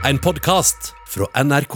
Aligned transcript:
En 0.00 0.16
podkast 0.18 0.94
fra 1.12 1.26
NRK. 1.44 1.74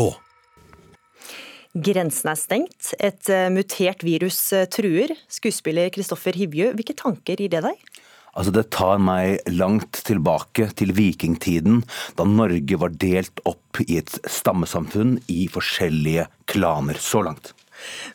Grensen 1.76 2.30
er 2.32 2.38
stengt. 2.40 2.94
Et 2.96 3.28
eh, 3.28 3.50
mutert 3.52 4.00
virus 4.00 4.38
eh, 4.56 4.64
truer. 4.72 5.12
Skuespiller 5.28 5.90
Kristoffer 5.92 6.32
Hivju, 6.32 6.70
hvilke 6.72 6.96
tanker 6.96 7.36
gir 7.36 7.52
det 7.52 7.60
deg? 7.66 8.00
Altså 8.32 8.54
Det 8.56 8.64
tar 8.72 8.96
meg 9.04 9.44
langt 9.52 10.00
tilbake 10.08 10.70
til 10.72 10.94
vikingtiden, 10.96 11.82
da 12.16 12.24
Norge 12.24 12.80
var 12.80 12.96
delt 12.96 13.44
opp 13.44 13.84
i 13.84 14.00
et 14.00 14.16
stammesamfunn 14.24 15.18
i 15.28 15.44
forskjellige 15.52 16.24
klaner. 16.48 16.96
Så 16.96 17.20
langt. 17.28 17.52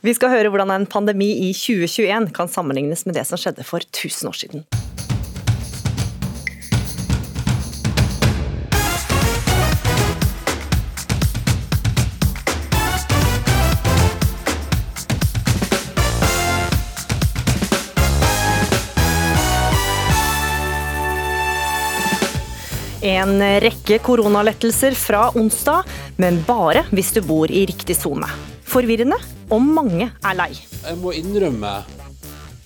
Vi 0.01 0.17
skal 0.17 0.33
høre 0.33 0.49
hvordan 0.49 0.73
en 0.73 0.89
pandemi 0.89 1.35
i 1.45 1.53
2021 1.53 2.33
kan 2.33 2.49
sammenlignes 2.49 3.05
med 3.05 3.21
det 3.21 3.29
som 3.29 3.37
skjedde 3.37 3.67
for 3.67 3.85
1000 3.85 4.33
år 4.33 4.41
siden. 4.41 4.69
En 23.19 23.41
rekke 23.59 23.97
koronalettelser 24.05 24.95
fra 24.95 25.25
onsdag, 25.35 25.87
men 26.21 26.37
bare 26.47 26.85
hvis 26.93 27.09
du 27.17 27.19
bor 27.25 27.51
i 27.51 27.65
riktig 27.67 27.97
sone. 27.97 28.29
Forvirrende, 28.69 29.17
og 29.51 29.63
mange 29.65 30.07
er 30.07 30.37
lei. 30.37 30.53
Jeg 30.85 30.99
må 31.01 31.11
innrømme 31.17 31.71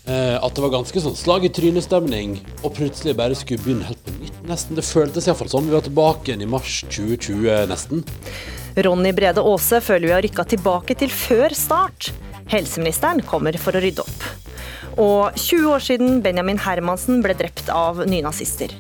eh, 0.06 0.36
at 0.38 0.54
det 0.54 0.66
var 0.66 0.76
ganske 0.76 1.02
sånn 1.02 1.18
slag 1.18 1.48
i 1.48 1.52
trynestemning, 1.54 2.36
og 2.62 2.76
plutselig 2.78 3.16
bare 3.18 3.38
skulle 3.40 3.64
begynne 3.64 3.88
helt 3.88 4.04
på 4.06 4.14
nytt, 4.20 4.44
nesten. 4.52 4.78
Det 4.78 4.86
føltes 4.86 5.30
iallfall 5.30 5.50
sånn. 5.56 5.72
Vi 5.72 5.78
var 5.78 5.88
tilbake 5.88 6.30
igjen 6.30 6.46
i 6.46 6.52
mars 6.54 6.84
2020, 6.86 7.50
nesten. 7.72 8.06
Ronny 8.86 9.16
Brede 9.16 9.42
Aase 9.42 9.82
føler 9.86 10.10
vi 10.10 10.16
har 10.18 10.26
rykka 10.28 10.46
tilbake 10.54 11.00
til 11.02 11.14
før 11.14 11.56
start. 11.58 12.12
Helseministeren 12.52 13.22
kommer 13.28 13.56
for 13.62 13.76
å 13.76 13.84
rydde 13.84 14.04
opp. 14.04 14.26
Og 15.02 15.38
20 15.40 15.70
år 15.74 15.82
siden 15.82 16.20
Benjamin 16.26 16.60
Hermansen 16.62 17.24
ble 17.24 17.34
drept 17.38 17.72
av 17.74 18.04
nynazister. 18.10 18.74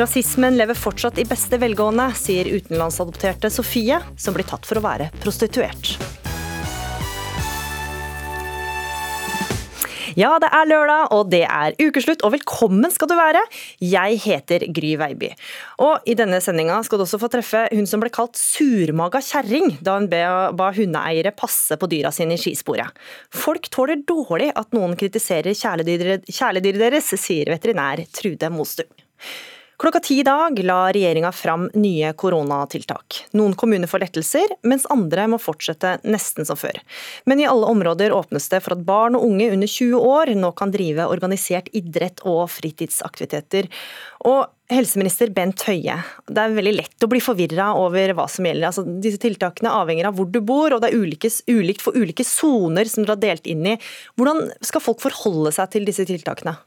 Rasismen 0.00 0.56
lever 0.56 0.78
fortsatt 0.78 1.20
i 1.20 1.26
beste 1.28 1.60
velgående, 1.60 2.10
sier 2.16 2.48
utenlandsadopterte 2.48 3.52
Sofie, 3.52 4.00
som 4.16 4.36
blir 4.36 4.48
tatt 4.48 4.68
for 4.68 4.80
å 4.80 4.86
være 4.86 5.10
prostituert. 5.20 6.19
Ja, 10.20 10.34
det 10.42 10.50
er 10.52 10.66
lørdag, 10.68 11.12
og 11.16 11.28
det 11.32 11.44
er 11.46 11.76
ukeslutt, 11.80 12.20
og 12.26 12.34
velkommen 12.34 12.90
skal 12.92 13.08
du 13.08 13.14
være. 13.16 13.40
Jeg 13.80 14.18
heter 14.20 14.66
Gry 14.76 14.90
Veiby. 15.00 15.30
Og 15.80 16.04
i 16.04 16.16
denne 16.18 16.42
sendinga 16.44 16.76
skal 16.84 17.00
du 17.00 17.04
også 17.06 17.20
få 17.22 17.30
treffe 17.32 17.62
hun 17.72 17.88
som 17.88 18.02
ble 18.02 18.10
kalt 18.12 18.36
surmaga 18.36 19.22
kjerring 19.24 19.78
da 19.86 19.94
hun 19.96 20.10
ba 20.10 20.68
hundeeiere 20.76 21.32
passe 21.36 21.78
på 21.80 21.88
dyra 21.88 22.12
sine 22.12 22.36
i 22.36 22.42
skisporet. 22.42 22.90
Folk 23.32 23.70
tåler 23.72 24.02
dårlig 24.04 24.50
at 24.52 24.76
noen 24.76 24.98
kritiserer 25.00 25.56
kjæledyret, 25.56 26.28
deres, 26.82 27.14
sier 27.22 27.54
veterinær 27.54 28.04
Trude 28.12 28.52
Mostug. 28.52 28.90
Klokka 29.80 30.00
ti 30.04 30.18
i 30.20 30.22
dag 30.22 30.58
la 30.68 30.92
regjeringa 30.92 31.30
fram 31.32 31.62
nye 31.72 32.10
koronatiltak. 32.12 33.22
Noen 33.32 33.54
kommuner 33.56 33.88
får 33.88 34.02
lettelser, 34.02 34.52
mens 34.68 34.84
andre 34.92 35.24
må 35.32 35.38
fortsette 35.40 35.94
nesten 36.04 36.44
som 36.44 36.58
før. 36.60 36.76
Men 37.24 37.40
i 37.40 37.46
alle 37.48 37.70
områder 37.72 38.12
åpnes 38.12 38.50
det 38.52 38.60
for 38.60 38.76
at 38.76 38.84
barn 38.84 39.16
og 39.16 39.24
unge 39.30 39.48
under 39.54 39.72
20 39.72 40.04
år 40.04 40.34
nå 40.36 40.52
kan 40.60 40.74
drive 40.74 41.08
organisert 41.08 41.72
idrett 41.72 42.20
og 42.28 42.42
fritidsaktiviteter. 42.52 43.72
Og 44.28 44.52
helseminister 44.68 45.32
Bent 45.32 45.64
Høie, 45.64 45.96
det 46.28 46.44
er 46.44 46.60
veldig 46.60 46.76
lett 46.76 47.08
å 47.08 47.08
bli 47.08 47.24
forvirra 47.24 47.72
over 47.80 48.12
hva 48.18 48.28
som 48.28 48.44
gjelder. 48.44 48.68
Altså, 48.68 48.84
disse 49.00 49.24
tiltakene 49.24 49.72
avhenger 49.80 50.10
av 50.10 50.20
hvor 50.20 50.28
du 50.28 50.42
bor, 50.44 50.76
og 50.76 50.84
det 50.84 50.92
er 50.92 51.00
ulikes, 51.00 51.40
ulikt 51.48 51.80
for 51.80 51.96
ulike 51.96 52.28
soner 52.28 52.84
som 52.84 53.06
dere 53.06 53.16
har 53.16 53.28
delt 53.30 53.48
inn 53.48 53.64
i. 53.64 53.78
Hvordan 54.20 54.50
skal 54.60 54.84
folk 54.84 55.00
forholde 55.08 55.56
seg 55.56 55.72
til 55.72 55.88
disse 55.88 56.04
tiltakene? 56.04 56.60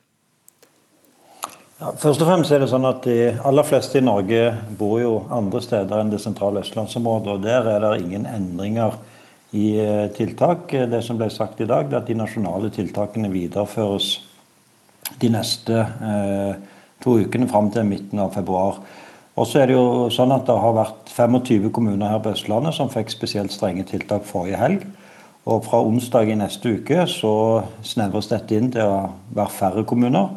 Ja, 1.79 1.89
først 1.97 2.21
og 2.21 2.27
fremst 2.29 2.53
er 2.53 2.61
det 2.61 2.69
sånn 2.69 2.85
at 2.85 3.01
De 3.07 3.31
aller 3.41 3.65
fleste 3.65 3.97
i 3.97 4.05
Norge 4.05 4.43
bor 4.77 4.99
jo 5.01 5.13
andre 5.33 5.61
steder 5.63 6.03
enn 6.03 6.11
det 6.13 6.21
sentrale 6.21 6.61
østlandsområdet. 6.61 7.33
og 7.33 7.41
Der 7.41 7.65
er 7.71 7.79
det 7.81 8.03
ingen 8.03 8.27
endringer 8.29 8.99
i 9.53 9.79
eh, 9.81 10.11
tiltak. 10.13 10.69
Det 10.69 11.01
som 11.03 11.17
ble 11.17 11.31
sagt 11.33 11.61
i 11.61 11.69
dag, 11.69 11.89
er 11.89 11.97
at 12.01 12.07
de 12.07 12.17
nasjonale 12.17 12.69
tiltakene 12.73 13.31
videreføres 13.33 14.11
de 15.19 15.31
neste 15.33 15.79
eh, 15.81 16.53
to 17.01 17.17
ukene 17.25 17.49
fram 17.49 17.71
til 17.73 17.89
midten 17.89 18.21
av 18.21 18.37
februar. 18.37 18.77
Og 19.33 19.49
så 19.49 19.63
er 19.63 19.67
Det 19.67 19.75
jo 19.75 20.11
sånn 20.13 20.31
at 20.31 20.45
det 20.45 20.59
har 20.61 20.77
vært 20.77 21.09
25 21.09 21.71
kommuner 21.73 22.13
her 22.13 22.21
på 22.21 22.35
Østlandet 22.35 22.77
som 22.77 22.89
fikk 22.93 23.09
spesielt 23.09 23.51
strenge 23.51 23.83
tiltak 23.89 24.29
forrige 24.29 24.61
helg. 24.61 24.85
Og 25.49 25.65
Fra 25.65 25.81
onsdag 25.81 26.29
i 26.29 26.37
neste 26.37 26.77
uke 26.77 27.07
så 27.09 27.63
snevres 27.81 28.29
dette 28.29 28.55
inn 28.55 28.69
til 28.71 28.85
å 28.85 29.09
være 29.33 29.57
færre 29.57 29.83
kommuner. 29.89 30.29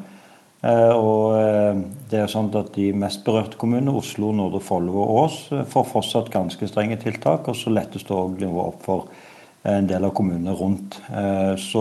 Eh, 0.67 0.95
og 0.97 1.37
eh, 1.39 1.79
det 2.11 2.23
er 2.23 2.33
sånn 2.33 2.49
at 2.59 2.73
De 2.75 2.89
mest 2.97 3.23
berørte 3.27 3.59
kommunene, 3.61 3.95
Oslo, 3.95 4.33
Nordre 4.35 4.63
Follo 4.65 4.99
og 5.05 5.13
Ås, 5.21 5.39
eh, 5.55 5.65
får 5.71 5.89
fortsatt 5.93 6.33
ganske 6.35 6.69
strenge 6.71 6.99
tiltak. 7.03 7.47
og 7.49 7.59
Så 7.59 7.73
lettes 7.75 8.07
det 8.07 8.17
òg 8.17 8.41
nivået 8.41 8.75
opp 8.75 8.83
for 8.87 9.09
en 9.67 9.87
del 9.91 10.05
av 10.07 10.13
kommunene 10.15 10.53
rundt. 10.55 10.95
Så, 11.59 11.81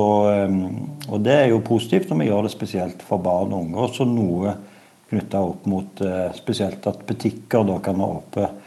og 1.06 1.20
Det 1.22 1.34
er 1.36 1.52
jo 1.52 1.60
positivt, 1.62 2.10
og 2.10 2.18
vi 2.18 2.26
gjør 2.32 2.48
det 2.48 2.52
spesielt 2.56 3.04
for 3.06 3.22
barn 3.22 3.54
og 3.54 3.62
unge. 3.62 3.78
Også 3.78 4.08
noe 4.10 4.56
knytta 5.12 5.44
opp 5.52 5.68
mot 5.70 6.02
spesielt 6.34 6.88
at 6.90 7.06
butikker 7.06 7.62
da 7.68 7.78
kan 7.86 8.02
ha 8.02 8.08
åpent 8.16 8.65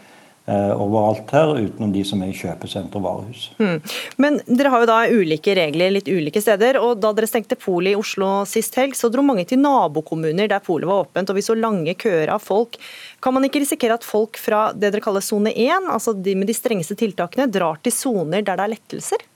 overalt 0.48 1.30
her, 1.34 1.50
utenom 1.58 1.90
de 1.92 2.02
som 2.08 2.22
er 2.24 2.32
i 2.32 2.36
kjøpesenter 2.36 3.00
og 3.00 3.04
varehus. 3.04 3.48
Mm. 3.60 3.76
Men 4.16 4.38
dere 4.48 4.72
har 4.72 4.84
jo 4.84 4.88
da 4.88 4.98
ulike 5.12 5.54
regler 5.58 5.92
litt 5.92 6.08
ulike 6.08 6.40
steder. 6.42 6.78
og 6.80 7.02
Da 7.02 7.12
dere 7.16 7.28
stengte 7.28 7.58
polet 7.60 7.92
i 7.92 7.98
Oslo 7.98 8.30
sist 8.48 8.76
helg, 8.80 8.96
så 8.96 9.10
dro 9.12 9.24
mange 9.26 9.44
til 9.48 9.60
nabokommuner 9.60 10.48
der 10.48 10.64
polet 10.64 10.88
var 10.88 11.04
åpent, 11.04 11.30
og 11.30 11.38
vi 11.38 11.44
så 11.44 11.56
lange 11.58 11.96
køer 11.98 12.32
av 12.32 12.44
folk. 12.44 12.78
Kan 13.20 13.36
man 13.36 13.44
ikke 13.48 13.62
risikere 13.64 13.98
at 13.98 14.06
folk 14.06 14.40
fra 14.40 14.68
det 14.72 14.92
dere 14.92 15.04
kaller 15.04 15.24
sone 15.24 15.52
1, 15.52 15.90
altså 15.92 16.16
de 16.16 16.36
med 16.38 16.48
de 16.48 16.56
strengeste 16.56 16.96
tiltakene, 16.98 17.50
drar 17.52 17.80
til 17.82 17.94
soner 17.94 18.40
der 18.40 18.58
det 18.58 18.64
er 18.64 18.74
lettelser? 18.76 19.26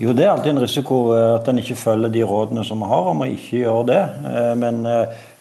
Jo, 0.00 0.12
det 0.14 0.24
er 0.24 0.32
alltid 0.32 0.54
en 0.54 0.62
risiko 0.62 0.96
eh, 1.14 1.34
at 1.36 1.48
en 1.50 1.60
ikke 1.62 1.78
følger 1.78 2.12
de 2.12 2.22
rådene 2.26 2.64
som 2.66 2.80
vi 2.82 2.90
har 2.90 3.10
om 3.12 3.22
å 3.22 3.28
ikke 3.30 3.62
gjøre 3.64 3.84
det. 3.90 4.02
Eh, 4.30 4.54
men 4.58 4.82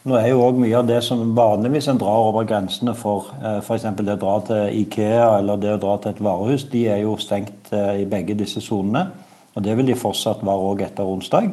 nå 0.03 0.17
er 0.17 0.31
jo 0.31 0.41
også 0.41 0.61
Mye 0.61 0.77
av 0.79 0.87
det 0.89 0.99
som 1.05 1.33
vanligvis 1.37 1.87
en 1.91 1.99
drar 2.01 2.27
over 2.29 2.45
grensene 2.49 2.93
for, 2.97 3.29
eh, 3.41 3.59
f.eks. 3.61 3.83
det 3.97 4.15
å 4.15 4.21
dra 4.23 4.37
til 4.47 4.79
Ikea 4.81 5.27
eller 5.37 5.59
det 5.61 5.75
å 5.75 5.81
dra 5.81 5.97
til 6.01 6.11
et 6.11 6.23
varehus, 6.25 6.65
de 6.71 6.87
er 6.89 7.03
jo 7.03 7.17
stengt 7.21 7.69
eh, 7.71 8.01
i 8.01 8.07
begge 8.09 8.37
disse 8.37 8.61
sonene. 8.61 9.11
Og 9.55 9.63
Det 9.63 9.75
vil 9.77 9.85
de 9.85 9.99
fortsatt 9.99 10.41
være 10.41 10.71
òg 10.71 10.81
etter 10.87 11.05
onsdag. 11.05 11.51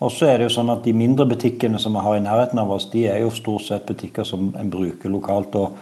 Og 0.00 0.12
så 0.12 0.28
er 0.28 0.38
det 0.38 0.48
jo 0.48 0.54
sånn 0.60 0.70
at 0.72 0.84
De 0.84 0.92
mindre 0.92 1.26
butikkene 1.26 1.80
som 1.80 1.92
vi 1.92 2.04
har 2.04 2.16
i 2.16 2.22
nærheten 2.24 2.58
av 2.58 2.70
oss, 2.70 2.90
de 2.92 3.06
er 3.08 3.20
jo 3.24 3.30
stort 3.30 3.66
sett 3.66 3.86
butikker 3.86 4.24
som 4.24 4.54
en 4.56 4.70
bruker 4.70 5.10
lokalt. 5.10 5.56
Og, 5.56 5.72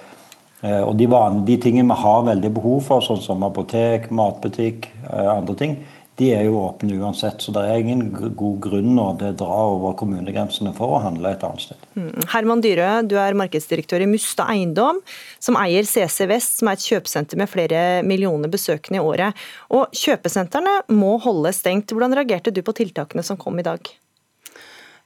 eh, 0.63 0.81
og 0.81 0.97
de, 0.97 1.07
vanlige, 1.07 1.47
de 1.47 1.57
tingene 1.69 1.93
vi 1.93 2.03
har 2.03 2.25
veldig 2.25 2.55
behov 2.55 2.81
for, 2.89 3.05
sånn 3.05 3.21
som 3.21 3.45
apotek, 3.45 4.11
matbutikk, 4.11 4.89
andre 5.09 5.55
ting, 5.55 5.77
de 6.19 6.29
er 6.34 6.45
jo 6.49 6.59
åpne 6.65 6.97
uansett. 6.99 7.43
Så 7.43 7.53
det 7.55 7.62
er 7.62 7.79
ingen 7.79 8.09
god 8.12 8.59
grunn 8.65 8.99
å 8.99 9.12
dra 9.19 9.59
over 9.71 9.95
kommunegrensene 9.99 10.73
for 10.77 10.97
å 10.97 11.03
handle 11.05 11.31
et 11.31 11.45
annet 11.47 11.69
sted. 11.69 11.87
Mm. 11.95 12.27
Herman 12.33 12.62
Dyrø, 12.65 12.89
du 13.06 13.15
er 13.23 13.39
markedsdirektør 13.39 14.03
i 14.03 14.11
Musta 14.11 14.49
Eiendom, 14.51 14.99
som 15.43 15.59
eier 15.61 15.87
CC 15.87 16.27
Vest, 16.31 16.59
som 16.59 16.71
er 16.71 16.78
et 16.78 16.89
kjøpesenter 16.91 17.39
med 17.39 17.51
flere 17.53 17.84
millioner 18.07 18.51
besøkende 18.51 18.99
i 18.99 19.05
året. 19.05 19.49
Og 19.71 19.95
kjøpesentrene 19.95 20.81
må 20.91 21.15
holde 21.23 21.55
stengt. 21.55 21.95
Hvordan 21.95 22.19
reagerte 22.19 22.55
du 22.55 22.65
på 22.67 22.75
tiltakene 22.83 23.23
som 23.27 23.39
kom 23.41 23.62
i 23.62 23.67
dag? 23.67 23.95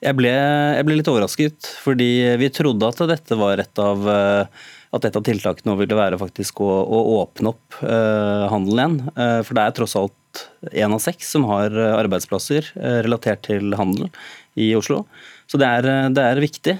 Jeg 0.03 0.19
ble, 0.19 0.33
jeg 0.33 0.87
ble 0.89 0.97
litt 0.99 1.09
overrasket, 1.13 1.75
fordi 1.85 2.13
vi 2.41 2.49
trodde 2.51 2.89
at 2.89 3.05
dette 3.13 3.37
var 3.39 3.61
et 3.63 3.79
av 3.79 4.09
at 4.93 5.07
et 5.09 5.17
av 5.17 5.25
tiltakene 5.25 5.77
ville 5.79 5.97
være 5.97 6.21
faktisk 6.21 6.61
å, 6.65 6.69
å 6.69 6.99
åpne 7.23 7.55
opp 7.55 7.79
uh, 7.81 8.49
handelen 8.53 8.99
igjen. 9.01 9.15
Uh, 9.17 9.41
for 9.47 9.57
det 9.57 9.65
er 9.65 9.79
tross 9.79 9.97
alt 10.01 10.19
én 10.73 10.93
av 10.93 11.01
seks 11.03 11.33
som 11.35 11.45
har 11.51 11.75
eh, 11.77 11.95
arbeidsplasser 11.99 12.71
eh, 12.79 13.01
relatert 13.05 13.43
til 13.45 13.75
handel 13.77 14.07
i 14.57 14.71
Oslo. 14.79 15.03
Så 15.45 15.59
det 15.61 15.69
er, 15.69 15.89
det 16.17 16.23
er 16.25 16.41
viktig. 16.41 16.73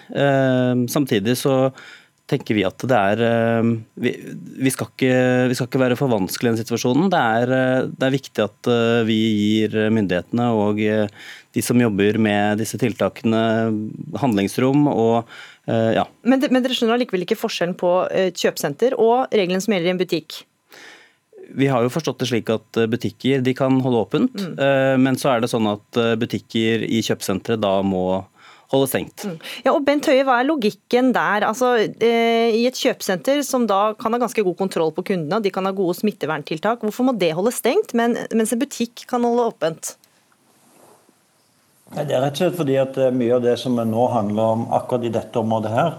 Samtidig 0.89 1.35
så 1.37 1.55
tenker 2.31 2.57
vi 2.57 2.63
at 2.65 2.81
det 2.89 2.97
er 2.97 3.21
Vi, 4.01 4.13
vi, 4.65 4.73
skal, 4.73 4.89
ikke, 4.89 5.11
vi 5.51 5.57
skal, 5.59 5.69
ikke, 5.69 5.83
være 5.83 5.99
for 6.01 6.09
vanskelig 6.09 6.49
i 6.49 6.53
den 6.55 6.61
situasjonen. 6.63 7.11
Det 7.13 7.21
er, 7.21 7.53
det 7.93 8.07
er, 8.07 8.15
viktig 8.15 8.45
at 8.47 8.71
vi 9.05 9.19
gir 9.19 9.77
myndighetene 9.93 10.49
og 10.57 10.81
de 10.81 11.65
som 11.65 11.81
jobber 11.85 12.17
med 12.17 12.63
disse 12.63 12.81
tiltakene, 12.81 13.43
handlingsrom 14.23 14.89
og 14.89 15.29
ja. 15.67 16.03
Men, 16.27 16.43
men 16.51 16.65
dere 16.65 16.75
skjønner 16.75 16.97
allikevel 16.97 17.23
ikke 17.23 17.39
forskjellen 17.39 17.77
på 17.79 17.91
kjøpesenter 18.35 18.97
og 18.99 19.31
reglene 19.31 19.63
som 19.63 19.77
gjelder 19.77 19.93
i 19.93 19.95
en 19.95 20.01
butikk? 20.01 20.41
Vi 21.55 21.69
har 21.69 21.85
jo 21.85 21.93
forstått 21.93 22.23
det 22.23 22.29
slik 22.31 22.51
at 22.53 22.81
eh, 22.81 22.89
butikker 22.91 23.43
de 23.45 23.55
kan 23.57 23.81
holde 23.85 24.03
åpent, 24.07 24.37
mm. 24.37 24.53
Eh, 24.63 24.97
men 25.01 25.19
så 25.21 25.35
er 25.35 25.43
det 25.43 25.51
sånn 25.53 25.69
at 25.71 26.01
eh, 26.01 26.15
butikker 26.21 26.85
i 26.87 27.03
kjøpesentre 27.05 27.59
da 27.61 27.79
må 27.87 28.23
holde 28.73 28.89
stengt. 28.89 29.27
Ja, 29.67 29.75
og 29.75 29.83
Bent 29.85 30.07
Høie, 30.09 30.25
hva 30.25 30.39
er 30.41 30.49
logikken 30.49 31.11
der? 31.13 31.45
Altså, 31.45 31.75
eh, 31.77 32.55
I 32.57 32.65
et 32.71 32.79
kjøpesenter 32.79 33.43
som 33.45 33.67
da 33.69 33.93
kan 34.01 34.17
ha 34.17 34.23
ganske 34.23 34.45
god 34.47 34.57
kontroll 34.61 34.95
på 34.97 35.05
kundene, 35.13 35.41
og 35.41 35.45
de 35.45 35.53
kan 35.53 35.69
ha 35.69 35.75
gode 35.77 35.99
smitteverntiltak, 36.01 36.87
hvorfor 36.87 37.11
må 37.11 37.17
det 37.21 37.35
holde 37.37 37.53
stengt, 37.53 37.93
men, 37.99 38.17
mens 38.33 38.55
en 38.55 38.63
butikk 38.63 39.05
kan 39.11 39.29
holde 39.29 39.51
åpent? 39.53 39.97
Det 41.93 42.09
er 42.09 42.23
rett 42.25 42.39
og 42.39 42.41
slett 42.41 42.57
fordi 42.57 42.77
at 42.81 42.97
eh, 42.97 43.13
mye 43.13 43.37
av 43.37 43.43
det 43.45 43.59
som 43.61 43.77
nå 43.77 44.05
handler 44.15 44.55
om 44.57 44.63
akkurat 44.73 45.05
i 45.05 45.13
dette 45.13 45.41
området 45.41 45.73
her, 45.75 45.97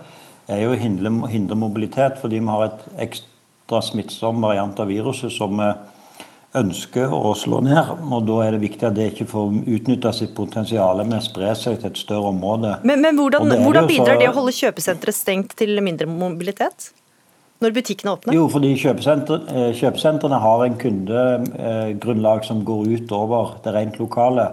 er 0.50 0.63
jo 0.66 0.74
å 0.74 0.80
hindre, 0.80 1.56
mobilitet, 1.56 2.18
fordi 2.19 2.42
vi 2.42 2.50
har 2.51 2.66
et 2.66 2.88
ekstra 3.06 3.80
smittsom 3.86 4.42
variant 4.44 4.80
av 4.81 4.90
viruset 4.90 5.31
som 5.31 5.54
vi 5.62 5.69
ønsker 6.57 7.13
å 7.13 7.31
slå 7.38 7.62
ned. 7.66 7.94
og 8.10 8.25
Da 8.28 8.40
er 8.48 8.57
det 8.57 8.63
viktig 8.66 8.90
at 8.90 8.98
det 8.98 9.07
ikke 9.13 9.30
får 9.30 9.54
utnytta 9.78 10.12
sitt 10.13 10.36
potensial 10.36 11.01
med 11.06 11.22
å 11.22 11.24
spre 11.25 11.54
seg 11.57 11.80
til 11.80 11.92
et 11.92 12.01
større 12.01 12.34
område. 12.34 12.75
Men, 12.84 13.01
men 13.01 13.18
hvordan, 13.18 13.48
det 13.50 13.62
hvordan 13.63 13.88
bidrar 13.90 14.18
så- 14.18 14.19
det 14.19 14.30
å 14.30 14.36
holde 14.36 14.57
kjøpesenteret 14.57 15.18
stengt 15.18 15.56
til 15.56 15.81
mindre 15.81 16.10
mobilitet? 16.10 16.92
Når 17.63 17.72
butikkene 17.72 18.18
åpner? 18.18 18.34
Jo, 18.36 18.50
fordi 18.51 18.74
eh, 18.74 19.74
kjøpesentrene 19.80 20.40
har 20.42 20.66
en 20.66 20.78
kundegrunnlag 20.78 22.44
som 22.45 22.63
går 22.66 22.98
utover 22.98 23.56
det 23.63 23.74
rent 23.74 24.00
lokale. 24.01 24.51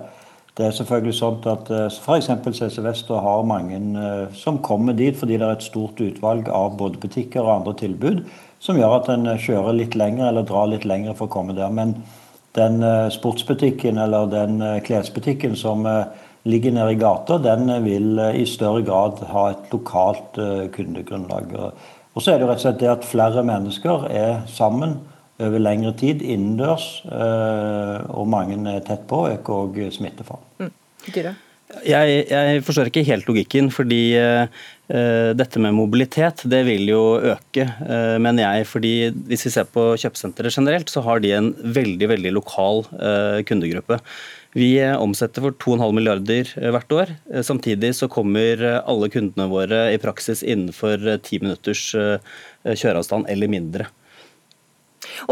Det 0.60 0.66
er 0.66 0.74
selvfølgelig 0.76 1.16
sånn 1.16 1.36
at 1.48 1.70
f.eks. 1.88 2.26
CC 2.58 2.82
Vestre 2.84 3.20
har 3.24 3.46
mange 3.48 3.78
eh, 3.80 4.24
som 4.36 4.58
kommer 4.60 4.92
dit 4.98 5.16
fordi 5.16 5.38
det 5.40 5.46
er 5.46 5.56
et 5.56 5.64
stort 5.64 6.00
utvalg 6.04 6.50
av 6.52 6.74
både 6.76 7.00
butikker 7.00 7.40
og 7.40 7.54
andre 7.54 7.72
tilbud, 7.80 8.24
som 8.60 8.76
gjør 8.76 8.98
at 8.98 9.08
en 9.14 9.30
kjører 9.40 9.78
litt 9.78 9.96
lenger 9.96 10.28
eller 10.28 10.44
drar 10.44 10.68
litt 10.68 10.84
lenger 10.84 11.16
for 11.16 11.30
å 11.30 11.32
komme 11.32 11.56
der. 11.56 11.72
Men 11.72 11.96
den 12.58 12.82
eh, 12.84 13.08
sportsbutikken 13.14 14.02
eller 14.04 14.28
den 14.28 14.60
eh, 14.60 14.82
klesbutikken 14.84 15.56
som 15.56 15.88
eh, 15.88 16.04
ligger 16.50 16.76
nede 16.76 16.92
i 16.92 17.00
gata, 17.00 17.38
den 17.40 17.70
eh, 17.70 17.80
vil 17.86 18.18
eh, 18.18 18.42
i 18.42 18.46
større 18.48 18.84
grad 18.84 19.24
ha 19.32 19.46
et 19.54 19.72
lokalt 19.72 20.36
eh, 20.36 20.66
kundegrunnlag. 20.74 21.56
Og 22.12 22.20
så 22.20 22.34
er 22.34 22.40
det 22.40 22.44
jo 22.44 22.50
rett 22.50 22.60
og 22.60 22.66
slett 22.66 22.82
det 22.82 22.92
at 22.92 23.08
flere 23.08 23.46
mennesker 23.46 24.10
er 24.12 24.44
sammen 24.50 24.98
over 25.40 25.62
lengre 25.62 25.92
tid 25.98 26.24
innendørs, 26.24 26.88
eh, 27.10 27.98
og 28.10 28.28
mange 28.30 28.58
er 28.70 28.82
tett 28.86 29.06
på, 29.10 29.26
øker 29.34 29.64
òg 29.64 29.80
smittefaren. 29.94 30.72
Dyre. 31.10 31.36
Jeg, 31.86 32.24
jeg 32.26 32.62
forstår 32.66 32.88
ikke 32.90 33.06
helt 33.06 33.28
logikken, 33.28 33.68
fordi 33.70 34.16
eh, 34.18 34.48
eh, 34.90 35.30
dette 35.38 35.60
med 35.62 35.76
mobilitet 35.76 36.42
det 36.50 36.64
vil 36.66 36.88
jo 36.90 37.02
øke, 37.32 37.66
uh, 37.86 38.16
mener 38.18 38.42
jeg. 38.42 38.66
fordi 38.66 38.92
Hvis 39.30 39.46
vi 39.46 39.52
ser 39.54 39.68
på 39.70 39.92
kjøpesentre 39.94 40.50
generelt, 40.50 40.90
så 40.90 41.04
har 41.06 41.22
de 41.22 41.30
en 41.36 41.52
veldig 41.54 42.10
veldig 42.10 42.34
lokal 42.34 42.82
uh, 42.90 43.38
kundegruppe. 43.46 44.00
Vi 44.58 44.72
omsetter 44.82 45.46
for 45.46 45.54
2,5 45.62 45.94
milliarder 45.94 46.50
hvert 46.74 46.92
år. 46.96 47.12
Samtidig 47.46 47.92
så 47.94 48.08
kommer 48.10 48.58
alle 48.82 49.06
kundene 49.06 49.46
våre 49.46 49.84
i 49.94 50.00
praksis 50.02 50.42
innenfor 50.42 51.06
ti 51.22 51.38
minutters 51.38 51.84
kjøreavstand 52.66 53.30
eller 53.30 53.52
mindre. 53.52 53.86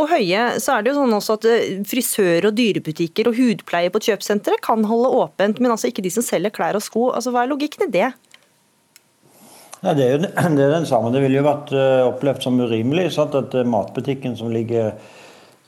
Og 0.00 0.08
Høie, 0.10 0.44
så 0.62 0.76
er 0.76 0.84
det 0.84 0.92
jo 0.92 1.00
sånn 1.02 1.16
også 1.18 1.38
at 1.38 1.48
frisører 1.88 2.38
frisør- 2.38 2.48
og 2.50 2.56
dyrebutikker 2.58 3.28
og 3.28 3.36
hudpleie 3.38 3.90
på 3.90 4.00
et 4.00 4.08
kjøpesenter 4.10 4.58
kan 4.64 4.84
holde 4.84 5.10
åpent, 5.24 5.60
men 5.60 5.70
altså 5.70 5.90
ikke 5.90 6.04
de 6.04 6.10
som 6.10 6.24
selger 6.24 6.54
klær 6.54 6.78
og 6.78 6.82
sko. 6.84 7.10
Altså 7.12 7.32
Hva 7.34 7.44
er 7.44 7.52
logikken 7.52 7.88
i 7.88 7.92
det? 7.92 8.10
Ja, 9.82 9.94
det, 9.94 10.04
er 10.04 10.16
jo, 10.16 10.18
det 10.56 10.64
er 10.64 10.74
den 10.74 10.86
samme. 10.86 11.12
Det 11.14 11.22
ville 11.22 11.38
jo 11.38 11.46
vært 11.46 11.72
eh, 11.72 12.02
opplevd 12.08 12.42
som 12.42 12.58
urimelig 12.60 13.12
sant? 13.14 13.34
at 13.38 13.54
eh, 13.54 13.66
matbutikken 13.66 14.34
som 14.38 14.50
ligger, 14.50 14.96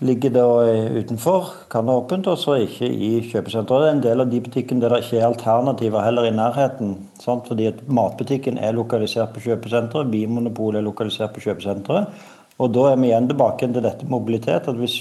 ligger 0.03 0.41
eh, 0.65 0.99
utenfor, 0.99 1.53
kan 1.71 1.87
ha 1.87 2.01
åpent, 2.01 2.27
og 2.27 2.39
så 2.41 2.59
ikke 2.65 2.89
i 2.89 3.13
kjøpesenteret. 3.31 3.85
Det 3.85 3.91
er 3.91 3.97
en 3.99 4.05
del 4.09 4.25
av 4.25 4.33
de 4.33 4.43
butikkene 4.43 4.83
der 4.83 4.97
det 4.97 5.05
ikke 5.05 5.21
er 5.21 5.29
alternativer 5.29 6.03
heller 6.03 6.27
i 6.27 6.35
nærheten. 6.35 6.97
Sant? 7.23 7.47
Fordi 7.47 7.71
at 7.71 7.87
matbutikken 7.87 8.59
er 8.59 8.75
lokalisert 8.75 9.35
på 9.37 9.47
kjøpesenteret, 9.47 10.11
Bimonopolet 10.11 10.83
er 10.83 10.89
lokalisert 10.89 11.37
på 11.37 11.47
kjøpesenteret. 11.47 12.11
Og 12.61 12.71
da 12.77 12.91
er 12.91 13.01
vi 13.01 13.09
igjen 13.09 13.31
tilbake 13.31 13.69
til 13.73 13.85
dette 13.85 14.07
mobilitet. 14.09 14.69
at 14.69 14.77
Hvis 14.77 15.01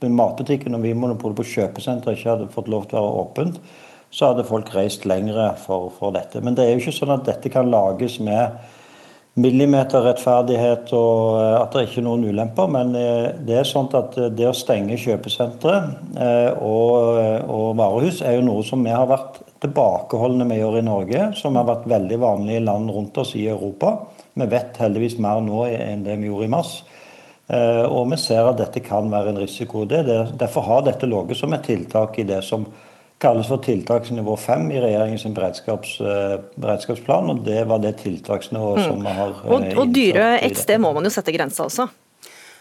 matbutikken 0.00 0.74
og 0.74 0.82
Vinmonopolet 0.82 1.36
på 1.36 1.44
kjøpesenteret 1.44 2.16
ikke 2.16 2.30
hadde 2.30 2.52
fått 2.54 2.68
lov 2.72 2.86
til 2.88 2.96
å 2.98 3.04
være 3.04 3.24
åpent, 3.24 3.58
så 4.10 4.30
hadde 4.30 4.48
folk 4.48 4.72
reist 4.74 5.04
lengre 5.04 5.52
for, 5.60 5.90
for 5.98 6.14
dette. 6.16 6.40
Men 6.40 6.56
det 6.56 6.64
er 6.64 6.72
jo 6.72 6.80
ikke 6.80 6.96
sånn 6.96 7.12
at 7.14 7.26
dette 7.28 7.52
kan 7.52 7.68
lages 7.70 8.16
med 8.24 8.56
millimeterrettferdighet 9.38 10.90
og 10.96 11.36
eh, 11.38 11.58
at 11.60 11.76
det 11.76 11.84
ikke 11.86 12.00
er 12.02 12.06
noen 12.08 12.26
ulemper. 12.32 12.72
Men 12.72 12.96
eh, 12.98 13.28
det 13.46 13.60
er 13.60 13.68
sånn 13.68 13.90
at 13.96 14.16
eh, 14.18 14.32
det 14.34 14.48
å 14.50 14.56
stenge 14.56 14.98
kjøpesentre 15.00 15.76
og, 16.64 17.20
og 17.46 17.68
varehus 17.78 18.24
er 18.26 18.38
jo 18.38 18.48
noe 18.48 18.64
som 18.66 18.82
vi 18.84 18.94
har 18.94 19.06
vært 19.10 19.42
tilbakeholdne 19.60 20.46
vi 20.48 20.60
gjør 20.60 20.78
i 20.80 20.86
Norge, 20.86 21.26
som 21.36 21.56
har 21.58 21.66
vært 21.68 21.88
veldig 21.90 22.18
vanlig 22.22 22.56
i 22.56 22.64
land 22.64 22.90
rundt 22.90 23.18
oss 23.20 23.34
i 23.36 23.46
Europa. 23.50 23.94
Vi 24.34 24.46
vet 24.48 24.78
heldigvis 24.80 25.18
mer 25.20 25.42
nå 25.44 25.66
enn 25.68 26.04
det 26.06 26.16
vi 26.20 26.30
gjorde 26.30 26.48
i 26.48 26.52
mars. 26.54 26.76
Eh, 27.50 27.84
Og 27.84 28.10
vi 28.12 28.16
ser 28.16 28.46
at 28.46 28.60
dette 28.60 28.80
kan 28.80 29.10
være 29.10 29.34
en 29.34 29.42
risiko. 29.42 29.84
Det, 29.84 30.04
det, 30.06 30.20
derfor 30.38 30.62
har 30.68 30.86
dette 30.86 31.08
ligget 31.10 31.36
som 31.36 31.52
et 31.52 31.66
tiltak 31.66 32.18
i 32.18 32.26
det 32.28 32.42
som 32.46 32.66
kalles 33.20 33.48
for 33.50 33.60
tiltaksnivå 33.60 34.36
5 34.38 34.70
i 34.72 34.80
regjeringens 34.80 35.26
beredskaps, 35.36 35.96
eh, 36.00 36.36
beredskapsplan. 36.56 37.28
Og 37.34 37.42
det 37.44 37.66
var 37.68 37.82
det 37.82 37.98
tiltaksnivået 38.00 38.86
som 38.86 39.02
vi 39.04 39.16
har 39.18 39.34
eh, 39.34 39.50
Og, 39.50 39.66
og 39.76 39.92
dyre 39.92 40.30
dette. 40.40 40.62
sted 40.62 40.80
må 40.80 40.94
man 40.96 41.04
jo 41.04 41.12
sette 41.12 41.34
grensa 41.36 41.66
også. 41.66 41.88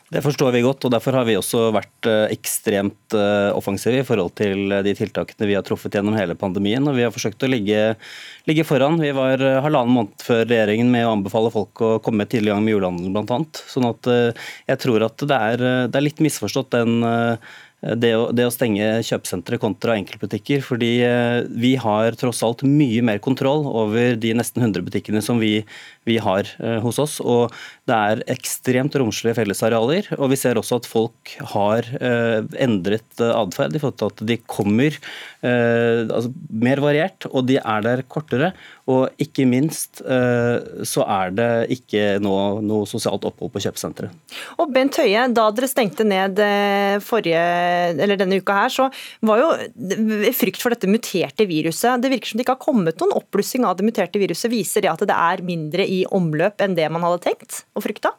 Det 0.09 0.23
forstår 0.25 0.55
vi 0.55 0.63
godt, 0.65 0.87
og 0.87 0.93
derfor 0.95 1.19
har 1.19 1.25
vi 1.27 1.35
også 1.37 1.67
vært 1.75 2.07
eh, 2.09 2.31
ekstremt 2.33 3.13
eh, 3.13 3.51
offensive 3.53 4.01
i 4.01 4.07
forhold 4.07 4.33
til 4.39 4.73
eh, 4.73 4.81
de 4.85 4.95
tiltakene 4.97 5.45
vi 5.45 5.53
har 5.53 5.65
truffet 5.65 5.93
gjennom 5.93 6.17
hele 6.17 6.33
pandemien. 6.39 6.81
og 6.89 6.97
Vi 6.97 7.05
har 7.05 7.13
forsøkt 7.13 7.45
å 7.45 7.51
ligge, 7.51 7.93
ligge 8.49 8.65
foran. 8.65 8.97
Vi 8.97 9.13
var 9.13 9.43
halvannen 9.61 9.93
måned 9.93 10.25
før 10.25 10.47
regjeringen 10.49 10.89
med 10.89 11.05
å 11.05 11.13
anbefale 11.13 11.53
folk 11.53 11.85
å 11.85 11.93
komme 12.01 12.25
tidlig 12.25 12.49
i 12.49 12.55
gang 12.55 12.65
med 12.65 12.73
julehandelen 12.73 13.13
bl.a. 13.13 13.39
Sånn 13.69 13.89
at 13.91 14.09
jeg 14.09 14.81
tror 14.81 15.05
at 15.05 15.29
det 15.29 15.41
er, 15.53 15.65
det 15.93 15.99
er 15.99 16.07
litt 16.07 16.23
misforstått 16.25 16.73
den 16.73 17.03
det 17.79 18.09
å, 18.11 18.25
det 18.35 18.43
å 18.43 18.51
stenge 18.51 18.97
kjøpesentre 19.07 19.55
kontra 19.61 19.93
enkeltbutikker. 19.95 20.59
fordi 20.65 20.89
vi 21.63 21.77
har 21.79 22.17
tross 22.19 22.41
alt 22.43 22.65
mye 22.67 23.05
mer 23.05 23.21
kontroll 23.23 23.63
over 23.69 24.17
de 24.19 24.33
nesten 24.35 24.65
100 24.65 24.83
butikkene 24.83 25.21
som 25.23 25.39
vi, 25.39 25.61
vi 26.07 26.17
har 26.23 26.47
eh, 26.59 26.79
hos 26.83 26.99
oss. 27.01 27.17
Og 27.21 27.53
det 27.89 27.97
er 27.97 28.23
ekstremt 28.31 28.95
romslige 28.99 29.37
fellesarealer. 29.39 30.09
Og 30.19 30.31
vi 30.33 30.39
ser 30.39 30.59
også 30.59 30.79
at 30.79 30.89
folk 30.89 31.35
har 31.53 31.87
eh, 31.99 32.41
endret 32.61 33.23
eh, 33.23 33.33
atferd 33.35 33.75
i 33.75 33.81
forhold 33.81 33.99
til 33.99 34.13
at 34.13 34.25
de 34.29 34.39
kommer 34.49 34.99
altså, 35.39 36.33
mer 36.51 36.81
variert, 36.83 37.23
og 37.29 37.45
de 37.47 37.55
er 37.61 37.83
der 37.85 38.01
kortere. 38.11 38.49
Og 38.91 39.21
ikke 39.21 39.45
minst 39.47 40.01
så 40.01 41.03
er 41.05 41.31
det 41.37 41.47
ikke 41.75 42.17
nå 42.19 42.33
noe 42.65 42.87
sosialt 42.89 43.23
opphold 43.29 43.53
på 43.53 43.61
kjøpesenteret. 43.63 44.11
Og 44.59 44.73
Bent 44.75 44.97
Høie, 44.99 45.27
da 45.31 45.45
dere 45.55 45.69
stengte 45.69 46.03
ned 46.07 46.41
forrige, 47.05 47.43
eller 47.93 48.19
denne 48.19 48.41
uka 48.41 48.57
her, 48.57 48.73
så 48.73 48.89
var 49.29 49.43
jo 49.43 50.33
frykt 50.35 50.59
for 50.59 50.75
dette 50.75 50.89
muterte 50.91 51.47
viruset. 51.47 52.01
Det 52.03 52.11
virker 52.11 52.33
som 52.33 52.41
det 52.41 52.47
ikke 52.47 52.57
har 52.57 52.65
kommet 52.65 52.99
noen 52.99 53.15
oppblussing 53.21 53.67
av 53.69 53.77
det 53.79 53.87
muterte 53.87 54.19
viruset. 54.19 54.51
Viser 54.51 54.83
det 54.83 54.91
at 54.91 55.05
det 55.07 55.15
er 55.15 55.45
mindre 55.45 55.87
i 55.89 56.03
omløp 56.05 56.61
enn 56.61 56.77
det 56.77 56.87
man 56.93 57.05
hadde 57.05 57.23
tenkt 57.25 57.63
og 57.73 57.85
frykta? 57.87 58.13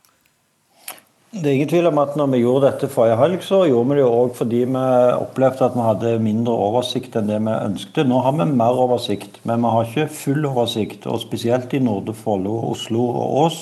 Det 1.31 1.47
er 1.47 1.55
ingen 1.55 1.69
tvil 1.71 1.87
om 1.87 1.99
at 2.03 2.17
når 2.19 2.33
vi 2.33 2.39
gjorde 2.41 2.67
dette 2.67 2.89
forrige 2.91 3.19
helg, 3.21 3.43
så 3.47 3.61
gjorde 3.71 3.93
vi 3.93 3.99
det 4.01 4.07
òg 4.09 4.33
fordi 4.35 4.65
vi 4.67 4.81
opplevde 5.15 5.67
at 5.69 5.77
vi 5.77 5.85
hadde 5.87 6.15
mindre 6.25 6.57
oversikt 6.59 7.15
enn 7.21 7.29
det 7.31 7.37
vi 7.47 7.55
ønsket. 7.55 8.09
Nå 8.11 8.19
har 8.25 8.35
vi 8.35 8.49
mer 8.51 8.81
oversikt, 8.83 9.39
men 9.47 9.63
vi 9.63 9.71
har 9.71 9.87
ikke 9.87 10.09
full 10.11 10.49
oversikt. 10.51 11.07
Og 11.07 11.23
spesielt 11.23 11.71
i 11.79 11.83
Nordre 11.87 12.17
Follo, 12.19 12.57
Oslo 12.73 13.07
og 13.13 13.37
Ås 13.45 13.61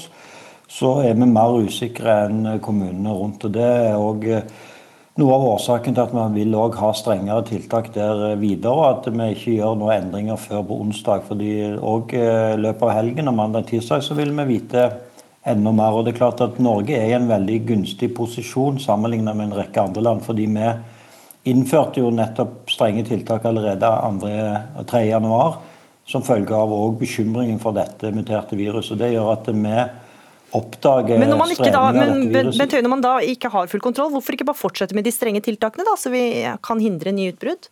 så 0.68 0.94
er 1.04 1.12
vi 1.16 1.28
mer 1.28 1.60
usikre 1.60 2.14
enn 2.28 2.56
kommunene 2.64 3.12
rundt. 3.12 3.44
Og 3.44 3.52
Det 3.52 3.68
er 3.68 4.00
òg 4.00 4.26
noe 5.18 5.34
av 5.34 5.44
årsaken 5.56 5.96
til 5.96 6.04
at 6.04 6.12
vi 6.14 6.44
vil 6.44 6.54
også 6.54 6.78
ha 6.78 6.88
strengere 6.94 7.44
tiltak 7.48 7.90
der 7.94 8.36
videre, 8.38 8.70
og 8.70 8.86
at 8.86 9.08
vi 9.10 9.32
ikke 9.34 9.56
gjør 9.56 9.78
noen 9.80 9.96
endringer 9.96 10.38
før 10.38 10.62
på 10.68 10.78
onsdag. 10.84 11.24
fordi 11.26 11.52
også 11.74 12.22
i 12.54 12.60
løpet 12.62 12.82
av 12.86 12.94
helgen 12.94 13.28
og 13.28 13.34
mandag-tirsdag 13.34 14.04
så 14.06 14.14
vil 14.14 14.30
vi 14.36 14.44
vite 14.54 14.90
enda 15.44 15.72
mer. 15.72 15.92
og 15.92 16.04
det 16.04 16.14
er 16.14 16.18
klart 16.18 16.40
at 16.40 16.58
Norge 16.58 16.94
er 16.94 17.08
i 17.08 17.16
en 17.18 17.28
veldig 17.28 17.66
gunstig 17.66 18.14
posisjon 18.14 18.78
sammenlignet 18.78 19.36
med 19.36 19.46
en 19.48 19.58
rekke 19.58 19.80
andre 19.80 20.02
land. 20.02 20.22
fordi 20.22 20.46
vi 20.46 20.72
innførte 21.50 22.00
jo 22.00 22.10
nettopp 22.10 22.70
strenge 22.70 23.04
tiltak 23.04 23.44
allerede 23.44 23.80
2. 23.80 24.28
og 24.78 24.86
3. 24.86 25.06
januar, 25.08 25.58
som 26.06 26.22
følge 26.22 26.54
av 26.54 26.72
også 26.72 26.98
bekymringen 26.98 27.58
for 27.58 27.72
dette 27.72 28.12
muterte 28.12 28.56
viruset. 28.56 28.98
Det 28.98 29.12
gjør 29.12 29.32
at 29.32 29.48
vi 29.48 29.84
oppdager 30.56 31.18
Men 31.20 31.28
når 31.32 31.40
man 31.40 31.50
ikke, 31.52 31.72
da, 31.72 31.82
men, 31.92 32.28
men 32.32 32.52
når 32.54 32.92
man 32.92 33.02
da 33.04 33.18
ikke 33.20 33.50
har 33.52 33.68
full 33.68 33.82
kontroll, 33.84 34.12
hvorfor 34.14 34.36
ikke 34.36 34.46
bare 34.48 34.58
fortsette 34.58 34.96
med 34.96 35.04
de 35.04 35.12
strenge 35.12 35.42
tiltakene, 35.44 35.84
da, 35.84 35.96
så 36.00 36.12
vi 36.14 36.22
kan 36.64 36.80
hindre 36.80 37.12
nye 37.12 37.34
utbrudd? 37.34 37.68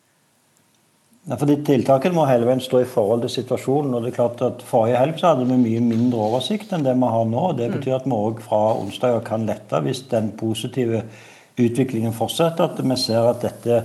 Ja, 1.26 1.34
fordi 1.40 1.56
Tiltakene 1.66 2.14
må 2.14 2.24
hele 2.28 2.46
veien 2.46 2.60
stå 2.62 2.84
i 2.84 2.86
forhold 2.86 3.24
til 3.24 3.32
situasjonen. 3.40 3.96
og 3.96 4.04
det 4.04 4.12
er 4.12 4.18
klart 4.20 4.42
at 4.46 4.60
Forrige 4.62 5.00
helg 5.00 5.16
så 5.18 5.32
hadde 5.32 5.48
vi 5.48 5.56
mye 5.58 5.80
mindre 5.82 6.20
oversikt 6.22 6.70
enn 6.70 6.86
det 6.86 6.94
vi 6.94 7.08
har 7.10 7.24
nå. 7.26 7.40
og 7.48 7.56
Det 7.58 7.66
betyr 7.72 7.96
at 7.96 8.06
vi 8.06 8.14
òg 8.14 8.42
fra 8.44 8.60
onsdag 8.78 9.24
kan 9.26 9.48
lette 9.48 9.80
hvis 9.82 10.04
den 10.12 10.30
positive 10.38 11.02
utviklingen 11.58 12.14
fortsetter. 12.14 12.70
At 12.70 12.78
vi 12.78 12.98
ser 13.02 13.26
at 13.26 13.42
dette 13.42 13.80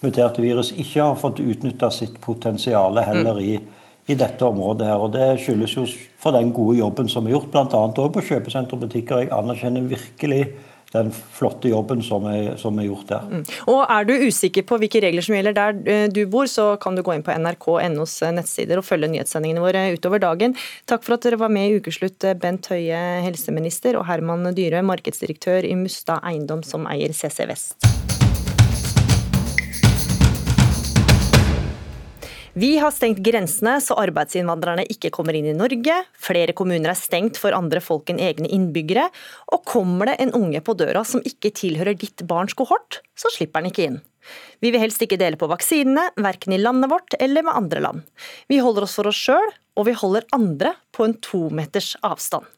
muterte 0.00 0.40
viruset 0.40 0.80
ikke 0.80 1.02
har 1.02 1.20
fått 1.20 1.42
utnytta 1.44 1.90
sitt 1.92 2.16
potensial 2.24 2.96
heller 3.04 3.42
i, 3.44 3.58
i 4.06 4.14
dette 4.14 4.46
området. 4.46 4.86
her, 4.86 5.02
og 5.02 5.12
Det 5.12 5.40
skyldes 5.42 5.76
jo 5.76 5.86
for 6.18 6.36
den 6.36 6.52
gode 6.52 6.78
jobben 6.78 7.08
som 7.08 7.26
er 7.26 7.36
gjort, 7.36 7.50
bl.a. 7.50 8.08
på 8.08 8.26
kjøpesenter 8.30 8.76
og 8.78 8.86
butikker. 8.86 9.24
Jeg 9.24 9.34
anerkjenner 9.34 9.82
virkelig 9.82 10.46
den 10.94 11.10
flotte 11.10 11.68
jobben 11.68 12.02
som 12.04 12.26
er, 12.30 12.54
som 12.60 12.78
er 12.78 12.86
gjort 12.88 13.08
der. 13.10 13.26
Mm. 13.30 13.42
Og 13.72 13.80
Er 13.90 14.06
du 14.06 14.14
usikker 14.28 14.62
på 14.66 14.78
hvilke 14.80 15.02
regler 15.02 15.24
som 15.24 15.36
gjelder 15.36 15.56
der 15.56 15.80
eh, 15.90 16.06
du 16.12 16.24
bor, 16.30 16.46
så 16.50 16.76
kan 16.80 16.96
du 16.96 17.02
gå 17.02 17.16
inn 17.16 17.26
på 17.26 17.34
nrk.nos 17.34 18.16
eh, 18.22 18.34
nettsider 18.38 18.80
og 18.80 18.86
følge 18.86 19.10
nyhetssendingene 19.12 19.64
våre 19.64 19.88
utover 19.96 20.22
dagen. 20.22 20.56
Takk 20.86 21.04
for 21.06 21.18
at 21.18 21.26
dere 21.26 21.40
var 21.42 21.52
med 21.52 21.68
i 21.68 21.80
Ukeslutt, 21.80 22.22
eh, 22.24 22.38
Bent 22.38 22.70
Høie, 22.72 23.02
helseminister, 23.26 23.98
og 23.98 24.06
Herman 24.08 24.52
Dyre, 24.56 24.84
markedsdirektør 24.86 25.66
i 25.66 25.76
Mustad 25.78 26.22
Eiendom, 26.22 26.64
som 26.66 26.86
eier 26.90 27.14
CC 27.16 27.50
Vest. 27.50 27.95
Vi 32.56 32.78
har 32.80 32.88
stengt 32.88 33.18
grensene 33.20 33.74
så 33.84 33.98
arbeidsinnvandrerne 34.00 34.86
ikke 34.88 35.10
kommer 35.12 35.36
inn 35.36 35.50
i 35.50 35.52
Norge. 35.52 35.92
Flere 36.16 36.54
kommuner 36.56 36.94
er 36.94 36.96
stengt 36.96 37.36
for 37.36 37.52
andre 37.52 37.82
folk 37.84 38.08
enn 38.08 38.22
egne 38.24 38.48
innbyggere. 38.48 39.10
Og 39.52 39.66
kommer 39.68 40.08
det 40.08 40.14
en 40.24 40.32
unge 40.38 40.62
på 40.64 40.72
døra 40.80 41.02
som 41.04 41.20
ikke 41.28 41.52
tilhører 41.52 41.98
ditt 42.00 42.24
barns 42.24 42.56
kohort, 42.56 43.02
så 43.12 43.28
slipper 43.34 43.60
han 43.60 43.68
ikke 43.68 43.84
inn. 43.90 44.00
Vi 44.64 44.72
vil 44.72 44.80
helst 44.80 45.04
ikke 45.04 45.20
dele 45.20 45.36
på 45.36 45.50
vaksinene, 45.52 46.08
verken 46.16 46.56
i 46.56 46.62
landet 46.62 46.94
vårt 46.94 47.20
eller 47.20 47.44
med 47.44 47.60
andre 47.60 47.84
land. 47.84 48.08
Vi 48.48 48.64
holder 48.64 48.88
oss 48.88 48.96
for 48.96 49.12
oss 49.12 49.20
sjøl, 49.20 49.52
og 49.76 49.90
vi 49.90 49.98
holder 50.00 50.24
andre 50.32 50.72
på 50.96 51.04
en 51.04 51.18
to 51.20 51.50
meters 51.52 51.92
avstand. 52.00 52.48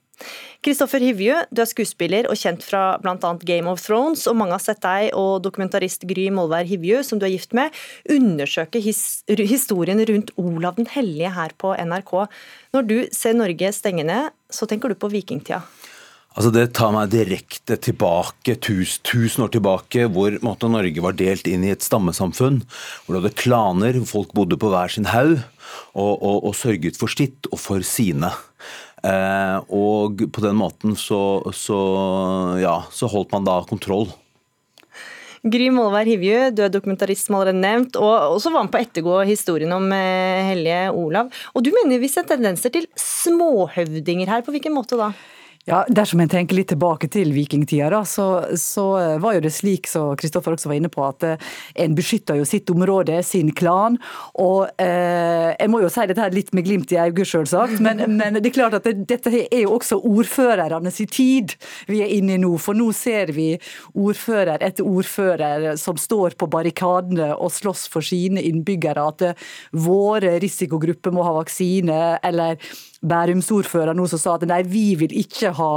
Kristoffer 0.65 1.03
Hivju, 1.03 1.35
du 1.55 1.61
er 1.63 1.69
skuespiller 1.71 2.27
og 2.31 2.39
kjent 2.41 2.65
fra 2.67 2.99
bl.a. 3.03 3.33
Game 3.47 3.71
of 3.71 3.83
Thrones, 3.85 4.25
og 4.27 4.39
mange 4.41 4.57
har 4.57 4.63
sett 4.65 4.83
deg 4.83 5.13
og 5.17 5.45
dokumentarist 5.45 6.07
Gry 6.11 6.27
Molvær 6.35 6.67
Hivju, 6.67 7.05
som 7.07 7.21
du 7.21 7.29
er 7.29 7.35
gift 7.37 7.55
med, 7.57 7.75
undersøke 8.11 8.83
his 8.83 9.23
historien 9.29 10.03
rundt 10.11 10.35
Olav 10.41 10.81
den 10.81 10.91
hellige 10.91 11.31
her 11.37 11.55
på 11.61 11.77
NRK. 11.79 12.17
Når 12.75 12.91
du 12.91 12.99
ser 13.15 13.39
Norge 13.39 13.71
stenge 13.77 14.07
ned, 14.09 14.35
så 14.51 14.67
tenker 14.67 14.91
du 14.91 14.99
på 14.99 15.13
vikingtida. 15.13 15.63
Altså 16.39 16.53
Det 16.55 16.69
tar 16.77 16.93
meg 16.95 17.11
direkte 17.11 17.75
tilbake, 17.83 18.55
tusen, 18.63 19.03
tusen 19.07 19.43
år 19.47 19.51
tilbake, 19.57 20.05
hvor 20.15 20.37
måte, 20.45 20.69
Norge 20.71 21.03
var 21.03 21.17
delt 21.19 21.49
inn 21.51 21.65
i 21.67 21.73
et 21.75 21.83
stammesamfunn. 21.83 22.61
Hvor 23.05 23.15
det 23.17 23.23
hadde 23.25 23.41
klaner, 23.41 23.99
folk 24.07 24.35
bodde 24.39 24.59
på 24.61 24.71
hver 24.71 24.93
sin 24.93 25.09
haug 25.11 25.41
og, 25.99 26.13
og, 26.15 26.37
og 26.47 26.55
sørget 26.55 27.01
for 27.01 27.11
sitt 27.11 27.49
og 27.51 27.59
for 27.59 27.83
sine. 27.83 28.31
Eh, 29.07 29.59
og 29.75 30.25
på 30.35 30.43
den 30.43 30.57
måten 30.59 30.97
så, 30.99 31.21
så, 31.55 31.79
ja, 32.63 32.81
så 32.91 33.11
holdt 33.11 33.35
man 33.35 33.47
da 33.47 33.61
kontroll. 33.69 34.09
Gry 35.47 35.69
Molvær 35.71 36.09
Hivju, 36.09 36.51
du 36.51 36.65
er 36.65 36.73
dokumentarist 36.73 37.29
som 37.29 37.37
allerede 37.39 37.63
nevnt, 37.63 37.97
og 37.97 38.41
så 38.43 38.51
var 38.51 38.67
med 38.67 38.73
på 38.75 38.81
å 38.81 38.85
ettergå 38.85 39.19
historien 39.29 39.73
om 39.77 39.87
eh, 39.95 40.51
hellige 40.51 40.89
Olav. 40.99 41.31
Og 41.55 41.65
du 41.65 41.71
mener 41.77 42.03
vi 42.03 42.11
ser 42.11 42.27
tendenser 42.29 42.75
til 42.75 42.89
småhøvdinger 42.99 44.31
her, 44.33 44.43
på 44.43 44.55
hvilken 44.55 44.75
måte 44.75 44.99
da? 44.99 45.13
Ja, 45.69 45.83
Dersom 45.93 46.23
en 46.25 46.31
tenker 46.33 46.57
litt 46.57 46.71
tilbake 46.73 47.11
til 47.13 47.35
vikingtida, 47.37 48.01
så, 48.09 48.27
så, 48.57 48.87
var 49.21 49.37
jo 49.37 49.43
det 49.45 49.53
slik 49.53 49.89
som 49.91 50.15
Kristoffer 50.17 50.55
også 50.55 50.71
var 50.71 50.79
inne 50.79 50.89
på, 50.93 51.03
at 51.05 51.27
eh, 51.29 51.51
en 51.85 51.97
beskytta 51.97 52.39
jo 52.39 52.47
sitt 52.49 52.71
område, 52.73 53.19
sin 53.27 53.51
klan. 53.53 53.99
Og 54.41 54.71
eh, 54.81 55.53
jeg 55.53 55.69
må 55.69 55.83
jo 55.83 55.91
si 55.93 56.07
dette 56.09 56.25
her 56.25 56.33
litt 56.33 56.55
med 56.57 56.65
glimt 56.65 56.95
i 56.95 57.01
øyet, 57.03 57.21
selvsagt, 57.29 57.83
men, 57.85 58.01
men, 58.19 58.41
det 58.41 58.49
er 58.49 58.57
klart 58.57 58.79
at 58.79 58.89
det, 58.89 59.05
dette 59.11 59.35
er 59.43 59.65
jo 59.67 59.77
også 59.77 60.01
ordførerne 60.09 60.93
sin 60.95 61.11
tid 61.13 61.57
vi 61.91 62.01
er 62.05 62.17
inne 62.17 62.39
i 62.39 62.41
nå. 62.41 62.55
For 62.63 62.79
nå 62.79 62.89
ser 62.97 63.35
vi 63.37 63.51
ordfører 63.93 64.65
etter 64.65 64.89
ordfører 64.89 65.71
som 65.81 66.01
står 66.01 66.39
på 66.41 66.49
barrikadene 66.49 67.35
og 67.37 67.53
slåss 67.53 67.87
for 67.93 68.05
sine 68.05 68.41
innbyggere. 68.49 69.05
At 69.13 69.27
eh, 69.29 69.49
våre 69.77 70.39
risikogrupper 70.41 71.13
må 71.13 71.29
ha 71.29 71.37
vaksine, 71.43 72.01
eller 72.25 72.57
Bærumsordfører 72.99 73.95
nå 73.95 74.09
som 74.11 74.21
sa 74.21 74.35
at 74.35 74.47
nei, 74.49 74.63
vi 74.67 74.97
vil 74.99 75.13
ikke 75.21 75.53
ha 75.55 75.73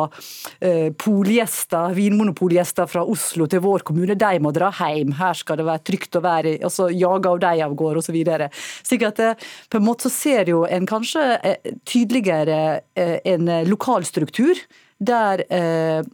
eh, 0.58 0.90
polgjester, 0.98 1.94
vinmonopolgjester 1.94 2.90
fra 2.90 3.04
Oslo 3.06 3.46
til 3.50 3.62
vår 3.62 3.86
kommune. 3.86 4.18
De 4.18 4.42
må 4.42 4.54
dra 4.56 4.72
hjem. 4.74 5.14
Her 5.20 5.38
skal 5.38 5.60
det 5.60 5.68
være 5.68 5.86
trygt 5.86 6.18
å 6.18 6.24
være. 6.26 6.58
og 6.66 6.74
så 6.74 6.90
jager 6.90 7.42
de 7.44 7.66
av 7.66 7.76
gårde 7.78 8.02
osv. 8.02 8.18
Slik 8.82 9.06
at 9.08 9.22
eh, 9.22 9.50
på 9.70 9.80
en 9.80 9.86
måte 9.86 10.08
så 10.08 10.14
ser 10.14 10.50
jo 10.50 10.64
en 10.66 10.88
kanskje 10.90 11.26
eh, 11.46 11.74
tydeligere 11.86 12.82
eh, 12.98 13.18
en 13.34 13.52
lokal 13.70 14.06
struktur 14.08 14.58
der 15.02 15.42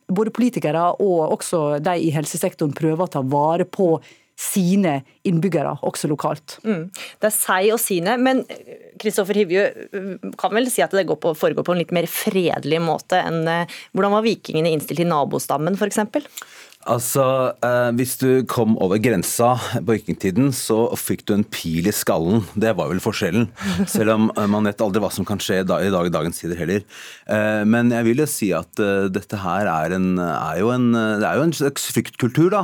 både 0.08 0.32
politikere 0.32 0.80
og 1.04 1.34
også 1.36 1.82
de 1.84 1.98
i 2.06 2.12
helsesektoren 2.16 2.72
prøver 2.72 3.04
å 3.04 3.12
ta 3.18 3.20
vare 3.20 3.66
på 3.68 3.98
sine 4.38 5.00
innbyggere, 5.26 5.74
også 5.82 6.10
lokalt. 6.12 6.60
Mm. 6.62 6.88
Det 6.94 7.30
er 7.30 7.34
seg 7.34 7.72
og 7.74 7.80
sine, 7.82 8.14
men 8.22 8.44
Kristoffer 9.02 9.40
Hivju 9.42 9.64
kan 10.38 10.54
vel 10.54 10.70
si 10.70 10.84
at 10.86 10.94
det 10.94 11.08
på, 11.10 11.34
foregår 11.38 11.66
på 11.66 11.74
en 11.74 11.82
litt 11.82 11.94
mer 11.96 12.06
fredelig 12.12 12.82
måte 12.84 13.18
enn 13.18 13.48
eh, 13.50 13.78
Hvordan 13.98 14.14
var 14.14 14.26
vikingene 14.26 14.70
innstilt 14.74 15.02
til 15.02 15.10
nabostammen, 15.10 15.78
f.eks.? 15.78 16.04
Altså, 16.86 17.54
eh, 17.66 17.92
Hvis 17.98 18.16
du 18.22 18.46
kom 18.48 18.78
over 18.78 19.00
grensa 19.02 19.56
på 19.76 19.96
vikingtiden, 19.98 20.52
så 20.56 20.94
fikk 20.96 21.26
du 21.28 21.34
en 21.34 21.44
pil 21.44 21.88
i 21.90 21.92
skallen. 21.92 22.46
Det 22.56 22.76
var 22.78 22.92
vel 22.92 23.02
forskjellen. 23.04 23.50
Selv 23.94 24.14
om 24.14 24.30
eh, 24.32 24.48
man 24.48 24.64
vet 24.70 24.84
aldri 24.84 25.02
hva 25.04 25.12
som 25.12 25.26
kan 25.28 25.42
skje 25.42 25.64
i 25.64 25.68
dag 25.68 25.84
i 25.84 26.14
dagens 26.14 26.40
tider 26.40 26.60
heller. 26.60 26.86
Eh, 27.28 27.64
men 27.68 27.92
jeg 27.92 28.08
vil 28.08 28.24
jo 28.24 28.30
si 28.30 28.54
at 28.56 28.80
eh, 28.80 29.10
dette 29.12 29.42
her 29.42 29.68
er, 29.68 29.98
en, 29.98 30.16
er, 30.22 30.62
jo 30.62 30.72
en, 30.72 30.88
det 30.94 31.28
er 31.28 31.42
jo 31.42 31.50
en 31.50 31.58
slags 31.60 31.90
fryktkultur, 31.92 32.54
da. 32.54 32.64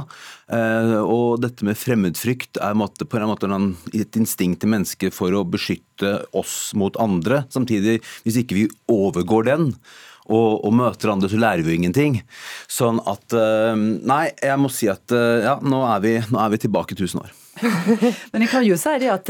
Eh, 0.54 0.96
og 1.02 1.42
dette 1.44 1.66
med 1.68 1.80
fremmedfrykt 1.80 2.62
er 2.64 2.80
måte, 2.80 3.08
på 3.10 3.20
en 3.20 3.28
måte 3.32 3.52
et 3.98 4.20
instinkt 4.20 4.64
til 4.64 4.72
mennesker 4.72 5.12
for 5.16 5.36
å 5.36 5.44
beskytte 5.44 6.16
oss 6.32 6.72
mot 6.80 6.96
andre. 7.02 7.44
Samtidig, 7.52 8.00
hvis 8.24 8.40
ikke 8.40 8.62
vi 8.62 8.66
overgår 8.92 9.52
den, 9.52 9.72
og, 10.32 10.64
og, 10.64 10.72
møter 10.76 11.12
andre, 11.12 11.30
så 11.30 11.40
lærer 11.40 11.64
vi 11.66 11.74
jo 11.74 11.82
ingenting. 11.82 12.20
Sånn 12.72 13.02
at 13.10 13.36
eh, 13.36 13.76
Nei, 13.76 14.26
jeg 14.40 14.60
må 14.62 14.72
si 14.72 14.88
at 14.92 15.12
eh, 15.12 15.44
ja, 15.44 15.58
nå 15.60 15.84
er 15.90 16.04
vi, 16.04 16.18
nå 16.32 16.40
er 16.40 16.54
vi 16.54 16.62
tilbake 16.64 16.96
1000 16.96 17.24
år. 17.24 17.34
Men 18.34 18.42
jeg 18.42 18.50
kan 18.50 18.64
jo 18.66 18.78
si 18.82 18.94
det 19.04 19.12
at, 19.14 19.30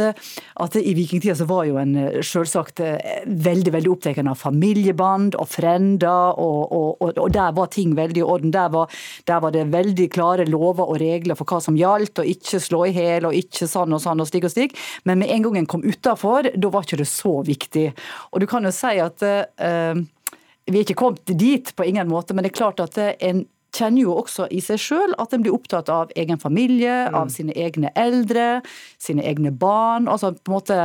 at 0.63 0.75
i 0.79 0.93
vikingtida 0.95 1.35
så 1.35 1.47
var 1.49 1.65
jo 1.67 1.79
en 1.81 1.95
eh, 1.99 2.19
selvsagt 2.23 2.79
veldig 3.25 3.73
veldig 3.73 3.91
opptatt 3.91 4.21
av 4.21 4.37
familieband 4.39 5.35
og 5.41 5.49
frender, 5.49 6.37
og, 6.39 6.61
og, 6.71 7.03
og, 7.09 7.27
der 7.33 7.57
var 7.57 7.73
ting 7.73 7.97
veldig 7.97 8.21
i 8.21 8.27
orden. 8.35 8.53
Der 8.53 8.69
var, 8.73 8.93
der 9.27 9.41
var, 9.43 9.55
det 9.55 9.65
veldig 9.73 10.09
klare 10.13 10.45
lover 10.45 10.85
og 10.85 11.01
regler 11.01 11.37
for 11.39 11.49
hva 11.49 11.61
som 11.63 11.77
gjaldt, 11.79 12.21
og 12.21 12.29
ikke 12.37 12.61
slå 12.61 12.85
i 12.91 12.95
hæl, 12.95 13.31
og 13.31 13.37
ikke 13.37 13.67
sånn 13.69 13.97
og 13.97 14.05
sånn 14.05 14.21
og 14.21 14.29
slik 14.29 14.45
og 14.45 14.53
slik. 14.53 14.77
Men 15.09 15.23
med 15.23 15.33
en 15.33 15.47
gang 15.47 15.63
en 15.63 15.71
kom 15.73 15.85
utafor, 15.85 16.53
da 16.53 16.73
var 16.73 16.85
ikke 16.85 17.01
det 17.01 17.09
så 17.09 17.39
viktig. 17.47 17.89
Og 18.31 18.43
du 18.43 18.49
kan 18.49 18.65
jo 18.65 18.71
si 18.75 18.99
at 19.01 19.25
uh, 19.25 19.97
vi 20.69 20.79
er 20.79 20.85
ikke 20.85 20.99
kommet 20.99 21.33
dit 21.39 21.73
på 21.75 21.87
ingen 21.87 22.09
måte, 22.11 22.35
men 22.35 22.45
det 22.45 22.53
er 22.53 22.59
klart 22.61 22.83
at 22.83 22.99
en 22.99 23.45
kjenner 23.73 24.05
jo 24.05 24.13
også 24.21 24.47
i 24.53 24.61
seg 24.63 24.81
sjøl 24.81 25.15
at 25.21 25.33
en 25.33 25.43
blir 25.43 25.55
opptatt 25.55 25.89
av 25.91 26.13
egen 26.19 26.39
familie, 26.41 27.07
mm. 27.09 27.17
av 27.17 27.31
sine 27.33 27.55
egne 27.57 27.91
eldre, 27.99 28.61
sine 29.01 29.25
egne 29.25 29.49
barn. 29.49 30.07
altså 30.07 30.33
på 30.35 30.51
en 30.51 30.57
måte 30.57 30.79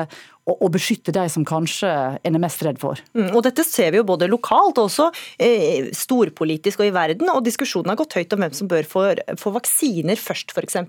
å, 0.48 0.70
beskytte 0.72 1.12
de 1.12 1.26
som 1.28 1.44
kanskje 1.44 1.90
en 2.16 2.38
er 2.38 2.40
mest 2.40 2.62
redd 2.64 2.80
for. 2.80 3.00
Mm, 3.12 3.34
og 3.34 3.42
Dette 3.44 3.64
ser 3.66 3.92
vi 3.92 4.00
jo 4.00 4.06
både 4.08 4.30
lokalt 4.30 4.80
og 4.80 4.88
også 4.88 5.10
eh, 5.36 5.90
storpolitisk 5.92 6.80
og 6.80 6.88
i 6.88 6.94
verden. 6.94 7.28
og 7.32 7.44
Diskusjonen 7.44 7.92
har 7.92 8.00
gått 8.00 8.16
høyt 8.16 8.32
om 8.32 8.46
hvem 8.46 8.56
som 8.56 8.70
bør 8.70 8.88
få, 8.88 9.04
få 9.40 9.52
vaksiner 9.58 10.16
først, 10.20 10.56
f.eks. 10.56 10.80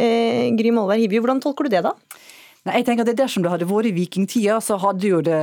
Eh, 0.00 0.48
Gry 0.56 0.72
Molvær 0.72 1.02
Hivju, 1.02 1.20
hvordan 1.20 1.44
tolker 1.44 1.68
du 1.68 1.76
det 1.76 1.84
da? 1.84 1.92
Nei, 2.66 2.80
jeg 2.80 2.86
tenker 2.88 3.04
at 3.04 3.10
det 3.12 3.20
Dersom 3.20 3.44
det 3.44 3.50
hadde 3.52 3.66
vært 3.70 3.86
i 3.88 3.94
vikingtida, 3.94 4.56
så 4.64 4.74
hadde 4.82 5.06
jo 5.06 5.20
det 5.24 5.38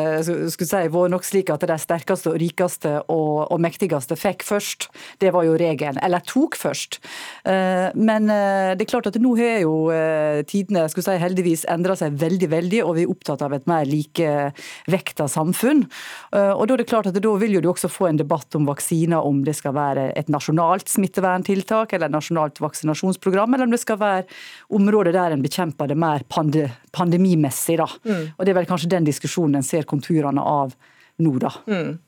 skulle 0.52 0.68
si, 0.68 0.80
vært 0.92 1.12
nok 1.14 1.24
slik 1.24 1.50
at 1.54 1.64
de 1.64 1.78
sterkeste 1.80 2.34
og 2.34 2.36
rikeste 2.42 2.92
og, 3.08 3.46
og, 3.48 3.62
mektigste 3.64 4.18
fikk 4.20 4.44
først. 4.44 4.90
Det 5.24 5.32
var 5.32 5.46
jo 5.48 5.54
regelen. 5.58 6.02
Eller 6.04 6.24
tok 6.28 6.58
først. 6.60 7.00
Eh, 7.48 7.96
men 7.96 8.28
eh, 8.28 8.74
det 8.76 8.84
er 8.84 8.92
klart 8.92 9.08
at 9.08 9.20
nå 9.24 9.32
har 9.40 9.64
jo 9.64 9.88
eh, 9.96 10.42
tidene 10.50 10.84
skulle 10.92 11.08
si, 11.08 11.22
heldigvis 11.22 11.64
endra 11.72 11.96
seg 11.98 12.18
veldig, 12.20 12.50
veldig, 12.52 12.84
og 12.84 12.98
vi 13.00 13.06
er 13.06 13.16
opptatt 13.16 13.46
av 13.48 13.56
et 13.56 13.72
mer 13.72 13.88
likevekta 13.88 15.30
samfunn. 15.32 15.86
Og 16.34 16.64
Da 16.68 16.76
er 16.76 16.82
det 16.84 16.90
klart 16.92 17.08
at 17.08 17.18
da 17.24 17.34
vil 17.40 17.56
jo 17.56 17.64
du 17.64 17.70
også 17.72 17.90
få 17.92 18.10
en 18.10 18.20
debatt 18.20 18.56
om 18.60 18.68
vaksiner, 18.68 19.24
om 19.24 19.42
det 19.48 19.56
skal 19.58 19.78
være 19.78 20.10
et 20.20 20.32
nasjonalt 20.34 20.92
smitteverntiltak 20.92 21.96
eller 21.96 22.12
et 22.12 22.18
nasjonalt 22.18 22.60
vaksinasjonsprogram, 22.64 23.56
eller 23.56 23.70
om 23.70 23.76
det 23.76 23.82
skal 23.84 24.02
være 24.02 24.28
områder 24.76 25.16
der 25.16 25.38
en 25.38 25.46
bekjemper 25.46 25.92
det 25.92 26.00
mer 26.00 26.28
pandemi 26.28 27.13
pandemimessig. 27.14 27.78
da. 27.78 27.88
Mm. 28.06 28.34
Og 28.38 28.46
Det 28.46 28.52
er 28.52 28.60
vel 28.60 28.70
kanskje 28.70 28.90
den 28.90 29.06
diskusjonen 29.06 29.56
en 29.56 29.64
ser 29.64 29.84
konturene 29.84 30.42
av 30.42 30.74
nå, 31.20 31.38
da. 31.40 31.52
Mm. 31.68 32.00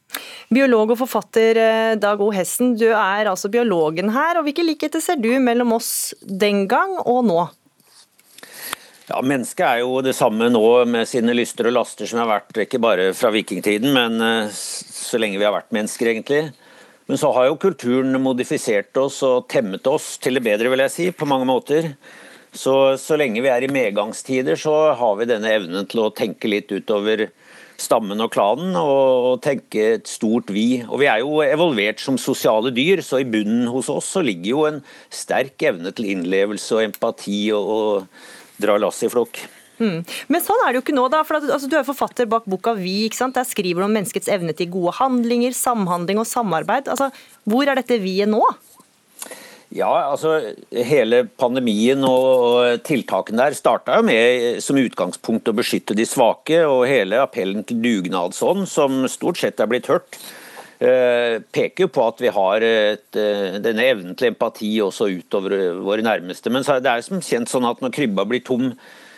Biolog 0.49 0.91
og 0.91 0.97
forfatter 0.97 1.57
eh, 1.57 1.95
Dag 1.99 2.21
O. 2.21 2.31
Hessen, 2.31 2.75
du 2.77 2.87
er 2.87 3.27
altså 3.27 3.49
biologen 3.49 4.09
her. 4.09 4.39
og 4.39 4.45
Hvilke 4.45 4.65
likheter 4.65 5.01
ser 5.01 5.17
du 5.17 5.29
mellom 5.39 5.73
oss 5.73 6.13
den 6.21 6.67
gang 6.67 6.97
og 7.05 7.25
nå? 7.25 7.45
Ja, 9.07 9.21
Mennesket 9.21 9.65
er 9.67 9.83
jo 9.83 10.01
det 10.01 10.15
samme 10.17 10.49
nå 10.49 10.85
med 10.89 11.05
sine 11.07 11.35
lyster 11.35 11.67
og 11.69 11.75
laster 11.75 12.09
som 12.09 12.23
har 12.23 12.31
vært 12.39 12.57
ikke 12.63 12.81
bare 12.81 13.11
fra 13.13 13.29
vikingtiden, 13.29 13.91
men 13.93 14.21
eh, 14.21 14.49
så 14.49 15.21
lenge 15.21 15.37
vi 15.37 15.45
har 15.45 15.53
vært 15.53 15.75
mennesker, 15.75 16.09
egentlig. 16.09 16.47
Men 17.05 17.19
så 17.21 17.29
har 17.35 17.51
jo 17.51 17.59
kulturen 17.61 18.17
modifisert 18.17 18.97
oss 18.97 19.19
og 19.27 19.45
temmet 19.51 19.85
oss 19.85 20.15
til 20.17 20.39
det 20.39 20.41
bedre, 20.47 20.71
vil 20.73 20.81
jeg 20.87 20.93
si, 20.93 21.11
på 21.13 21.27
mange 21.29 21.45
måter. 21.45 21.91
Så, 22.55 22.73
så 23.01 23.17
lenge 23.19 23.43
vi 23.43 23.51
er 23.51 23.65
i 23.65 23.71
medgangstider, 23.71 24.57
så 24.59 24.93
har 24.95 25.17
vi 25.19 25.27
denne 25.29 25.51
evnen 25.51 25.89
til 25.91 26.05
å 26.05 26.13
tenke 26.15 26.49
litt 26.51 26.71
utover 26.71 27.27
stammen 27.81 28.23
og 28.23 28.31
klanen 28.31 28.77
og, 28.79 29.41
tenke 29.43 29.83
et 29.97 30.07
stort 30.07 30.51
vi. 30.53 30.79
Og 30.87 31.01
vi 31.01 31.09
er 31.11 31.21
jo 31.23 31.41
evolvert 31.43 31.99
som 32.01 32.19
sosiale 32.21 32.71
dyr, 32.75 33.03
så 33.03 33.19
i 33.21 33.27
bunnen 33.27 33.67
hos 33.71 33.91
oss 33.91 34.13
så 34.15 34.23
ligger 34.23 34.49
jo 34.51 34.63
en 34.69 34.81
sterk 35.13 35.67
evne 35.67 35.91
til 35.95 36.13
innlevelse 36.13 36.77
og 36.77 36.85
empati 36.87 37.41
og, 37.55 37.75
og 37.75 38.63
dra 38.63 38.79
lass 38.79 39.03
i 39.03 39.11
flokk. 39.11 39.43
Mm. 39.75 40.05
Men 40.31 40.43
sånn 40.43 40.61
er 40.63 40.71
det 40.71 40.79
jo 40.79 40.85
ikke 40.85 40.95
nå, 40.95 41.07
da. 41.11 41.21
For 41.27 41.41
altså, 41.41 41.67
du 41.67 41.75
er 41.75 41.87
forfatter 41.87 42.29
bak 42.31 42.47
boka 42.47 42.75
Vi. 42.77 43.09
ikke 43.09 43.19
sant? 43.19 43.35
Der 43.35 43.47
skriver 43.47 43.83
du 43.83 43.89
om 43.89 43.97
menneskets 43.97 44.31
evne 44.31 44.55
til 44.55 44.71
gode 44.71 44.95
handlinger, 45.01 45.55
samhandling 45.55 46.21
og 46.21 46.29
samarbeid. 46.29 46.87
Altså, 46.91 47.11
Hvor 47.43 47.67
er 47.67 47.81
dette 47.81 47.99
vi-et 47.99 48.31
nå? 48.31 48.43
Ja, 49.75 49.91
altså 50.07 50.37
Hele 50.71 51.25
pandemien 51.35 52.03
og 52.07 52.79
tiltakene 52.87 53.43
der 53.43 53.57
starta 53.57 53.99
med 54.05 54.61
som 54.63 54.79
utgangspunkt 54.79 55.51
å 55.51 55.55
beskytte 55.57 55.97
de 55.97 56.05
svake. 56.07 56.61
og 56.63 56.85
Hele 56.87 57.19
appellen 57.19 57.65
til 57.67 57.81
dugnadsånd, 57.83 58.69
som 58.71 59.03
stort 59.11 59.41
sett 59.41 59.59
er 59.59 59.67
blitt 59.67 59.89
hørt, 59.91 60.15
eh, 60.79 61.41
peker 61.51 61.85
jo 61.85 61.91
på 61.91 62.07
at 62.07 62.23
vi 62.23 62.31
har 62.31 62.63
et, 62.63 63.15
eh, 63.15 63.59
denne 63.59 63.83
evnen 63.83 64.15
til 64.15 64.31
empati 64.31 64.79
også 64.79 65.11
utover 65.11 65.75
våre 65.83 66.01
nærmeste. 66.01 66.49
Men 66.49 66.63
det 66.63 66.85
er 66.85 67.01
som 67.01 67.19
kjent 67.19 67.51
sånn 67.51 67.69
at 67.69 67.81
når 67.81 67.91
krybba 67.91 68.25
blir 68.25 68.45
tom, 68.45 68.77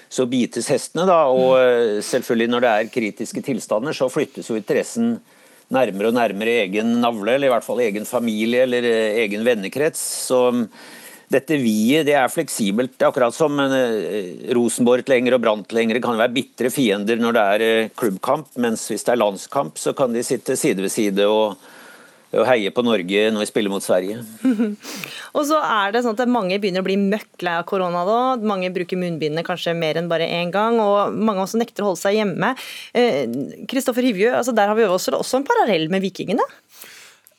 så 0.10 0.26
bites 0.26 0.70
hestene. 0.70 1.06
da, 1.06 1.28
Og 1.28 1.58
eh, 1.60 2.02
selvfølgelig 2.02 2.50
når 2.50 2.62
det 2.62 2.70
er 2.74 2.94
kritiske 2.96 3.44
tilstander, 3.44 3.94
så 3.94 4.10
flyttes 4.10 4.48
jo 4.48 4.56
interessen 4.56 5.20
nærmere 5.74 6.12
og 6.12 6.16
nærmere 6.16 6.62
egen 6.64 6.98
navle, 7.02 7.36
eller 7.36 7.50
i 7.50 7.54
hvert 7.56 7.66
fall 7.66 7.82
egen 7.84 8.08
familie 8.08 8.64
eller 8.68 8.88
eh, 8.88 9.20
egen 9.26 9.44
vennekrets. 9.48 10.02
Så 10.28 10.42
mm, 10.54 10.64
dette 11.34 11.58
vi-et 11.60 12.08
det 12.08 12.16
er 12.16 12.32
fleksibelt, 12.32 12.96
akkurat 13.04 13.36
som 13.36 13.60
eh, 13.64 14.52
Rosenborg-tilhengere 14.56 15.40
og 15.40 15.44
Brann-tilhengere 15.44 16.04
kan 16.04 16.20
være 16.20 16.36
bitre 16.38 16.72
fiender 16.74 17.20
når 17.20 17.36
det 17.36 17.48
er 17.56 17.66
eh, 17.66 17.90
klubbkamp, 18.00 18.54
mens 18.64 18.88
hvis 18.92 19.04
det 19.08 19.16
er 19.16 19.24
landskamp, 19.24 19.80
så 19.82 19.96
kan 19.98 20.16
de 20.16 20.24
sitte 20.26 20.56
side 20.60 20.86
ved 20.86 20.94
side 20.94 21.28
og 21.28 21.58
å 22.36 22.44
heie 22.48 22.72
på 22.76 22.84
Norge 22.84 23.28
når 23.32 23.46
vi 23.46 23.50
spiller 23.50 23.72
mot 23.72 23.84
Sverige. 23.84 24.20
og 25.38 25.44
så 25.48 25.62
er 25.64 25.96
det 25.96 26.04
sånn 26.04 26.18
at 26.18 26.32
Mange 26.32 26.60
begynner 26.60 26.84
å 26.84 26.88
bli 26.88 26.98
møkk 27.00 27.46
lei 27.46 27.56
av 27.62 27.68
korona. 27.70 28.04
da. 28.08 28.20
Mange 28.42 28.72
bruker 28.76 29.00
munnbindene 29.00 29.46
kanskje 29.48 29.76
mer 29.78 30.00
enn 30.02 30.12
bare 30.12 30.28
én 30.28 30.52
gang. 30.54 30.80
og 30.84 31.16
Mange 31.16 31.46
også 31.46 31.62
nekter 31.62 31.86
å 31.86 31.94
holde 31.94 32.04
seg 32.04 32.20
hjemme. 32.20 32.54
Kristoffer 33.72 34.04
eh, 34.04 34.12
Hivju, 34.12 34.32
altså 34.42 34.56
der 34.58 34.72
har 34.72 34.80
vi 34.80 34.88
også, 34.88 35.16
også 35.16 35.42
en 35.42 35.48
parallell 35.48 35.88
med 35.94 36.04
vikingene? 36.04 36.46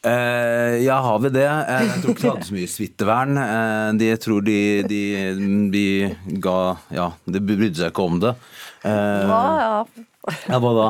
Eh, 0.07 0.85
ja, 0.85 1.01
har 1.03 1.19
vi 1.19 1.31
det? 1.35 1.47
Eh, 1.47 1.87
jeg 1.89 2.03
tror 2.03 2.15
ikke 2.15 2.23
de 2.23 2.31
hadde 2.31 2.47
så 2.49 2.55
mye 2.55 2.71
smittevern. 2.71 3.41
Eh, 3.43 3.89
de, 3.99 4.11
jeg 4.13 4.21
tror 4.23 4.45
de, 4.47 4.59
de, 4.87 5.03
de, 5.75 5.87
ga 6.45 6.59
Ja, 6.95 7.09
de 7.27 7.43
brydde 7.43 7.83
seg 7.83 7.91
ikke 7.91 8.07
om 8.07 8.21
det. 8.23 8.37
Eh, 8.87 9.27
ja, 9.27 9.43
ja. 9.59 10.07
Ja, 10.49 10.59
Hva 10.63 10.73
da? 10.77 10.89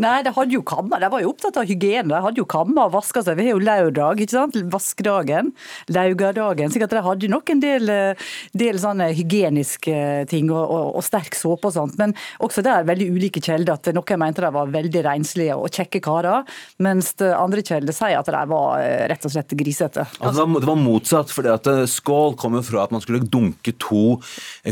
Nei, 0.00 0.22
De 0.26 0.32
hadde 0.34 0.54
jo 0.54 0.62
kammer. 0.66 1.00
De 1.02 1.10
var 1.12 1.22
jo 1.22 1.32
opptatt 1.32 1.58
av 1.60 1.68
hygiene. 1.68 2.10
De 2.10 2.22
hadde 2.24 2.40
jo 2.40 2.46
kammer 2.48 2.86
og 2.86 2.94
vaska 2.96 3.22
seg. 3.24 3.38
Vi 3.38 3.48
har 3.48 3.56
jo 3.56 3.62
lørdag, 3.64 4.22
ikke 4.22 4.36
sant? 4.36 4.58
Vaskedagen. 4.72 5.52
Laugadagen. 5.92 6.72
Så 6.72 6.82
de 6.82 7.02
hadde 7.06 7.30
nok 7.30 7.50
en 7.52 7.62
del, 7.62 7.90
eh, 7.90 8.26
del 8.56 8.80
sånne 8.82 9.10
hygieniske 9.16 10.26
ting 10.30 10.50
og, 10.50 10.64
og, 10.64 10.86
og, 10.98 11.04
sterk 11.06 11.36
såpe 11.38 11.70
og 11.70 11.76
sånt. 11.76 11.96
Men 12.00 12.14
også 12.42 12.64
der 12.66 12.86
veldig 12.88 13.10
ulike 13.14 13.42
kjelder. 13.42 13.76
At 13.76 13.90
noen 13.94 14.22
mente 14.22 14.44
de 14.44 14.52
var 14.54 14.72
veldig 14.72 15.04
renslige 15.06 15.56
og 15.56 15.70
kjekke 15.74 16.02
karer, 16.04 16.46
mens 16.82 17.12
andre 17.20 17.62
kjelder 17.66 17.94
sier 17.96 18.18
at 18.20 18.30
de 18.30 18.42
var 18.50 18.80
eh, 18.82 19.06
rett 19.10 19.26
og 19.26 19.32
slett 19.32 19.56
grisete. 19.58 20.06
Altså, 20.20 20.46
det 20.56 20.68
var 20.68 20.80
motsatt. 20.80 21.32
fordi 21.34 21.52
at 21.52 21.70
eh, 21.70 21.84
Skål 21.90 22.36
kom 22.40 22.58
jo 22.58 22.64
fra 22.66 22.86
at 22.86 22.94
man 22.94 23.02
skulle 23.04 23.24
dunke 23.24 23.74
to 23.82 24.18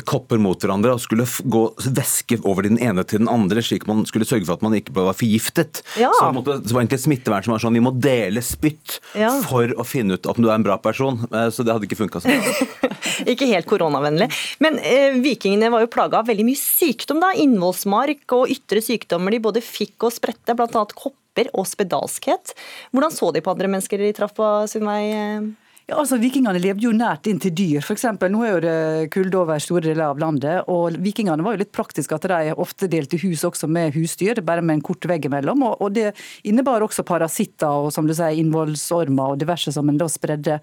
kopper 0.06 0.40
mot 0.42 0.60
hverandre 0.60 0.94
og 0.94 1.02
skulle 1.02 1.26
gå 1.44 1.64
væske 1.84 2.40
over 2.44 2.66
den 2.66 2.78
ene 2.82 3.04
til 3.06 3.22
den 3.22 3.30
andre, 3.30 3.62
slik 3.64 3.86
man 3.90 4.03
skulle 4.08 4.26
sørge 4.28 4.46
for 4.46 4.58
at 4.58 4.64
man 4.64 4.76
ikke 4.76 4.94
ble 4.94 5.06
forgiftet. 5.16 5.82
Ja. 6.00 6.10
Så 6.18 6.30
måtte, 6.34 6.58
det 6.62 6.74
var 6.74 6.84
egentlig 6.84 7.02
smittevern 7.04 7.46
som 7.46 7.54
var 7.54 7.64
sånn 7.64 7.78
vi 7.78 7.84
må 7.84 7.94
dele 7.96 8.42
spytt 8.44 8.98
ja. 9.18 9.30
for 9.48 9.70
å 9.78 9.86
finne 9.86 10.18
ut 10.18 10.28
om 10.30 10.40
du 10.40 10.48
er 10.48 10.56
en 10.56 10.66
bra 10.66 10.78
person. 10.82 11.22
Eh, 11.30 11.48
så 11.54 11.66
det 11.66 11.74
hadde 11.74 11.88
ikke 11.88 12.00
funka 12.02 12.22
sånn. 12.24 12.84
ikke 13.32 13.50
helt 13.50 13.68
koronavennlig. 13.70 14.30
Men 14.64 14.78
eh, 14.82 15.18
vikingene 15.24 15.72
var 15.74 15.84
jo 15.84 15.92
plaga 15.92 16.22
av 16.22 16.30
veldig 16.30 16.46
mye 16.46 16.60
sykdom. 16.60 17.22
da, 17.24 17.34
Innvollsmark 17.44 18.36
og 18.36 18.52
ytre 18.54 18.82
sykdommer 18.84 19.34
de 19.34 19.42
både 19.44 19.64
fikk 19.64 20.08
og 20.08 20.14
spredte, 20.14 20.56
bl.a. 20.56 20.86
kopper 20.94 21.50
og 21.52 21.66
spedalskhet. 21.68 22.54
Hvordan 22.94 23.14
så 23.14 23.32
de 23.34 23.42
på 23.44 23.52
andre 23.54 23.70
mennesker 23.72 24.00
de 24.00 24.14
traff 24.16 24.34
på 24.36 24.54
sin 24.70 24.86
vei? 24.86 25.02
Eh? 25.10 25.52
Ja, 25.84 25.98
altså 26.00 26.16
Vikingene 26.16 26.56
levde 26.56 26.86
jo 26.86 26.94
nært 26.96 27.26
inn 27.28 27.40
til 27.42 27.52
dyr. 27.52 27.82
For 27.84 27.92
eksempel, 27.92 28.30
nå 28.32 28.40
er 28.46 28.52
jo 28.54 28.60
det 28.64 29.08
kulde 29.12 29.36
over 29.36 29.60
store 29.60 29.84
deler 29.84 30.06
av 30.06 30.20
landet. 30.22 30.64
og 30.72 30.96
Vikingene 31.04 31.44
var 31.44 31.56
jo 31.56 31.60
litt 31.60 31.74
praktiske 31.76 32.16
at 32.16 32.24
de 32.30 32.54
ofte 32.56 32.88
delte 32.88 33.20
hus 33.20 33.44
også 33.44 33.68
med 33.68 33.92
husdyr, 33.92 34.40
bare 34.40 34.64
med 34.64 34.78
en 34.78 34.84
kort 34.86 35.04
vegg 35.10 35.28
imellom. 35.28 35.60
Og, 35.68 35.82
og 35.84 35.92
det 35.92 36.14
innebar 36.48 36.86
også 36.86 37.04
parasitter 37.04 37.84
og 37.84 37.92
som 37.92 38.08
du 38.08 38.14
sier, 38.16 38.32
innvollsormer 38.40 39.34
og 39.34 39.42
diverse 39.44 39.74
som 39.76 39.92
en 39.92 40.00
da 40.00 40.08
spredde. 40.08 40.56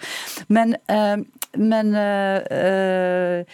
Men, 0.49 0.73
øh, 0.89 1.21
men 1.61 1.95
øh, 2.01 3.45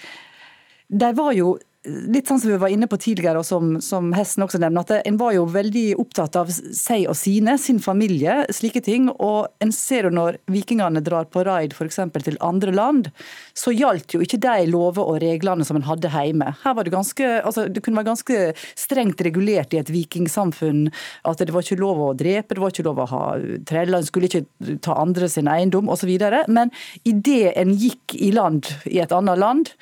de 0.87 1.11
var 1.19 1.35
jo 1.35 1.57
litt 1.87 2.27
sånn 2.29 2.39
som 2.41 2.51
vi 2.51 2.59
var 2.59 2.71
inne 2.73 2.87
på 2.89 2.99
tidligere, 3.01 3.41
og 3.41 3.47
som, 3.47 3.77
som 3.83 4.11
Hesten 4.15 4.45
også 4.45 4.59
nevner, 4.61 4.83
at 4.83 5.07
en 5.07 5.19
var 5.19 5.33
jo 5.35 5.45
veldig 5.49 5.85
opptatt 6.01 6.37
av 6.39 6.51
seg 6.51 7.07
og 7.09 7.17
sine, 7.17 7.57
sin 7.61 7.79
familie, 7.83 8.41
slike 8.53 8.81
ting. 8.85 9.09
Og 9.13 9.47
en 9.63 9.73
ser 9.75 10.07
jo 10.07 10.13
når 10.13 10.39
vikingene 10.51 11.03
drar 11.05 11.29
på 11.31 11.43
raid 11.47 11.75
f.eks. 11.75 11.99
til 12.25 12.39
andre 12.43 12.73
land, 12.75 13.11
så 13.57 13.73
gjaldt 13.75 14.17
jo 14.17 14.23
ikke 14.23 14.41
de 14.43 14.67
lover 14.69 15.03
og 15.03 15.21
reglene 15.23 15.65
som 15.67 15.79
en 15.79 15.87
hadde 15.87 16.11
hjemme. 16.13 16.51
Her 16.63 16.77
var 16.77 16.87
Det 16.87 16.93
ganske, 16.93 17.25
altså 17.41 17.67
det 17.67 17.83
kunne 17.83 17.99
være 17.99 18.11
ganske 18.13 18.37
strengt 18.79 19.21
regulert 19.25 19.73
i 19.75 19.81
et 19.81 19.91
vikingsamfunn 19.91 20.87
at 21.27 21.41
det 21.43 21.53
var 21.53 21.65
ikke 21.65 21.81
lov 21.81 21.99
å 22.03 22.13
drepe, 22.17 22.55
det 22.55 22.63
var 22.63 22.71
ikke 22.71 22.87
lov 22.87 23.01
å 23.03 23.09
ha 23.11 23.23
treller, 23.67 23.99
en 23.99 24.07
skulle 24.07 24.29
ikke 24.29 24.77
ta 24.83 24.95
andre 24.99 25.27
sin 25.31 25.49
eiendom 25.51 25.91
osv. 25.91 26.13
Men 26.47 26.71
idet 27.07 27.57
en 27.59 27.75
gikk 27.75 28.15
i 28.15 28.31
land 28.35 28.71
i 28.87 29.01
et 29.03 29.13
annet 29.15 29.39
land, 29.41 29.73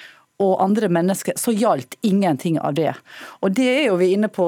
og 0.41 0.63
andre 0.63 0.89
mennesker, 0.91 1.37
så 1.39 1.53
gjaldt 1.55 1.95
ingenting 2.03 2.59
av 2.59 2.75
det. 2.75 2.91
Og 3.39 3.55
det 3.55 3.67
er 3.71 3.83
jo 3.87 3.99
vi 4.01 4.13
inne 4.15 4.27
på 4.31 4.47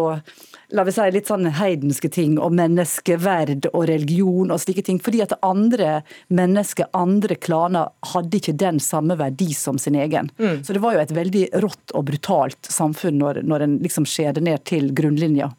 la 0.76 0.84
vi 0.84 0.92
si, 0.92 1.06
litt 1.16 1.30
sånn 1.30 1.48
heidenske 1.58 2.10
ting 2.12 2.36
og 2.44 2.52
menneskeverd 2.58 3.70
og 3.72 3.86
religion 3.88 4.52
og 4.52 4.60
slike 4.60 4.84
ting. 4.88 5.00
Fordi 5.04 5.22
at 5.24 5.38
andre 5.46 6.02
mennesker, 6.28 6.90
andre 6.98 7.38
klaner, 7.40 7.94
hadde 8.12 8.42
ikke 8.42 8.58
den 8.60 8.82
samme 8.84 9.16
verdi 9.20 9.54
som 9.56 9.80
sin 9.80 9.96
egen. 9.96 10.32
Mm. 10.40 10.66
Så 10.68 10.76
det 10.76 10.84
var 10.84 10.98
jo 10.98 11.06
et 11.06 11.16
veldig 11.16 11.46
rått 11.64 11.96
og 11.96 12.10
brutalt 12.10 12.72
samfunn 12.72 13.22
når, 13.22 13.42
når 13.48 13.64
en 13.68 13.80
liksom 13.86 14.08
skjer 14.10 14.36
det 14.36 14.44
ned 14.50 14.66
til 14.68 14.92
grunnlinja. 14.98 15.54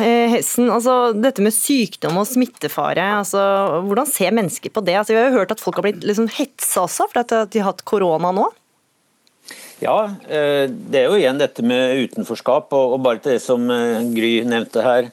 Hessen, 0.00 0.70
altså 0.70 1.10
Dette 1.12 1.42
med 1.44 1.52
sykdom 1.52 2.20
og 2.20 2.28
smittefare, 2.30 3.02
altså, 3.18 3.40
hvordan 3.84 4.06
ser 4.08 4.32
mennesker 4.32 4.72
på 4.72 4.84
det? 4.86 4.94
Altså, 4.96 5.12
vi 5.12 5.18
har 5.18 5.28
jo 5.28 5.40
hørt 5.40 5.52
at 5.52 5.60
folk 5.60 5.80
har 5.80 5.88
blitt 5.88 6.06
liksom 6.06 6.30
hetsa 6.38 6.86
også 6.86 7.10
fordi 7.10 7.24
at 7.26 7.52
de 7.52 7.60
har 7.60 7.72
hatt 7.72 7.84
korona 7.88 8.30
nå. 8.32 8.46
Ja, 9.80 10.10
eh, 10.28 10.68
det 10.68 11.00
er 11.00 11.06
jo 11.08 11.16
igjen 11.16 11.40
dette 11.40 11.64
med 11.64 12.02
utenforskap, 12.04 12.72
og 12.76 13.00
bare 13.00 13.22
til 13.24 13.36
det 13.36 13.42
som 13.42 13.64
eh, 13.72 14.02
Gry 14.12 14.32
nevnte 14.44 14.82
her. 14.84 15.06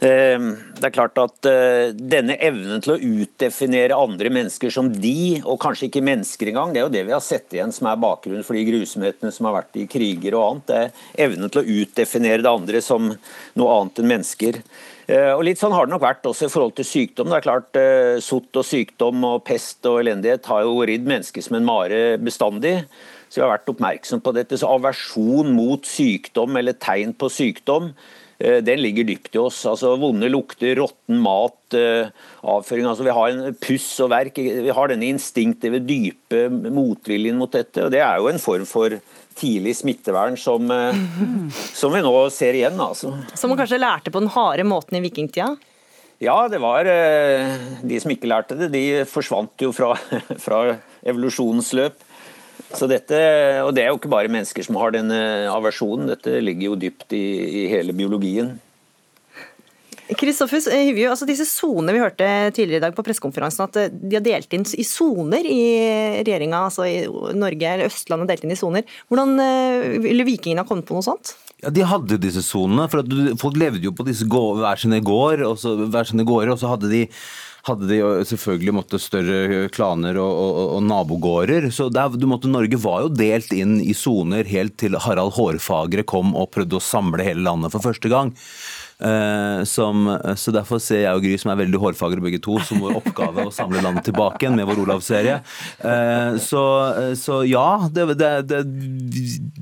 Eh, 0.00 0.46
det 0.78 0.86
er 0.88 0.94
klart 0.94 1.18
at 1.20 1.48
denne 1.98 2.38
evnen 2.40 2.80
til 2.80 2.94
å 2.94 3.00
utdefinere 3.20 3.98
andre 3.98 4.32
mennesker 4.32 4.72
som 4.72 4.88
de, 4.88 5.42
og 5.42 5.60
kanskje 5.60 5.90
ikke 5.90 6.04
mennesker 6.06 6.48
engang, 6.48 6.72
det 6.72 6.80
er 6.80 6.86
jo 6.86 6.94
det 6.94 7.02
vi 7.10 7.12
har 7.12 7.24
sett 7.24 7.52
igjen 7.52 7.74
som 7.74 7.90
er 7.90 8.00
bakgrunnen 8.00 8.46
for 8.46 8.56
de 8.56 8.62
grusomhetene 8.70 9.34
som 9.34 9.50
har 9.50 9.58
vært 9.58 9.76
i 9.82 9.88
kriger 9.90 10.38
og 10.38 10.46
annet. 10.46 10.70
Det 10.70 10.78
er 10.78 11.26
evnen 11.26 11.52
til 11.52 11.60
å 11.60 11.82
utdefinere 11.82 12.46
det 12.46 12.54
andre 12.54 12.82
som 12.84 13.10
noe 13.12 13.74
annet 13.74 14.00
enn 14.00 14.10
mennesker. 14.14 14.62
Og 15.08 15.40
litt 15.48 15.56
sånn 15.56 15.72
har 15.72 15.86
det 15.86 15.94
nok 15.94 16.02
vært 16.04 16.26
også 16.28 16.46
i 16.46 16.50
forhold 16.52 16.74
til 16.76 16.84
sykdom. 16.84 17.30
Det 17.32 17.38
er 17.38 17.44
klart 17.46 17.78
Sott 18.20 18.58
og 18.60 18.66
sykdom 18.68 19.22
og 19.24 19.38
pest 19.48 19.88
og 19.88 20.02
elendighet 20.02 20.44
har 20.52 20.66
jo 20.68 20.82
ridd 20.84 21.08
mennesker 21.08 21.46
som 21.46 21.56
en 21.56 21.64
mare 21.64 22.02
bestandig. 22.20 22.82
Så 23.28 23.40
vi 23.40 23.44
har 23.44 23.52
vært 23.52 23.68
oppmerksom 23.72 24.22
på 24.24 24.32
dette. 24.36 24.58
Så 24.58 24.70
aversjon 24.70 25.52
mot 25.54 25.84
sykdom 25.86 26.56
eller 26.58 26.76
tegn 26.80 27.12
på 27.18 27.28
sykdom, 27.32 27.92
eh, 28.40 28.60
den 28.64 28.80
ligger 28.80 29.04
dypt 29.04 29.36
i 29.36 29.42
oss. 29.42 29.60
Altså 29.68 29.94
Vonde 30.00 30.30
lukter, 30.32 30.74
råtten 30.80 31.20
mat, 31.20 31.74
eh, 31.74 32.08
avføring. 32.42 32.88
altså 32.88 33.04
Vi 33.04 33.16
har 33.18 33.28
en 33.28 33.54
puss 33.54 34.00
og 34.00 34.10
verk. 34.10 34.34
Vi 34.36 34.68
har 34.68 34.88
denne 34.88 35.12
instinktive, 35.12 35.84
dype 35.84 36.48
motviljen 36.48 37.36
mot 37.36 37.52
dette. 37.52 37.84
og 37.84 37.90
Det 37.90 38.00
er 38.00 38.16
jo 38.16 38.28
en 38.28 38.38
form 38.38 38.64
for 38.64 38.88
tidlig 39.36 39.76
smittevern 39.76 40.36
som, 40.36 40.70
eh, 40.70 40.94
som 41.74 41.92
vi 41.92 42.00
nå 42.00 42.30
ser 42.30 42.54
igjen. 42.54 42.78
Altså. 42.80 43.12
Som 43.36 43.50
man 43.50 43.58
kanskje 43.58 43.78
lærte 43.78 44.10
på 44.10 44.20
den 44.20 44.30
harde 44.30 44.64
måten 44.64 44.96
i 44.96 45.08
vikingtida? 45.08 45.56
Ja, 46.20 46.48
det 46.48 46.58
var 46.58 46.82
De 46.82 48.00
som 48.00 48.10
ikke 48.10 48.26
lærte 48.26 48.58
det, 48.58 48.72
de 48.72 49.04
forsvant 49.04 49.54
jo 49.58 49.70
fra, 49.70 49.94
fra 50.36 50.78
evolusjonens 51.06 51.72
løp. 51.74 52.07
Så 52.74 52.88
dette, 52.90 53.18
og 53.64 53.74
Det 53.74 53.84
er 53.84 53.92
jo 53.92 53.98
ikke 53.98 54.12
bare 54.12 54.30
mennesker 54.32 54.64
som 54.66 54.76
har 54.76 54.92
denne 54.92 55.18
aversjonen, 55.48 56.10
dette 56.10 56.40
ligger 56.44 56.72
jo 56.72 56.80
dypt 56.80 57.14
i, 57.16 57.24
i 57.64 57.68
hele 57.72 57.94
biologien. 57.96 58.58
Kristoffus 60.16 60.68
Hivju, 60.72 61.08
altså 61.10 61.26
disse 61.28 61.44
sonene 61.44 61.92
vi 61.92 62.00
hørte 62.00 62.28
tidligere 62.56 62.80
i 62.80 62.84
dag 62.86 62.94
på 62.96 63.04
pressekonferansen, 63.04 63.66
at 63.66 63.76
eh, 63.76 63.90
de 63.92 64.16
har 64.16 64.24
delt 64.24 64.54
inn 64.56 64.64
i 64.64 64.86
soner 64.86 65.44
i 65.44 65.58
regjeringa, 66.22 66.62
altså 66.70 66.86
i 66.88 67.02
Norge 67.36 67.74
eller 67.74 67.90
Østlandet 67.90 68.32
delt 68.32 68.46
inn 68.46 68.54
i 68.54 68.58
soner. 68.58 68.88
Hvordan 69.10 69.34
eh, 69.44 69.98
ville 70.04 70.26
vikingene 70.28 70.64
ha 70.64 70.68
kommet 70.68 70.88
på 70.88 70.96
noe 70.96 71.04
sånt? 71.04 71.34
Ja, 71.60 71.72
De 71.74 71.84
hadde 71.84 72.20
disse 72.22 72.40
sonene. 72.46 72.88
for 72.88 73.04
Folk 73.42 73.58
levde 73.60 73.84
jo 73.84 73.92
på 73.92 74.06
disse 74.06 74.24
hver 74.30 74.80
sine 74.80 75.02
gård, 75.04 75.44
og 75.44 75.60
så, 75.60 75.74
hver 75.76 76.08
sine 76.08 76.24
gårder, 76.24 76.54
og 76.54 76.62
så 76.62 76.72
hadde 76.72 76.92
de 76.92 77.04
hadde 77.68 77.88
de 77.90 78.00
selvfølgelig 78.28 78.74
måtte 78.74 79.00
større 79.02 79.68
klaner 79.74 80.18
og, 80.20 80.32
og, 80.32 80.58
og 80.78 80.82
nabogårder. 80.88 81.68
Så 81.74 81.88
der, 81.92 82.16
måtte, 82.28 82.50
Norge 82.50 82.80
var 82.82 83.04
jo 83.04 83.12
delt 83.12 83.52
inn 83.56 83.78
i 83.84 83.94
soner 83.96 84.48
helt 84.48 84.78
til 84.80 84.98
Harald 85.04 85.36
Hårfagre 85.36 86.06
kom 86.08 86.34
og 86.36 86.50
prøvde 86.54 86.78
å 86.78 86.84
samle 86.84 87.26
hele 87.26 87.44
landet 87.46 87.74
for 87.74 87.84
første 87.84 88.12
gang. 88.12 88.34
Uh, 88.98 89.62
som, 89.62 90.08
så 90.34 90.50
Derfor 90.50 90.80
ser 90.82 91.04
jeg 91.04 91.14
og 91.14 91.22
Gry, 91.22 91.36
som 91.38 91.52
er 91.52 91.60
veldig 91.60 91.78
hårfagre 91.78 92.22
begge 92.24 92.40
to, 92.42 92.56
som 92.66 92.80
vår 92.82 92.96
oppgave 92.98 93.44
å 93.46 93.52
samle 93.54 93.82
landet 93.84 94.08
tilbake 94.08 94.42
igjen 94.42 94.58
med 94.58 94.66
vår 94.66 94.82
Olav-serie. 94.82 95.36
Uh, 95.78 96.34
så, 96.42 96.64
så 97.18 97.44
ja, 97.46 97.68
det, 97.94 98.08
det, 98.18 98.32
det, 98.50 98.64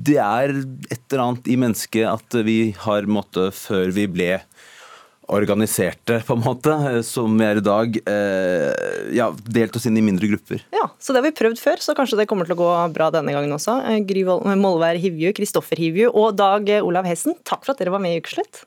det 0.09 0.17
er 0.23 0.55
et 0.57 1.03
eller 1.03 1.25
annet 1.27 1.51
i 1.53 1.59
mennesket 1.61 2.09
at 2.09 2.39
vi 2.47 2.59
har 2.87 3.05
måttet, 3.05 3.53
før 3.53 3.93
vi 3.93 4.07
ble 4.09 4.31
organiserte, 5.27 6.21
på 6.27 6.37
en 6.37 6.43
måte, 6.43 6.71
eh, 6.71 7.01
som 7.01 7.33
vi 7.37 7.45
er 7.45 7.59
i 7.59 7.65
dag, 7.65 7.97
eh, 8.07 9.13
ja, 9.15 9.31
delt 9.43 9.75
oss 9.75 9.85
inn 9.85 9.97
i 9.97 10.03
mindre 10.05 10.27
grupper. 10.27 10.63
Ja, 10.71 10.89
så 10.99 11.13
det 11.13 11.21
har 11.21 11.27
vi 11.27 11.35
prøvd 11.39 11.59
før, 11.59 11.83
så 11.83 11.95
kanskje 11.95 12.21
det 12.21 12.27
kommer 12.27 12.47
til 12.47 12.55
å 12.55 12.61
gå 12.61 12.71
bra 12.93 13.09
denne 13.11 13.35
gangen 13.35 13.51
også. 13.51 13.79
Eh, 13.89 13.99
Gry 14.07 14.23
Molvær 14.23 14.99
Hivju, 14.99 15.33
Kristoffer 15.35 15.77
Hivju 15.77 16.11
og 16.13 16.35
Dag 16.39 16.69
Olav 16.81 17.05
Hessen, 17.05 17.35
takk 17.43 17.65
for 17.65 17.73
at 17.75 17.83
dere 17.83 17.91
var 17.91 18.03
med 18.03 18.15
i 18.15 18.21
Ukeslutt. 18.21 18.63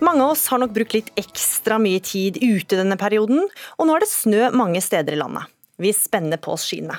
Mange 0.00 0.22
av 0.22 0.32
oss 0.32 0.46
har 0.48 0.60
nok 0.62 0.72
brukt 0.72 0.94
litt 0.94 1.10
ekstra 1.18 1.78
mye 1.82 2.00
tid 2.00 2.38
ute 2.40 2.78
denne 2.78 2.96
perioden, 2.96 3.44
og 3.76 3.86
nå 3.86 3.96
er 3.96 4.04
det 4.04 4.12
snø 4.12 4.50
mange 4.56 4.80
steder 4.84 5.16
i 5.16 5.20
landet. 5.20 5.50
Vi 5.78 5.92
spenner 5.94 6.40
på 6.42 6.54
oss 6.56 6.66
skiene. 6.68 6.96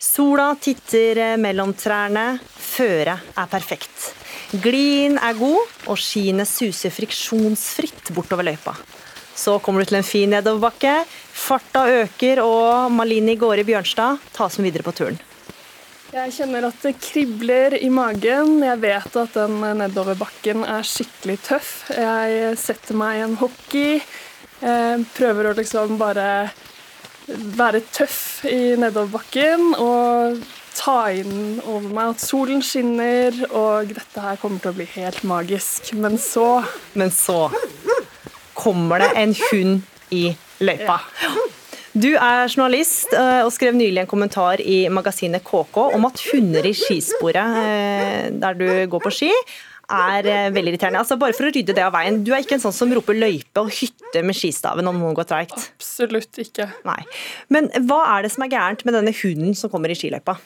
Sola 0.00 0.54
titter 0.56 1.18
eh, 1.20 1.36
mellom 1.36 1.74
trærne, 1.76 2.38
føret 2.56 3.36
er 3.36 3.52
perfekt. 3.52 4.19
Glien 4.50 5.14
er 5.22 5.36
god, 5.38 5.74
og 5.86 5.98
skiene 6.00 6.42
suser 6.48 6.90
friksjonsfritt 6.90 8.10
bortover 8.16 8.48
løypa. 8.48 8.74
Så 9.38 9.60
kommer 9.62 9.84
du 9.84 9.90
til 9.92 10.00
en 10.00 10.06
fin 10.06 10.32
nedoverbakke, 10.34 11.04
farta 11.06 11.84
øker, 12.02 12.42
og 12.42 12.90
Malini 12.90 13.36
Gåre 13.38 13.62
Bjørnstad 13.64 14.18
tas 14.34 14.58
med 14.58 14.66
videre 14.66 14.86
på 14.86 14.94
turen. 14.98 15.20
Jeg 16.10 16.34
kjenner 16.34 16.66
at 16.66 16.82
det 16.82 16.96
kribler 16.98 17.76
i 17.78 17.86
magen. 17.94 18.56
Jeg 18.66 18.82
vet 18.82 19.18
at 19.22 19.36
den 19.38 19.60
nedoverbakken 19.78 20.66
er 20.66 20.82
skikkelig 20.82 21.36
tøff. 21.46 21.70
Jeg 21.94 22.56
setter 22.58 22.98
meg 22.98 23.20
i 23.20 23.24
en 23.28 23.38
hockey. 23.38 24.00
Jeg 24.58 25.06
Prøver 25.14 25.52
å 25.52 25.54
liksom 25.54 25.94
bare 26.00 26.26
være 27.30 27.84
tøff 27.94 28.42
i 28.50 28.74
nedoverbakken 28.82 29.76
og 29.78 30.42
ta 30.76 31.10
inn 31.12 31.60
over 31.64 31.88
meg 31.92 32.14
at 32.14 32.24
solen 32.24 32.62
skinner, 32.64 33.36
og 33.50 33.92
dette 33.94 34.24
her 34.24 34.40
kommer 34.40 34.62
til 34.62 34.72
å 34.72 34.78
bli 34.78 34.88
helt 34.96 35.22
magisk. 35.28 35.92
Men 35.98 36.18
så 36.20 36.64
Men 36.94 37.10
så 37.14 37.48
kommer 38.54 39.00
det 39.00 39.12
en 39.16 39.34
hund 39.50 39.82
i 40.10 40.30
løypa. 40.60 41.00
Du 41.90 42.12
er 42.14 42.46
journalist 42.46 43.10
eh, 43.18 43.40
og 43.42 43.50
skrev 43.50 43.74
nylig 43.74 44.04
en 44.04 44.10
kommentar 44.10 44.60
i 44.62 44.84
magasinet 44.92 45.42
KK 45.42 45.88
om 45.96 46.06
at 46.06 46.22
hunder 46.28 46.68
i 46.68 46.74
skisporet 46.76 47.56
eh, 47.64 48.28
der 48.30 48.58
du 48.58 48.68
går 48.92 49.02
på 49.02 49.10
ski, 49.14 49.30
er 49.90 50.28
eh, 50.30 50.52
veldig 50.54 50.74
irriterende. 50.74 51.02
Altså 51.02 51.18
Bare 51.18 51.34
for 51.34 51.48
å 51.48 51.50
rydde 51.50 51.74
det 51.74 51.82
av 51.82 51.94
veien, 51.96 52.20
du 52.22 52.30
er 52.30 52.44
ikke 52.44 52.56
en 52.58 52.62
sånn 52.62 52.76
som 52.76 52.94
roper 52.94 53.18
løype 53.18 53.64
og 53.64 53.72
hytte 53.74 54.22
med 54.22 54.38
skistaven 54.38 54.86
om 54.86 55.02
noen 55.02 55.18
går 55.18 55.26
treigt? 55.32 55.58
absolutt 55.74 56.38
ikke. 56.40 56.68
Nei. 56.86 57.00
Men 57.52 57.68
hva 57.88 58.04
er 58.14 58.24
det 58.24 58.32
som 58.36 58.46
er 58.46 58.54
gærent 58.54 58.86
med 58.86 58.96
denne 58.96 59.14
hunden 59.24 59.58
som 59.58 59.72
kommer 59.72 59.90
i 59.90 59.98
skiløypa? 59.98 60.38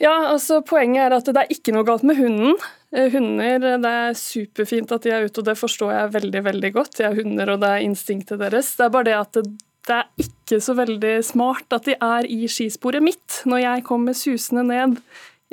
Ja, 0.00 0.12
altså 0.28 0.60
Poenget 0.66 1.06
er 1.06 1.14
at 1.16 1.28
det 1.32 1.40
er 1.40 1.52
ikke 1.54 1.72
noe 1.72 1.86
galt 1.88 2.04
med 2.04 2.18
hunden. 2.20 2.58
Eh, 2.92 3.08
Hunder, 3.12 3.58
Det 3.80 3.92
er 3.92 4.18
superfint 4.18 4.92
at 4.92 5.02
de 5.02 5.10
er 5.10 5.24
ute, 5.24 5.40
og 5.40 5.46
det 5.48 5.56
forstår 5.56 5.92
jeg 5.92 6.12
veldig 6.12 6.42
veldig 6.44 6.72
godt. 6.74 6.98
De 6.98 7.06
er 7.08 7.16
hunder, 7.16 7.54
og 7.54 7.60
det 7.60 7.70
er 7.70 7.86
instinktet 7.86 8.38
deres. 8.38 8.74
Det 8.76 8.84
er 8.84 8.92
bare 8.92 9.08
det 9.08 9.16
at 9.16 9.32
det, 9.32 9.44
det 9.86 9.96
er 9.96 10.26
ikke 10.26 10.60
så 10.60 10.74
veldig 10.76 11.14
smart 11.24 11.72
at 11.72 11.86
de 11.88 11.94
er 11.94 12.26
i 12.28 12.46
skisporet 12.50 13.04
mitt 13.04 13.42
når 13.46 13.62
jeg 13.62 13.84
kommer 13.86 14.16
susende 14.18 14.66
ned, 14.66 14.98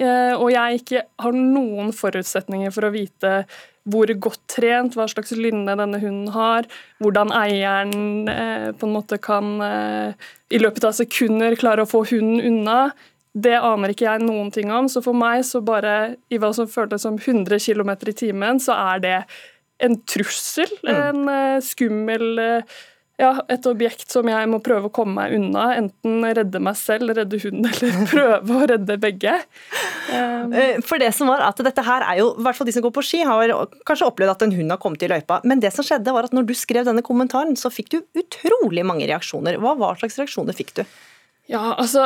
eh, 0.01 0.33
og 0.33 0.49
jeg 0.51 0.81
ikke 0.81 1.03
har 1.21 1.37
noen 1.37 1.93
forutsetninger 1.93 2.73
for 2.73 2.89
å 2.89 2.93
vite 2.93 3.43
hvor 3.83 4.07
godt 4.07 4.39
trent, 4.47 4.95
hva 4.95 5.05
slags 5.11 5.33
lynne 5.35 5.75
denne 5.75 5.99
hunden 5.99 6.31
har, 6.31 6.67
hvordan 7.03 7.33
eieren 7.35 8.29
eh, 8.31 8.69
på 8.71 8.87
en 8.87 8.95
måte 8.95 9.19
kan 9.19 9.57
eh, 9.61 10.29
i 10.55 10.61
løpet 10.61 10.87
av 10.87 10.95
sekunder 10.95 11.57
klare 11.59 11.83
å 11.83 11.89
få 11.89 12.05
hunden 12.13 12.39
unna. 12.47 12.93
Det 13.33 13.55
aner 13.57 13.93
ikke 13.93 14.05
jeg 14.05 14.21
noen 14.21 14.51
ting 14.53 14.69
om, 14.73 14.87
så 14.91 15.01
for 15.01 15.17
meg, 15.17 15.41
så 15.47 15.63
bare 15.65 16.15
i 16.29 16.37
hva 16.41 16.51
som 16.53 16.69
føltes 16.69 17.05
som 17.05 17.17
100 17.17 17.57
km 17.63 17.95
i 18.11 18.17
timen, 18.17 18.61
så 18.61 18.77
er 18.93 19.03
det 19.03 19.19
en 19.83 19.97
trussel, 20.07 20.69
en 20.85 21.25
eh, 21.31 21.61
skummel 21.65 22.39
eh, 22.39 22.75
ja, 23.21 23.29
et 23.51 23.65
objekt 23.69 24.09
som 24.09 24.25
jeg 24.29 24.47
må 24.49 24.57
prøve 24.63 24.89
å 24.89 24.93
komme 24.93 25.15
meg 25.19 25.35
unna. 25.37 25.67
Enten 25.77 26.23
redde 26.33 26.61
meg 26.63 26.77
selv, 26.79 27.13
redde 27.13 27.37
hunden, 27.43 27.67
eller 27.71 28.07
prøve 28.09 28.57
å 28.57 28.67
redde 28.71 28.97
begge. 29.01 29.35
Um, 30.09 30.55
For 30.85 31.01
det 31.01 31.11
som 31.17 31.29
var 31.29 31.45
at 31.45 31.61
dette 31.65 31.85
her 31.85 32.05
er 32.07 32.23
jo, 32.23 32.31
i 32.37 32.45
hvert 32.45 32.57
fall 32.57 32.69
de 32.69 32.75
som 32.75 32.85
går 32.85 32.95
på 32.95 33.05
ski, 33.05 33.21
har 33.27 33.53
kanskje 33.87 34.09
opplevd 34.09 34.33
at 34.33 34.45
en 34.47 34.55
hund 34.57 34.73
har 34.73 34.81
kommet 34.81 35.05
i 35.05 35.11
løypa. 35.11 35.39
Men 35.45 35.61
det 35.63 35.73
som 35.75 35.85
skjedde 35.85 36.15
var 36.15 36.29
at 36.29 36.35
når 36.35 36.49
du 36.49 36.55
skrev 36.57 36.89
denne 36.89 37.05
kommentaren, 37.05 37.57
så 37.59 37.71
fikk 37.73 37.93
du 37.93 37.99
utrolig 38.17 38.85
mange 38.87 39.07
reaksjoner. 39.09 39.61
Hva, 39.61 39.77
hva 39.77 39.93
slags 39.99 40.17
reaksjoner 40.21 40.57
fikk 40.57 40.73
du? 40.81 40.85
Ja, 41.51 41.73
altså, 41.75 42.05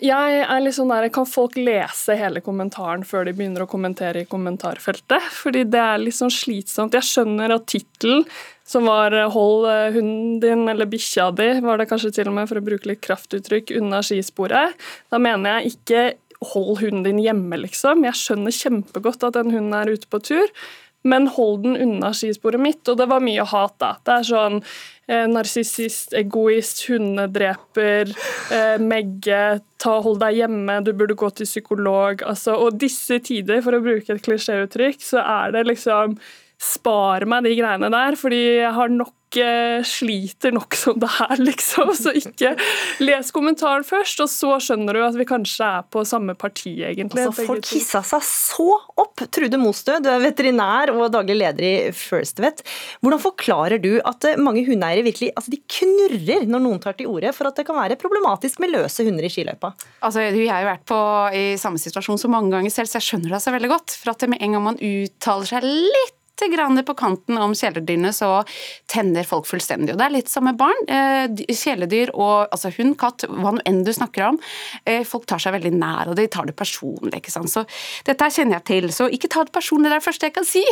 jeg 0.00 0.36
er 0.40 0.62
litt 0.64 0.76
sånn 0.78 0.88
der, 0.88 1.10
Kan 1.12 1.28
folk 1.28 1.58
lese 1.60 2.16
hele 2.16 2.40
kommentaren 2.44 3.02
før 3.04 3.26
de 3.28 3.34
begynner 3.36 3.66
å 3.66 3.68
kommentere 3.68 4.22
i 4.24 4.28
kommentarfeltet? 4.28 5.26
Fordi 5.42 5.66
det 5.68 5.82
er 5.82 6.00
litt 6.00 6.16
sånn 6.16 6.32
slitsomt. 6.32 6.96
Jeg 6.96 7.04
skjønner 7.04 7.52
at 7.52 7.66
tittelen, 7.68 8.24
som 8.68 8.88
var 8.88 9.12
'Hold 9.12 9.68
eh, 9.68 9.92
hunden 9.92 10.40
din 10.40 10.68
eller 10.68 10.86
bikkja 10.86 11.30
di', 11.36 11.60
var 11.60 11.78
det 11.78 11.88
kanskje 11.88 12.14
til 12.14 12.28
og 12.28 12.34
med 12.34 12.48
for 12.48 12.56
å 12.60 12.64
bruke 12.64 12.88
litt 12.88 13.04
kraftuttrykk, 13.04 13.76
unna 13.76 14.00
skisporet. 14.00 14.72
Da 15.10 15.18
mener 15.18 15.60
jeg 15.60 15.72
ikke 15.72 16.14
'hold 16.40 16.80
hunden 16.80 17.04
din 17.04 17.20
hjemme', 17.20 17.60
liksom. 17.60 18.04
Jeg 18.04 18.14
skjønner 18.14 18.52
kjempegodt 18.52 19.24
at 19.24 19.34
den 19.34 19.50
hunden 19.50 19.74
er 19.74 19.92
ute 19.92 20.06
på 20.08 20.22
tur. 20.22 20.48
Men 21.06 21.28
hold 21.30 21.62
den 21.62 21.76
unna 21.76 22.10
skisporet 22.16 22.60
mitt, 22.60 22.82
og 22.90 22.98
det 22.98 23.06
var 23.10 23.22
mye 23.22 23.44
hat, 23.46 23.76
da. 23.78 23.92
Det 24.04 24.14
er 24.16 24.26
sånn 24.26 24.56
eh, 24.58 25.28
narsissist, 25.30 26.12
egoist, 26.18 26.82
hundedreper, 26.88 28.10
eh, 28.54 28.74
megge, 28.82 29.44
ta, 29.78 29.94
hold 30.04 30.18
deg 30.24 30.40
hjemme, 30.40 30.80
du 30.84 30.92
burde 30.98 31.16
gå 31.18 31.30
til 31.38 31.48
psykolog. 31.48 32.26
Altså, 32.26 32.58
og 32.58 32.80
disse 32.82 33.20
tider, 33.24 33.62
for 33.64 33.78
å 33.78 33.82
bruke 33.84 34.16
et 34.16 34.26
klisjéuttrykk, 34.26 35.00
så 35.06 35.22
er 35.22 35.54
det 35.54 35.64
liksom 35.70 36.18
Spar 36.58 37.22
meg 37.30 37.46
de 37.46 37.54
greiene 37.54 37.86
der, 37.92 38.16
fordi 38.18 38.40
jeg 38.58 38.74
har 38.74 38.90
nok 38.90 39.36
eh, 39.38 39.84
sliter 39.86 40.50
nok 40.50 40.74
som 40.74 40.96
det 40.98 41.06
er, 41.22 41.36
liksom. 41.48 41.92
Så 41.94 42.10
ikke 42.18 42.56
les 42.98 43.30
kommentaren 43.34 43.86
først, 43.86 44.18
og 44.24 44.30
så 44.32 44.56
skjønner 44.64 44.98
du 44.98 45.04
at 45.06 45.18
vi 45.20 45.26
kanskje 45.28 45.68
er 45.78 45.86
på 45.86 46.02
samme 46.08 46.34
parti, 46.38 46.72
egentlig. 46.82 47.28
Altså, 47.28 47.46
folk 47.46 47.70
hissa 47.70 48.02
seg 48.06 48.26
så 48.26 48.66
opp. 48.98 49.22
Trude 49.30 49.60
Mostø, 49.62 50.00
du 50.02 50.10
er 50.10 50.24
veterinær 50.24 50.90
og 50.96 51.06
daglig 51.14 51.38
leder 51.38 51.68
i 51.68 51.72
First 51.94 52.42
Vet. 52.42 52.64
Hvordan 53.06 53.22
forklarer 53.22 53.78
du 53.82 53.92
at 54.02 54.26
eh, 54.26 54.42
mange 54.42 54.66
hundeeiere 54.66 55.06
virkelig 55.06 55.30
altså 55.38 55.54
de 55.54 55.62
knurrer 55.78 56.50
når 56.50 56.66
noen 56.66 56.82
tar 56.82 56.98
til 56.98 57.10
orde 57.12 57.30
for 57.38 57.52
at 57.52 57.62
det 57.62 57.68
kan 57.70 57.78
være 57.78 58.00
problematisk 58.02 58.58
med 58.64 58.74
løse 58.74 59.06
hunder 59.06 59.30
i 59.30 59.30
skiløypa? 59.30 59.76
Altså, 60.02 60.26
du, 60.34 60.42
Jeg 60.42 60.50
har 60.50 60.66
jo 60.66 60.72
vært 60.72 60.86
på, 60.90 61.00
i 61.38 61.48
samme 61.60 61.78
situasjon 61.78 62.18
så 62.18 62.34
mange 62.34 62.50
ganger 62.56 62.74
selv, 62.74 62.90
så 62.90 62.98
jeg 62.98 63.12
skjønner 63.12 63.38
det 63.38 63.44
så 63.46 63.54
veldig 63.54 63.76
godt. 63.76 63.98
For 64.02 64.16
at 64.16 64.26
med 64.26 64.42
en 64.42 64.58
gang 64.58 64.70
man 64.72 64.82
uttaler 64.82 65.54
seg 65.54 65.66
litt 65.70 66.17
grann 66.46 66.78
på 66.86 66.94
kanten 66.94 67.38
om 67.42 67.52
kjæledyrene, 67.56 68.12
så 68.14 68.44
tenner 68.86 69.26
folk 69.26 69.46
fullstendig. 69.48 69.92
Og 69.92 69.98
Det 69.98 70.06
er 70.06 70.14
litt 70.14 70.28
som 70.30 70.44
med 70.44 70.56
barn. 70.56 70.78
Eh, 70.86 71.26
Kjæledyr 71.50 72.12
og 72.14 72.48
altså 72.54 72.70
hund, 72.78 72.96
katt, 73.00 73.24
hva 73.28 73.52
nå 73.56 73.60
enn 73.66 73.82
du 73.84 73.90
snakker 73.92 74.28
om. 74.28 74.38
eh, 74.86 75.02
Folk 75.04 75.26
tar 75.26 75.38
seg 75.42 75.52
veldig 75.56 75.72
nær, 75.74 76.08
og 76.08 76.16
de 76.16 76.26
tar 76.28 76.46
det 76.46 76.54
personlig. 76.56 77.16
ikke 77.18 77.30
sant? 77.34 77.50
Så 77.50 77.64
Dette 78.06 78.24
kjenner 78.30 78.58
jeg 78.60 78.64
til, 78.64 78.88
så 78.94 79.08
ikke 79.10 79.28
ta 79.28 79.44
det 79.44 79.52
personlig. 79.52 79.88
Det 79.88 79.96
er 79.96 79.98
det 79.98 80.06
første 80.08 80.26
jeg 80.26 80.34
kan 80.34 80.44
si. 80.46 80.64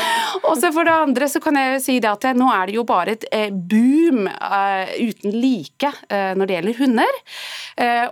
og 0.48 0.56
så 0.58 0.72
for 0.72 0.84
det 0.84 0.92
andre 0.96 1.28
så 1.28 1.40
kan 1.42 1.54
jeg 1.56 1.74
jo 1.74 1.80
si 1.84 1.98
det 2.00 2.10
at 2.10 2.36
nå 2.36 2.50
er 2.52 2.66
det 2.66 2.74
jo 2.74 2.84
bare 2.88 3.12
et 3.16 3.24
eh, 3.32 3.50
boom 3.50 4.26
uten 4.26 5.32
like 5.40 5.90
når 6.10 6.46
det 6.46 6.54
gjelder 6.56 6.78
hunder. 6.78 7.18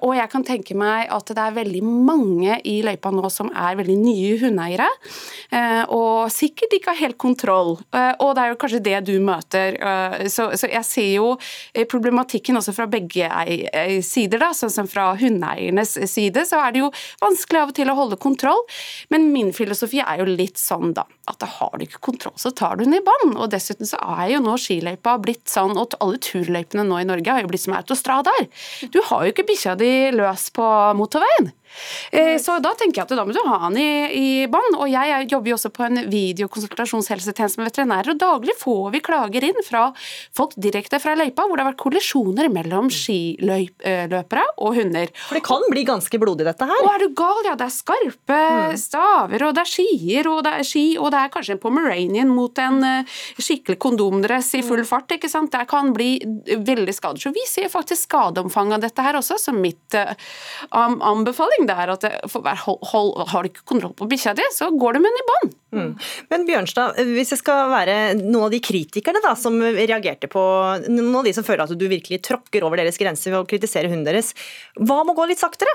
Og 0.05 0.15
jeg 0.17 0.31
kan 0.33 0.45
tenke 0.45 0.75
meg 0.79 1.09
at 1.13 1.31
det 1.31 1.39
er 1.43 1.55
veldig 1.57 1.83
mange 1.85 2.59
i 2.69 2.81
løypa 2.85 3.11
nå 3.15 3.29
som 3.33 3.51
er 3.55 3.77
veldig 3.79 3.97
nye 4.01 4.37
hundeeiere, 4.41 4.89
og 5.95 6.31
sikkert 6.33 6.75
ikke 6.77 6.95
har 6.95 7.00
helt 7.01 7.19
kontroll. 7.21 7.77
Eh, 7.95 8.13
og 8.23 8.35
det 8.37 8.43
er 8.43 8.53
jo 8.53 8.59
kanskje 8.61 8.83
det 8.85 8.99
du 9.09 9.15
møter. 9.25 9.77
Eh, 9.77 10.27
så, 10.33 10.51
så 10.59 10.71
jeg 10.71 10.87
ser 10.87 11.09
jo 11.17 11.33
eh, 11.75 11.87
problematikken 11.91 12.59
også 12.61 12.75
fra 12.77 12.87
begge 12.91 13.29
sider, 14.07 14.41
da, 14.43 14.51
sånn 14.57 14.73
som 14.73 14.89
fra 14.91 15.11
hundeeiernes 15.21 15.97
side, 16.11 16.45
så 16.49 16.61
er 16.65 16.75
det 16.75 16.83
jo 16.83 16.91
vanskelig 17.23 17.63
av 17.63 17.73
og 17.73 17.79
til 17.79 17.93
å 17.93 17.97
holde 17.99 18.21
kontroll. 18.21 18.63
Men 19.13 19.31
min 19.35 19.53
filosofi 19.57 20.03
er 20.05 20.23
jo 20.23 20.29
litt 20.29 20.61
sånn, 20.61 20.95
da, 20.97 21.07
at 21.31 21.45
har 21.59 21.77
du 21.79 21.87
ikke 21.87 22.03
kontroll, 22.11 22.37
så 22.41 22.53
tar 22.57 22.79
du 22.79 22.85
den 22.87 22.99
i 22.99 23.05
bånd. 23.05 23.37
Og 23.37 23.51
dessuten 23.53 23.89
så 23.89 24.01
er 24.17 24.35
jo 24.35 24.43
nå 24.45 24.57
skiløypa 24.61 25.17
blitt 25.23 25.47
sånn, 25.51 25.77
og 25.81 25.97
alle 26.01 26.21
turløypene 26.23 26.87
nå 26.87 27.01
i 27.03 27.09
Norge 27.09 27.35
har 27.35 27.45
jo 27.45 27.53
blitt 27.53 27.65
som 27.67 27.77
autostradaer. 27.79 28.51
Du 28.93 29.01
har 29.11 29.25
jo 29.25 29.35
ikke 29.35 29.49
bikkja 29.51 29.77
di 29.81 29.93
løs 30.17 30.51
på 30.57 30.67
motorveien. 30.99 31.53
Eh, 32.13 32.37
Så 32.39 32.59
da 32.63 32.73
tenker 32.75 33.01
jeg 33.03 33.07
at 33.11 33.17
da 33.17 33.25
må 33.25 33.33
du 33.35 33.41
ha 33.47 33.59
han 33.67 33.77
i, 33.77 33.87
i 34.13 34.47
bånd. 34.51 34.77
Og 34.79 34.89
jeg 34.91 35.11
er- 35.11 35.27
jobber 35.31 35.51
jo 35.53 35.57
også 35.57 35.71
på 35.73 35.85
en 35.87 36.01
videokonsultasjonshelsetjeneste 36.11 37.59
med 37.61 37.71
veterinærer, 37.71 38.11
og 38.15 38.19
daglig 38.19 38.55
får 38.59 38.91
vi 38.93 39.01
klager 39.01 39.45
inn 39.45 39.61
fra 39.67 39.93
folk 40.37 40.55
direkte 40.57 41.01
fra 41.01 41.15
løypa 41.19 41.47
hvor 41.47 41.57
det 41.57 41.65
har 41.65 41.73
vært 41.73 41.83
kollisjoner 41.85 42.49
mellom 42.53 42.89
skiløpere 42.91 44.45
og 44.59 44.75
hunder. 44.79 45.09
For 45.29 45.39
det 45.39 45.45
kan 45.47 45.63
bli 45.71 45.85
ganske 45.89 46.21
blodig, 46.21 46.45
dette 46.49 46.67
her. 46.67 46.83
Og 46.85 46.91
er 46.95 47.05
du 47.05 47.15
gal, 47.15 47.43
ja, 47.47 47.55
det 47.59 47.67
er 47.69 47.75
skarpe 47.75 48.41
staver, 48.81 49.43
og 49.49 49.55
det 49.55 49.65
er 49.65 49.71
skier, 49.71 50.27
og 50.31 50.43
det 50.47 50.53
er 50.61 50.67
ski, 50.67 50.85
og 50.99 51.11
det 51.15 51.21
er 51.23 51.33
kanskje 51.35 51.57
en 51.57 51.63
pomeranian 51.63 52.29
mot 52.35 52.59
en 52.63 52.83
eh, 52.85 53.05
skikkelig 53.41 53.79
kondomdress 53.83 54.55
i 54.59 54.63
full 54.67 54.83
fart, 54.89 55.09
ikke 55.17 55.31
sant. 55.31 55.51
Det 55.53 55.67
kan 55.71 55.93
bli 55.97 56.19
veldig 56.47 56.95
skader. 56.97 57.21
Så 57.21 57.33
vi 57.35 57.45
ser 57.49 57.69
faktisk 57.73 58.09
skadeomfanget 58.09 58.79
av 58.79 58.85
dette 58.87 59.03
her 59.05 59.19
også, 59.21 59.39
som 59.39 59.61
mitt 59.61 59.95
anbefaling. 60.71 61.60
am- 61.60 61.60
anbefaling 61.61 61.69
det 61.69 61.77
er 61.77 61.93
at 62.23 62.31
for, 62.31 62.43
hver- 62.45 62.63
hold, 62.65 62.79
hold, 62.91 63.11
har 63.31 63.43
du 63.43 63.49
ikke 63.51 63.67
kontroll 63.69 63.95
på 63.99 64.09
bikkja 64.11 64.35
di, 64.39 64.47
så 64.55 64.71
går 64.73 64.95
du 64.97 65.01
med 65.05 65.11
den 65.13 65.21
i 65.23 65.27
bånd. 65.31 65.55
Mm. 65.77 65.91
Men 66.33 66.47
Bjørnstad, 66.49 66.97
hvis 67.15 67.31
jeg 67.35 67.43
skal 67.43 67.71
være 67.71 67.99
noen 68.21 68.49
av 68.49 68.51
de 68.55 68.61
kritikerne 68.65 69.23
da, 69.25 69.35
som 69.39 69.61
reagerte 69.61 70.31
på 70.31 70.41
Noen 70.91 71.15
av 71.21 71.25
de 71.29 71.33
som 71.37 71.45
føler 71.47 71.63
at 71.67 71.77
du 71.79 71.87
virkelig 71.91 72.23
tråkker 72.27 72.65
over 72.67 72.81
deres 72.81 72.99
grenser 72.99 73.31
ved 73.35 73.43
å 73.45 73.49
kritisere 73.49 73.89
hunden 73.91 74.09
deres, 74.09 74.33
hva 74.81 75.03
må 75.07 75.15
gå 75.15 75.29
litt 75.31 75.41
saktere? 75.43 75.71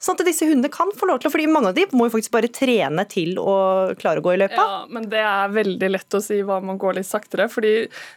Sånn 0.00 0.16
at 0.16 0.24
disse 0.24 0.46
hundene 0.48 0.70
kan 0.72 0.88
få 0.96 1.04
lov 1.10 1.18
til 1.20 1.28
å 1.28 1.32
fordi 1.34 1.44
Mange 1.52 1.68
av 1.68 1.74
de 1.76 1.82
må 1.92 2.06
jo 2.06 2.14
faktisk 2.14 2.32
bare 2.32 2.48
trene 2.48 3.02
til 3.10 3.34
å 3.36 3.92
klare 4.00 4.22
å 4.22 4.24
gå 4.24 4.32
i 4.32 4.38
løypa. 4.40 4.56
Ja, 4.56 4.78
men 4.88 5.10
det 5.12 5.20
er 5.20 5.52
veldig 5.52 5.90
lett 5.92 6.16
å 6.16 6.22
si 6.24 6.38
hva 6.40 6.56
man 6.64 6.78
går 6.80 6.96
litt 6.96 7.08
saktere. 7.08 7.50
fordi 7.52 7.74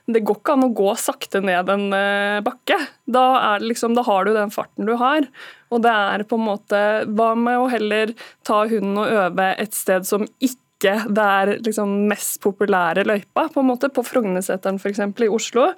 det 0.07 0.21
går 0.23 0.39
ikke 0.39 0.55
an 0.55 0.63
å 0.69 0.71
gå 0.71 0.93
sakte 0.95 1.41
ned 1.43 1.67
en 1.73 1.83
eh, 1.97 2.39
bakke. 2.45 2.77
Da, 3.03 3.25
er 3.49 3.59
det 3.59 3.73
liksom, 3.73 3.97
da 3.99 4.05
har 4.07 4.23
du 4.23 4.31
den 4.31 4.53
farten 4.55 4.87
du 4.87 4.95
har. 4.95 5.27
Og 5.73 5.81
det 5.83 5.93
er 5.93 6.25
på 6.29 6.37
en 6.39 6.47
måte 6.47 6.81
Hva 7.09 7.33
med 7.39 7.59
å 7.59 7.69
heller 7.71 8.13
ta 8.45 8.63
hunden 8.69 8.99
og 9.01 9.09
øve 9.09 9.49
et 9.61 9.75
sted 9.77 10.07
som 10.07 10.27
ikke 10.39 10.59
det 10.83 11.23
er 11.23 11.51
liksom 11.63 11.93
mest 12.09 12.41
populære 12.43 13.05
løypa, 13.07 13.45
på 13.53 13.61
en 13.61 13.69
måte, 13.69 13.87
på 13.87 14.03
Frognerseteren 14.03 14.81
f.eks. 14.81 14.99
i 14.99 15.29
Oslo. 15.31 15.69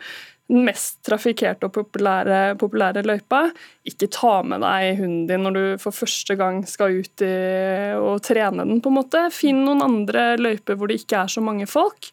Den 0.49 0.65
mest 0.65 0.99
trafikkerte 1.05 1.65
og 1.65 1.73
populære, 1.73 2.55
populære 2.62 3.01
løypa. 3.05 3.47
Ikke 3.86 4.10
ta 4.13 4.39
med 4.45 4.62
deg 4.65 4.99
hunden 4.99 5.23
din 5.29 5.45
når 5.45 5.55
du 5.55 5.63
for 5.81 5.93
første 5.93 6.38
gang 6.38 6.62
skal 6.69 6.99
ut 7.01 7.25
i, 7.25 7.34
og 7.97 8.21
trene 8.25 8.65
den. 8.65 8.81
på 8.81 8.93
en 8.93 8.99
måte. 8.99 9.23
Finn 9.34 9.63
noen 9.65 9.81
andre 9.86 10.36
løyper 10.41 10.77
hvor 10.77 10.89
det 10.89 11.01
ikke 11.01 11.23
er 11.23 11.34
så 11.34 11.41
mange 11.41 11.65
folk. 11.69 12.12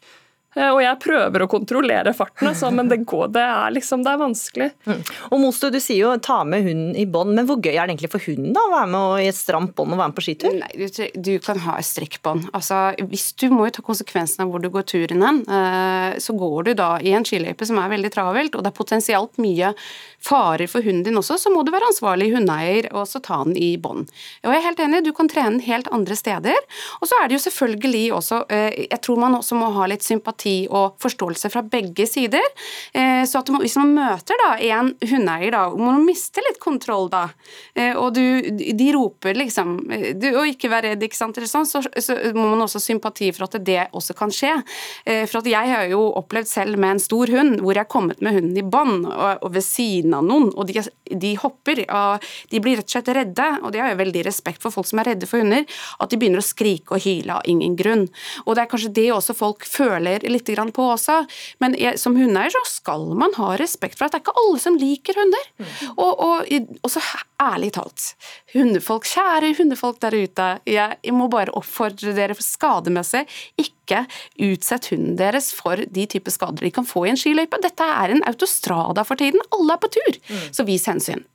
Eh, 0.55 0.69
Og 0.69 0.81
jeg 0.83 0.99
prøver 1.01 1.43
å 1.45 1.47
kontrollere 1.49 2.13
farten, 2.13 2.47
altså, 2.51 2.69
men 2.73 2.89
det, 2.91 2.99
går, 3.09 3.31
det, 3.33 3.41
er 3.41 3.73
liksom, 3.73 4.03
det 4.05 4.11
er 4.13 4.19
vanskelig. 4.21 4.67
Og 5.31 5.39
Mosto, 5.41 5.69
du 5.73 5.79
sier 5.81 6.03
jo 6.03 6.11
ta 6.21 6.43
med 6.45 6.63
hunden 6.67 6.95
i 6.99 7.05
bånd, 7.09 7.33
men 7.37 7.47
hvor 7.49 7.57
gøy 7.61 7.73
er 7.73 7.87
det 7.87 7.95
egentlig 7.95 8.11
for 8.13 8.23
hunden 8.27 8.53
da, 8.53 8.61
å 8.67 8.73
være 8.75 8.89
med 8.93 8.99
og- 9.01 9.21
i 9.23 9.27
et 9.31 9.35
stramt 9.39 9.73
bånd 9.75 9.93
og 9.95 9.99
være 10.01 10.11
med 10.13 10.17
på 10.19 10.25
skitur? 10.27 10.53
Nei, 10.59 10.71
du, 10.77 11.21
du 11.29 11.31
kan 11.39 11.57
ha 11.65 11.77
et 11.79 11.87
strikkbånd. 11.89 12.49
Altså, 12.53 12.81
hvis 13.09 13.31
du 13.41 13.47
må 13.53 13.65
jo 13.69 13.75
ta 13.79 13.85
konsekvensen 13.85 14.45
av 14.45 14.51
hvor 14.53 14.61
du 14.63 14.69
går 14.73 14.85
turen 14.93 15.21
hen, 15.25 15.41
eh, 15.47 16.19
så 16.21 16.35
går 16.37 16.69
du 16.69 16.73
da 16.83 16.91
i 17.01 17.15
en 17.17 17.25
skiløype 17.25 17.65
som 17.65 17.79
er 17.81 17.89
veldig 17.95 18.13
travelt, 18.13 18.55
og 18.55 18.63
det 18.63 18.73
er 18.73 18.77
potensielt 18.83 19.39
mye 19.41 19.73
farer 20.23 20.69
for 20.71 20.85
hunden 20.85 21.03
din 21.03 21.17
også, 21.19 21.35
så 21.41 21.51
må 21.51 21.65
du 21.67 21.71
være 21.73 21.89
ansvarlig 21.89 22.29
hundeeier 22.35 22.85
og 22.93 23.07
så 23.09 23.19
ta 23.23 23.41
den 23.43 23.57
i 23.59 23.73
bånd. 23.81 24.05
Og 24.45 24.53
jeg 24.53 24.61
er 24.61 24.67
helt 24.69 24.83
enig, 24.85 25.01
du 25.03 25.11
kan 25.17 25.27
trene 25.31 25.57
den 25.57 25.65
helt 25.65 25.89
andre 25.91 26.15
steder. 26.15 26.55
Og 27.01 27.09
så 27.09 27.17
er 27.19 27.27
det 27.27 27.35
jo 27.39 27.43
selvfølgelig 27.49 28.05
også 28.15 28.37
eh, 28.53 28.77
Jeg 28.93 29.01
tror 29.03 29.19
man 29.19 29.35
også 29.35 29.57
må 29.59 29.67
ha 29.75 29.87
litt 29.91 30.03
sympati 30.05 30.42
og 30.69 30.97
forståelse 31.03 31.49
fra 31.53 31.63
begge 31.63 32.07
sider. 32.09 32.43
Eh, 32.93 33.23
Så 33.29 33.41
man, 33.49 33.61
hvis 33.61 33.77
man 33.79 33.93
møter 33.95 34.39
da 34.41 34.49
en 34.59 34.93
hundeeier 34.99 35.51
da, 35.55 35.63
må 35.69 35.91
man 35.91 36.05
miste 36.05 36.41
litt 36.43 36.59
kontroll 36.59 37.09
da, 37.11 37.29
eh, 37.75 37.95
og 37.95 38.13
du, 38.15 38.41
de 38.51 38.87
roper 38.95 39.37
liksom 39.37 39.75
eh, 39.91 40.13
du, 40.15 40.29
Og 40.37 40.47
ikke 40.49 40.69
vær 40.71 40.83
redd, 40.83 41.03
ikke 41.03 41.17
sant, 41.17 41.37
eller 41.37 41.49
sånn, 41.49 41.67
så, 41.69 41.81
så 41.81 42.17
må 42.35 42.47
man 42.51 42.65
også 42.65 42.81
sympati 42.81 43.31
for 43.35 43.47
at 43.47 43.57
det 43.63 43.87
også 43.93 44.15
kan 44.17 44.31
skje. 44.33 44.53
For 45.05 45.39
at 45.39 45.47
jeg 45.49 45.69
har 45.69 45.87
jo 45.91 46.01
opplevd 46.19 46.47
selv 46.49 46.79
med 46.79 46.95
en 46.95 47.01
stor 47.01 47.29
hund, 47.31 47.59
hvor 47.61 47.75
jeg 47.75 47.83
har 47.85 47.91
kommet 47.91 48.21
med 48.23 48.37
hunden 48.37 48.57
i 48.59 48.65
bånd 48.65 49.05
og, 49.07 49.43
og 49.43 49.53
ved 49.55 49.65
siden 49.65 50.13
av 50.17 50.25
noen, 50.27 50.49
og 50.55 50.67
de, 50.69 50.81
de 51.09 51.33
hopper, 51.41 51.83
og 51.87 52.23
de 52.51 52.61
blir 52.63 52.79
rett 52.79 52.89
og 52.89 52.95
slett 52.95 53.11
redde, 53.15 53.47
og 53.61 53.73
det 53.73 53.81
har 53.83 53.91
jeg 53.93 54.01
veldig 54.01 54.23
respekt 54.27 54.63
for 54.63 54.73
folk 54.73 54.87
som 54.89 55.01
er 55.01 55.11
redde 55.13 55.29
for 55.29 55.43
hunder, 55.43 55.65
at 55.99 56.11
de 56.11 56.19
begynner 56.19 56.41
å 56.41 56.45
skrike 56.45 56.97
og 56.97 57.03
hyle 57.05 57.37
av 57.39 57.47
ingen 57.49 57.77
grunn. 57.79 58.07
Og 58.45 58.55
det 58.55 58.65
er 58.65 58.71
kanskje 58.71 58.93
det 58.95 59.07
også 59.15 59.35
folk 59.37 59.67
føler 59.67 60.25
litt 60.33 60.49
på 60.73 60.85
også, 60.93 61.23
men 61.63 61.75
jeg, 61.79 61.99
som 62.01 62.15
hundeeier 62.17 62.53
så 62.53 62.63
skal 62.69 63.05
man 63.17 63.33
ha 63.37 63.53
respekt 63.59 63.99
for 63.99 64.07
at 64.07 64.13
det 64.13 64.21
er 64.21 64.25
ikke 64.25 64.43
alle 64.43 64.61
som 64.61 64.77
liker 64.79 65.17
hunder. 65.17 65.49
Og, 65.95 66.11
og, 66.11 66.53
og 66.81 66.91
så 66.91 67.03
ærlig 67.43 67.73
talt, 67.75 68.13
hundefolk, 68.53 69.07
kjære 69.09 69.53
hundefolk 69.57 69.99
der 70.03 70.17
ute, 70.17 70.49
jeg, 70.69 70.99
jeg 71.03 71.15
må 71.15 71.29
bare 71.31 71.53
oppfordre 71.57 72.15
dere 72.15 72.37
for 72.37 72.45
skademessig, 72.45 73.25
ikke 73.59 74.05
utsett 74.47 74.89
hunden 74.93 75.17
deres 75.19 75.51
for 75.55 75.79
de 75.79 76.07
type 76.09 76.31
skader 76.33 76.65
de 76.65 76.73
kan 76.73 76.87
få 76.87 77.05
i 77.07 77.13
en 77.13 77.19
skiløype. 77.19 77.59
Dette 77.63 77.87
er 77.87 78.15
en 78.15 78.25
autostrada 78.29 79.05
for 79.07 79.19
tiden, 79.19 79.43
alle 79.53 79.77
er 79.77 79.83
på 79.83 79.91
tur, 79.93 80.19
så 80.51 80.65
vis 80.67 80.87
hensyn. 80.89 81.25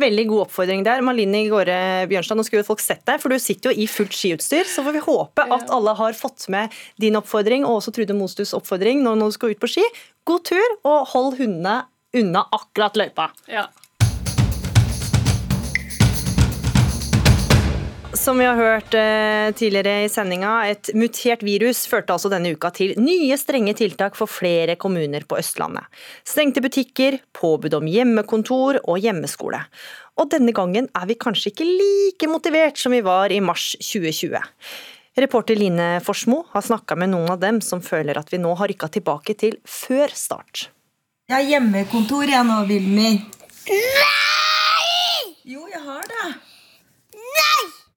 Veldig 0.00 0.26
god 0.30 0.44
oppfordring 0.46 0.84
der. 0.86 1.02
Malini 1.04 1.44
Gårde 1.52 1.76
Bjørnstad, 2.10 2.38
nå 2.38 2.44
skulle 2.46 2.66
folk 2.66 2.82
sett 2.82 3.04
deg, 3.08 3.20
for 3.22 3.32
du 3.32 3.38
sitter 3.42 3.70
jo 3.70 3.84
i 3.84 3.88
fullt 3.90 4.16
skiutstyr. 4.16 4.68
Så 4.68 4.84
får 4.86 4.96
vi 4.96 5.04
håpe 5.06 5.46
at 5.56 5.72
alle 5.74 5.94
har 5.98 6.18
fått 6.18 6.48
med 6.52 6.74
din 7.00 7.16
oppfordring, 7.20 7.66
og 7.68 7.80
også 7.80 7.94
Trude 7.96 8.16
Mostus 8.18 8.54
oppfordring 8.56 9.04
når 9.04 9.22
du 9.22 9.38
skal 9.38 9.54
ut 9.54 9.62
på 9.62 9.70
ski. 9.76 9.86
God 10.28 10.44
tur, 10.50 10.76
og 10.88 11.08
hold 11.14 11.38
hundene 11.40 11.82
unna 12.14 12.44
akkurat 12.54 12.96
løypa. 12.98 13.30
Ja. 13.50 13.66
Som 18.14 18.38
vi 18.38 18.44
har 18.44 18.54
hørt 18.54 18.94
eh, 18.94 19.50
tidligere 19.58 20.04
i 20.04 20.08
sendinga, 20.08 20.52
et 20.70 20.92
mutert 20.94 21.42
virus 21.42 21.82
førte 21.90 22.14
altså 22.14 22.30
denne 22.30 22.52
uka 22.54 22.70
til 22.74 22.92
nye 23.00 23.34
strenge 23.40 23.74
tiltak 23.74 24.14
for 24.14 24.30
flere 24.30 24.76
kommuner 24.78 25.26
på 25.26 25.38
Østlandet. 25.40 25.88
Stengte 26.22 26.62
butikker, 26.62 27.18
påbud 27.34 27.74
om 27.74 27.90
hjemmekontor 27.90 28.78
og 28.84 29.02
hjemmeskole. 29.02 29.64
Og 30.14 30.30
denne 30.30 30.54
gangen 30.54 30.86
er 30.94 31.10
vi 31.10 31.18
kanskje 31.18 31.50
ikke 31.50 31.66
like 31.66 32.30
motivert 32.30 32.78
som 32.78 32.94
vi 32.94 33.02
var 33.02 33.34
i 33.34 33.42
mars 33.42 33.72
2020. 33.82 34.38
Reporter 35.18 35.58
Line 35.58 35.90
Forsmo 36.06 36.44
har 36.54 36.62
snakka 36.62 36.94
med 36.98 37.10
noen 37.16 37.34
av 37.34 37.42
dem 37.42 37.60
som 37.66 37.82
føler 37.82 38.18
at 38.18 38.30
vi 38.30 38.38
nå 38.38 38.54
har 38.62 38.70
rykka 38.70 38.92
tilbake 38.94 39.34
til 39.42 39.58
før 39.66 40.14
start. 40.14 40.68
Jeg 41.26 41.34
har 41.40 41.50
hjemmekontor 41.56 42.30
jeg 42.30 42.46
nå, 42.46 42.62
Vilmi. 42.70 43.14
Nei! 43.74 45.30
Jo, 45.50 45.66
jeg 45.66 45.82
har 45.82 46.06
det. 46.08 46.53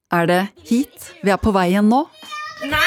Er 0.08 0.28
det 0.28 0.44
hit 0.64 1.10
vi 1.20 1.34
er 1.34 1.40
på 1.42 1.52
vei 1.52 1.68
igjen 1.74 1.90
nå? 1.92 2.06
Nei! 2.72 2.86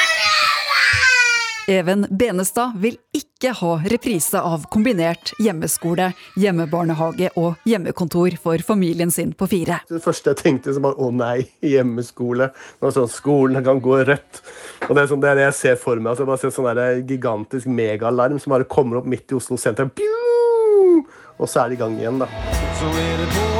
Even 1.69 2.07
Benestad 2.09 2.73
vil 2.81 2.95
ikke 3.15 3.51
ha 3.59 3.75
reprise 3.93 4.41
av 4.41 4.63
kombinert 4.73 5.29
hjemmeskole, 5.39 6.07
hjemmebarnehage 6.41 7.29
og 7.37 7.61
hjemmekontor 7.69 8.33
for 8.41 8.65
familien 8.65 9.13
sin 9.13 9.35
på 9.37 9.45
fire. 9.51 9.77
Det 9.87 10.01
første 10.03 10.33
jeg 10.33 10.41
tenkte, 10.41 10.73
bare, 10.81 10.97
å 10.97 11.11
nei, 11.13 11.45
hjemmeskole. 11.61 12.49
Når 12.81 12.97
sånn, 12.97 13.13
skolen 13.13 13.61
kan 13.63 13.79
gå 13.85 14.01
rødt. 14.09 14.41
Og 14.89 14.97
Det 14.97 15.05
er, 15.05 15.13
sånn, 15.13 15.21
det, 15.21 15.29
er 15.29 15.39
det 15.39 15.47
jeg 15.51 15.59
ser 15.61 15.79
for 15.85 16.01
meg. 16.01 16.15
Altså, 16.15 16.25
jeg 16.25 16.33
bare 16.33 16.41
ser 16.41 16.57
sånn 16.57 16.71
der 16.73 17.05
gigantisk 17.05 17.69
megaalarm 17.69 18.41
som 18.41 18.57
bare 18.57 18.65
kommer 18.65 18.99
opp 18.99 19.13
midt 19.13 19.29
i 19.29 19.37
Oslo 19.37 19.61
sentrum. 19.61 19.93
Og 21.37 21.47
så 21.47 21.63
er 21.63 21.71
det 21.71 21.77
i 21.77 21.83
gang 21.85 21.97
igjen, 22.01 22.21
da. 22.25 22.29
Så 22.81 22.89
er 22.97 23.17
det 23.21 23.31
på'n 23.37 23.50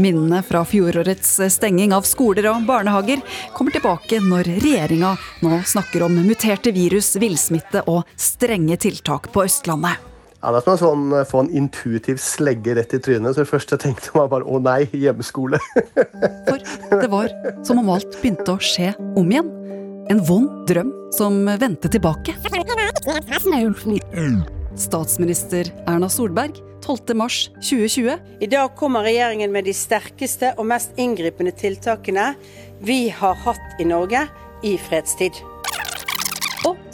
Minnene 0.00 0.42
fra 0.42 0.64
fjorårets 0.64 1.40
stenging 1.52 1.92
av 1.92 2.06
skoler 2.08 2.46
og 2.48 2.62
barnehager 2.68 3.20
kommer 3.56 3.74
tilbake 3.74 4.20
når 4.24 4.48
regjeringa 4.62 5.10
nå 5.44 5.58
snakker 5.68 6.06
om 6.06 6.14
muterte 6.24 6.72
virus, 6.72 7.16
villsmitte 7.20 7.82
og 7.90 8.08
strenge 8.16 8.78
tiltak 8.80 9.28
på 9.34 9.44
Østlandet. 9.44 10.00
Ja, 10.40 10.52
Det 10.52 10.62
er 10.62 10.64
som 10.64 10.72
å 10.72 10.80
sånn, 10.80 11.26
få 11.28 11.40
en 11.44 11.50
intuitiv 11.52 12.16
slegge 12.24 12.74
rett 12.78 12.94
i 12.96 13.00
trynet. 13.02 13.34
Så 13.34 13.44
det 13.44 13.50
første 13.50 13.76
jeg 13.76 13.82
tenkte, 13.82 14.14
var 14.16 14.30
bare 14.32 14.46
å 14.48 14.56
nei, 14.62 14.86
hjemmeskole. 14.96 15.60
For 16.48 17.02
Det 17.02 17.10
var 17.12 17.28
som 17.66 17.82
om 17.82 17.90
alt 17.92 18.16
begynte 18.22 18.54
å 18.54 18.62
skje 18.62 18.94
om 19.20 19.28
igjen. 19.28 19.50
En 20.10 20.24
vond 20.24 20.64
drøm 20.70 20.94
som 21.12 21.44
vendte 21.60 21.92
tilbake. 21.92 22.32
Statsminister 24.80 25.68
Erna 25.86 26.08
Solberg 26.08 26.56
12. 26.80 27.14
mars 27.14 27.50
2020 27.60 28.16
I 28.40 28.48
dag 28.48 28.72
kommer 28.76 29.04
regjeringen 29.04 29.52
med 29.52 29.68
de 29.68 29.74
sterkeste 29.76 30.54
og 30.56 30.70
mest 30.72 30.96
inngripende 30.96 31.52
tiltakene 31.52 32.32
vi 32.80 33.02
har 33.12 33.36
hatt 33.44 33.80
i 33.80 33.84
Norge 33.84 34.24
i 34.64 34.76
fredstid. 34.80 35.36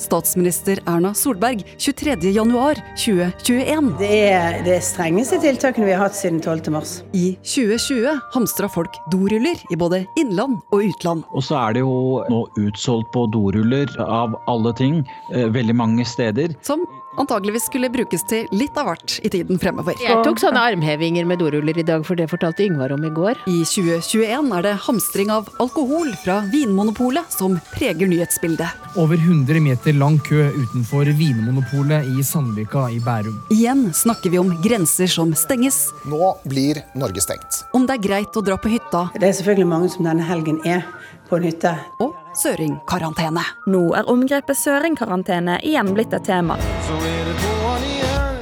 Statsminister 0.06 0.80
Erna 0.86 1.12
Solberg 1.16 1.64
23. 1.76 2.16
januar 2.34 2.80
2021. 2.96 3.92
Det 4.00 4.12
er 4.30 4.60
det 4.66 4.78
strengeste 4.86 5.40
tiltakene 5.42 5.88
vi 5.88 5.94
har 5.96 6.06
hatt 6.06 6.18
siden 6.18 6.40
12. 6.40 6.70
mars. 6.74 6.98
I 7.16 7.34
2020 7.42 8.20
hamstra 8.34 8.70
folk 8.72 8.98
doruller 9.12 9.60
i 9.72 9.78
både 9.78 10.04
innland 10.20 10.60
og 10.70 10.86
utland. 10.90 11.26
Og 11.34 11.44
så 11.46 11.58
er 11.64 11.76
det 11.76 11.84
jo 11.84 12.22
nå 12.32 12.44
utsolgt 12.66 13.12
på 13.14 13.26
doruller 13.34 13.90
av 14.02 14.38
alle 14.50 14.74
ting, 14.76 15.02
eh, 15.34 15.48
veldig 15.52 15.76
mange 15.76 16.06
steder. 16.06 16.54
Som 16.62 16.86
antageligvis 17.20 17.66
skulle 17.70 17.90
brukes 17.92 18.24
til 18.28 18.46
litt 18.52 18.76
av 18.78 18.90
hvert 18.90 19.16
i 19.24 19.30
tiden 19.32 19.60
fremover. 19.60 19.96
Jeg 20.02 20.20
tok 20.26 20.40
sånne 20.40 20.62
armhevinger 20.70 21.26
med 21.28 21.40
doruller 21.40 21.78
i 21.78 21.84
dag, 21.86 22.04
for 22.06 22.18
det 22.18 22.28
fortalte 22.30 22.66
Yngvar 22.66 22.92
om 22.96 23.04
i 23.06 23.12
går. 23.14 23.40
I 23.48 23.62
2021 23.64 24.52
er 24.58 24.66
det 24.66 24.74
hamstring 24.86 25.32
av 25.32 25.48
alkohol 25.62 26.12
fra 26.24 26.42
Vinmonopolet 26.52 27.32
som 27.32 27.58
preger 27.72 28.10
nyhetsbildet. 28.10 28.84
Over 29.00 29.20
100 29.20 29.60
meter 29.64 29.95
lang 29.98 30.18
kø 30.24 30.38
utenfor 30.52 31.08
Vinmonopolet 31.18 32.06
i 32.18 32.22
Sandvika 32.24 32.86
i 32.92 32.98
Bærum. 33.00 33.36
Igjen 33.50 33.92
snakker 33.94 34.30
vi 34.30 34.38
om 34.38 34.50
grenser 34.62 35.06
som 35.10 35.32
stenges, 35.34 35.90
Nå 36.04 36.36
blir 36.44 36.82
Norge 36.94 37.20
stengt. 37.20 37.64
om 37.74 37.86
det 37.86 37.94
er 37.98 38.02
greit 38.08 38.36
å 38.36 38.42
dra 38.44 38.56
på 38.56 38.68
hytta, 38.68 39.10
Det 39.14 39.28
er 39.28 39.32
selvfølgelig 39.32 39.66
mange 39.68 39.90
som 39.90 40.04
denne 40.04 40.22
helgen 40.22 40.60
er 40.66 40.82
på 41.28 41.36
en 41.36 41.42
hytte. 41.42 41.74
og 42.00 42.14
søringkarantene. 42.36 43.42
Nå 43.66 43.94
er 43.96 44.04
omgrepet 44.08 44.56
søringkarantene 44.56 45.60
igjen 45.64 45.94
blitt 45.94 46.12
et 46.12 46.24
tema. 46.24 46.56
Så 46.86 46.94
er 46.94 47.24
det 47.24 47.36
på'n 47.42 47.82
igjen. 47.92 48.36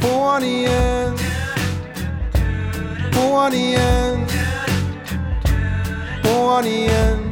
På'n 0.00 0.42
igjen. 0.42 1.14
På'n 3.12 3.52
igjen. 3.54 4.26
På'n 6.22 6.64
igjen. 6.66 7.27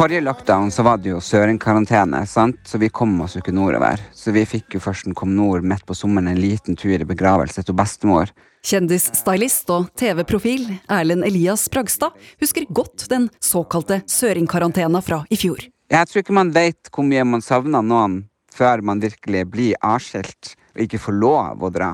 Forrige 0.00 0.20
lockdown 0.20 0.70
så 0.70 0.82
var 0.82 0.96
det 0.96 1.10
jo 1.10 1.18
søringkarantene, 1.20 2.22
så 2.24 2.78
vi 2.80 2.88
kom 2.88 3.18
oss 3.20 3.34
jo 3.36 3.42
ikke 3.42 3.52
nordover. 3.52 4.00
Så 4.16 4.32
vi 4.32 4.46
fikk 4.48 4.78
jo 4.78 4.80
først 4.80 5.10
kom 5.12 5.34
nord 5.36 5.60
midt 5.60 5.82
på 5.84 5.92
sommeren 5.92 6.30
en 6.30 6.38
liten 6.40 6.72
tur 6.72 6.94
i 6.94 7.04
begravelse 7.04 7.60
til 7.60 7.74
bestemor. 7.76 8.30
Kjendisstylist 8.64 9.68
og 9.74 9.90
TV-profil 10.00 10.62
Erlend 10.88 11.26
Elias 11.28 11.66
Bragstad 11.68 12.16
husker 12.40 12.64
godt 12.72 13.04
den 13.12 13.26
såkalte 13.44 13.98
søringkarantena 14.08 15.02
fra 15.04 15.18
i 15.28 15.36
fjor. 15.36 15.66
Jeg 15.92 16.08
tror 16.08 16.24
ikke 16.24 16.36
man 16.38 16.52
vet 16.54 16.88
hvor 16.88 17.04
mye 17.04 17.26
man 17.28 17.44
savner 17.44 17.84
noen 17.84 18.22
før 18.56 18.80
man 18.80 19.02
virkelig 19.04 19.42
blir 19.52 19.76
avskilt 19.84 20.54
og 20.78 20.80
ikke 20.86 21.02
får 21.02 21.18
lov 21.18 21.66
å 21.68 21.70
dra. 21.74 21.90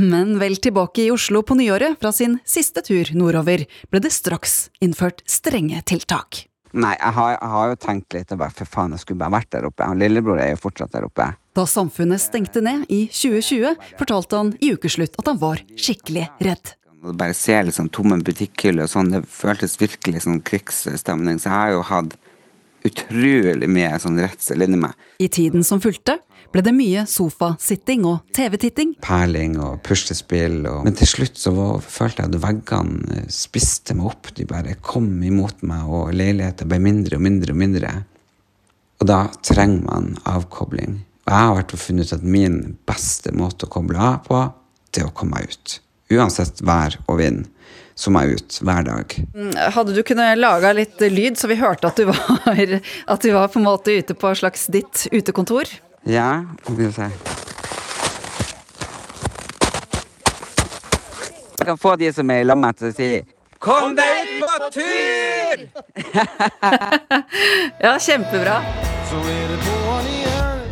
Men 0.00 0.38
vel 0.40 0.56
tilbake 0.56 1.04
i 1.04 1.12
Oslo 1.12 1.44
på 1.44 1.58
nyåret 1.60 2.00
fra 2.00 2.14
sin 2.16 2.38
siste 2.48 2.80
tur 2.80 3.12
nordover, 3.12 3.66
ble 3.92 4.00
det 4.00 4.14
straks 4.16 4.70
innført 4.80 5.20
strenge 5.28 5.84
tiltak. 5.84 6.46
Nei, 6.72 6.94
jeg 6.96 7.12
har, 7.18 7.32
jeg 7.36 7.52
har 7.52 7.70
jo 7.70 7.78
tenkt 7.84 8.14
litt 8.16 8.32
og 8.32 8.38
bare 8.40 8.54
for 8.56 8.68
faen, 8.68 8.94
jeg 8.96 9.04
skulle 9.04 9.20
bare 9.20 9.34
vært 9.34 9.50
der 9.52 9.66
oppe. 9.68 9.88
Og 9.92 9.98
lillebror 10.00 10.40
er 10.40 10.54
jo 10.54 10.60
fortsatt 10.62 10.94
der 10.94 11.04
oppe. 11.04 11.26
Da 11.52 11.66
samfunnet 11.68 12.22
stengte 12.22 12.62
ned 12.64 12.86
i 12.88 13.02
2020, 13.12 13.76
fortalte 13.98 14.40
han 14.40 14.54
i 14.64 14.72
ukeslutt 14.72 15.18
at 15.20 15.28
han 15.28 15.40
var 15.42 15.60
skikkelig 15.76 16.30
redd. 16.48 16.72
Å 17.02 17.12
bare 17.18 17.36
se 17.36 17.58
liksom 17.66 17.90
tomme 17.92 18.16
butikkhyller 18.24 18.86
og 18.86 18.92
sånn, 18.92 19.10
det 19.12 19.24
føltes 19.28 19.76
virkelig 19.80 20.24
som 20.24 20.38
krigsstemning. 20.40 21.42
Så 21.42 21.50
jeg 21.50 21.56
har 21.58 21.74
jo 21.74 21.84
hatt 21.90 22.16
utrolig 22.88 23.68
mye 23.70 23.98
sånn 24.02 24.20
redsel 24.22 24.64
inni 24.64 24.80
meg. 24.80 24.96
I 25.22 25.28
tiden 25.32 25.66
som 25.66 25.82
fulgte, 25.82 26.16
ble 26.52 26.62
det 26.64 26.74
mye 26.76 27.04
sofasitting 27.08 28.04
og 28.08 28.34
TV-titting. 28.36 28.94
Perling 29.04 29.56
og 29.62 29.80
puslespill 29.86 30.62
og 30.68 30.82
Men 30.86 30.96
til 30.98 31.08
slutt 31.08 31.40
så 31.40 31.54
var, 31.56 31.78
følte 31.84 32.24
jeg 32.24 32.32
at 32.32 32.40
veggene 32.42 33.18
eh, 33.22 33.28
spiste 33.32 33.96
meg 33.98 34.10
opp. 34.12 34.32
De 34.36 34.46
bare 34.48 34.76
kom 34.84 35.08
imot 35.24 35.64
meg, 35.66 35.86
og 35.88 36.12
leiligheten 36.16 36.68
ble 36.70 36.80
mindre 36.82 37.18
og 37.18 37.24
mindre 37.24 37.54
og 37.54 37.62
mindre. 37.62 37.94
Og 39.02 39.08
da 39.10 39.22
trenger 39.42 39.86
man 39.88 40.12
avkobling. 40.28 41.00
Og 41.26 41.30
jeg 41.32 41.48
har 41.48 41.56
vært 41.56 41.72
og 41.76 41.80
funnet 41.82 42.10
ut 42.10 42.18
at 42.18 42.26
min 42.26 42.58
beste 42.88 43.32
måte 43.34 43.66
å 43.66 43.72
koble 43.72 43.98
av 43.98 44.20
på, 44.26 44.42
det 44.92 45.02
er 45.02 45.08
å 45.08 45.16
komme 45.16 45.38
meg 45.38 45.50
ut. 45.54 45.78
Uansett 46.12 46.60
vær 46.66 46.98
og 47.06 47.20
vind, 47.22 47.46
så 47.96 48.12
må 48.12 48.24
jeg 48.24 48.40
ut 48.40 48.58
hver 48.66 48.84
dag. 48.86 49.14
Mm, 49.32 49.54
Hadde 49.74 49.94
du 49.96 50.02
kunnet 50.06 50.36
laga 50.40 50.74
litt 50.76 51.00
lyd, 51.00 51.38
så 51.40 51.48
vi 51.50 51.56
hørte 51.60 51.88
at 51.88 51.98
du 51.98 52.10
var, 52.10 52.60
at 53.14 53.24
du 53.24 53.32
var 53.32 53.48
på 53.52 53.62
en 53.62 53.66
måte 53.66 53.94
ute 53.96 54.16
på 54.18 54.30
et 54.32 54.42
slags 54.42 54.68
ditt 54.74 55.06
utekontor? 55.14 55.70
Ja, 56.04 56.44
skal 56.62 56.76
vi 56.76 56.92
se. 56.92 57.02
Jeg 61.58 61.66
kan 61.66 61.78
få 61.78 61.96
de 61.96 62.12
som 62.12 62.30
er 62.30 62.40
i 62.42 62.44
lammet, 62.44 62.74
til 62.76 62.88
å 62.88 62.94
si 62.96 63.10
Kom 63.62 63.92
deg 63.94 64.16
ut 64.26 64.40
på 64.42 64.70
tur! 64.74 65.60
ja, 67.84 67.92
kjempebra. 68.02 68.56
Så 69.06 69.20
er 69.30 69.44
det 69.52 69.58
på'n 69.62 70.08
igjen. 70.10 70.64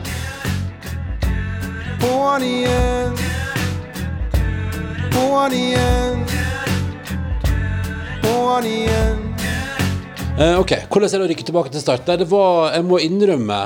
På'n 2.03 2.47
igjen. 2.49 3.15
På'n 5.15 5.55
igjen. 5.55 6.25
På'n 8.25 8.67
igjen. 8.73 9.23
Eh, 10.41 10.59
ok, 10.59 10.75
Hvordan 10.91 11.07
er 11.07 11.21
det 11.21 11.29
å 11.29 11.31
rykke 11.31 11.47
tilbake 11.53 11.71
til 11.71 11.87
start? 11.87 12.03
Nei, 12.11 12.19
det 12.19 12.27
var, 12.33 12.73
Jeg 12.75 12.89
må 12.91 12.99
innrømme 12.99 13.61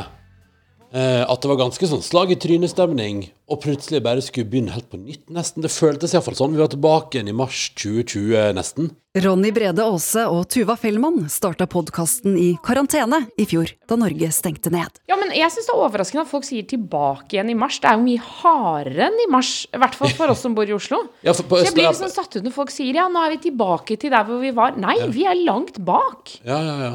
at 0.94 1.42
det 1.42 1.48
var 1.50 1.58
ganske 1.58 1.88
sånn 1.90 2.04
slag 2.06 2.30
i 2.30 2.36
trynestemning, 2.38 3.24
og 3.50 3.58
plutselig 3.64 3.98
bare 4.04 4.22
skulle 4.22 4.46
begynne 4.46 4.74
helt 4.76 4.86
på 4.92 5.00
nytt, 5.00 5.24
nesten. 5.34 5.64
Det 5.64 5.72
føltes 5.74 6.14
iallfall 6.14 6.36
sånn. 6.38 6.54
Vi 6.54 6.62
var 6.62 6.70
tilbake 6.70 7.18
igjen 7.18 7.32
i 7.32 7.34
mars 7.34 7.64
2020, 7.80 8.52
nesten. 8.54 8.92
Ronny 9.14 9.52
Brede 9.54 9.82
Aase 9.86 10.24
og 10.26 10.48
Tuva 10.50 10.74
Fellmann 10.78 11.28
starta 11.30 11.68
podkasten 11.70 12.34
i 12.38 12.48
karantene 12.66 13.20
i 13.38 13.46
fjor, 13.46 13.70
da 13.90 13.98
Norge 14.00 14.30
stengte 14.34 14.72
ned. 14.74 14.98
Ja, 15.10 15.14
men 15.20 15.30
jeg 15.34 15.50
syns 15.54 15.68
det 15.68 15.74
er 15.74 15.82
overraskende 15.84 16.24
at 16.24 16.30
folk 16.32 16.46
sier 16.46 16.66
tilbake 16.66 17.36
igjen 17.36 17.52
i 17.52 17.56
mars. 17.58 17.78
Det 17.82 17.90
er 17.90 17.98
jo 17.98 18.06
mye 18.08 18.24
hardere 18.40 19.06
enn 19.06 19.20
i 19.22 19.28
mars. 19.30 19.52
I 19.70 19.78
hvert 19.82 19.94
fall 19.98 20.14
for 20.18 20.34
oss 20.34 20.42
som 20.42 20.56
bor 20.58 20.66
i 20.66 20.74
Oslo. 20.74 21.04
Ja, 21.26 21.32
for 21.32 21.46
på 21.48 21.60
Så 21.62 21.70
jeg 21.70 21.76
blir 21.76 21.88
liksom 21.88 22.10
satt 22.12 22.34
ut 22.36 22.44
når 22.44 22.52
folk 22.54 22.74
sier 22.74 22.98
ja, 22.98 23.06
nå 23.10 23.22
er 23.22 23.36
vi 23.36 23.42
tilbake 23.46 23.96
til 24.02 24.10
der 24.14 24.26
hvor 24.26 24.42
vi 24.42 24.50
var. 24.54 24.74
Nei, 24.78 24.96
vi 25.14 25.28
er 25.30 25.38
langt 25.46 25.78
bak. 25.86 26.34
Ja, 26.42 26.58
ja, 26.58 26.74
ja. 26.82 26.94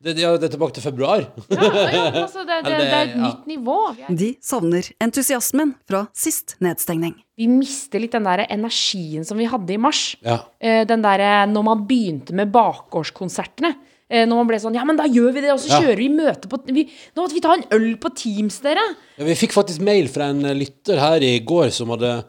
Det, 0.00 0.14
ja, 0.16 0.30
det 0.40 0.48
er 0.48 0.52
tilbake 0.54 0.72
til 0.78 0.84
februar. 0.86 1.26
Ja, 1.52 1.66
altså, 2.22 2.40
det, 2.48 2.62
det, 2.64 2.72
det 2.80 2.86
er 2.88 3.02
et 3.10 3.18
nytt 3.20 3.50
nivå. 3.50 3.76
De 4.16 4.30
savner 4.40 4.86
entusiasmen 5.04 5.74
fra 5.88 6.06
sist 6.16 6.54
nedstengning. 6.64 7.18
Vi 7.36 7.48
mister 7.52 8.00
litt 8.00 8.16
den 8.16 8.24
der 8.24 8.46
energien 8.48 9.26
som 9.28 9.36
vi 9.40 9.48
hadde 9.50 9.76
i 9.76 9.80
mars. 9.80 10.14
Ja. 10.24 10.38
Eh, 10.60 10.86
Den 10.88 11.04
der 11.04 11.46
når 11.52 11.66
man 11.68 11.84
begynte 11.88 12.32
med 12.36 12.48
bakgårdskonsertene. 12.52 13.74
Eh, 14.10 14.24
Når 14.26 14.40
man 14.40 14.48
ble 14.48 14.58
sånn 14.58 14.74
Ja, 14.74 14.82
men 14.88 14.96
da 14.98 15.04
gjør 15.06 15.30
vi 15.36 15.44
det, 15.44 15.52
og 15.52 15.60
så 15.62 15.68
Ja. 15.70 15.80
kjører 15.84 16.00
vi 16.00 16.08
møte 16.10 16.48
på 16.50 16.58
vi, 16.66 16.88
Nå 17.14 17.22
måtte 17.22 17.36
vi 17.36 17.40
ta 17.44 17.52
en 17.54 17.68
øl 17.70 17.96
på 18.02 18.10
Teams, 18.16 18.58
dere. 18.64 18.82
Ja, 19.20 19.24
vi 19.28 19.36
fikk 19.38 19.52
faktisk 19.54 19.84
mail 19.86 20.08
fra 20.08 20.32
en 20.32 20.44
eh, 20.44 20.56
lytter 20.56 20.98
her 20.98 21.22
i 21.22 21.38
går 21.38 21.70
som 21.70 21.92
hadde 21.94 22.24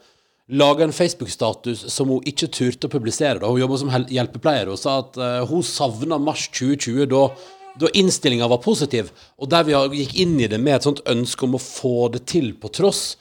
laga 0.52 0.84
en 0.84 0.92
Facebook-status 0.92 1.88
som 1.90 2.10
hun 2.12 2.22
ikke 2.28 2.52
turte 2.52 2.88
å 2.88 2.92
publisere. 2.92 3.40
Da. 3.40 3.48
Hun 3.48 3.62
jobba 3.62 3.78
som 3.80 3.90
hjelpepleier 3.90 4.68
og 4.68 4.78
sa 4.78 4.98
at 5.00 5.16
uh, 5.18 5.46
hun 5.48 5.64
savna 5.64 6.18
mars 6.20 6.50
2020, 6.52 7.06
da, 7.08 7.22
da 7.80 7.90
innstillinga 7.94 8.48
var 8.52 8.62
positiv. 8.64 9.12
Og 9.40 9.50
der 9.52 9.68
vi 9.68 10.04
gikk 10.04 10.16
inn 10.24 10.40
i 10.40 10.50
det 10.52 10.60
med 10.60 10.80
et 10.80 10.88
sånt 10.88 11.04
ønske 11.10 11.48
om 11.48 11.58
å 11.58 11.64
få 11.64 12.10
det 12.14 12.26
til 12.32 12.54
på 12.60 12.72
tross. 12.74 13.16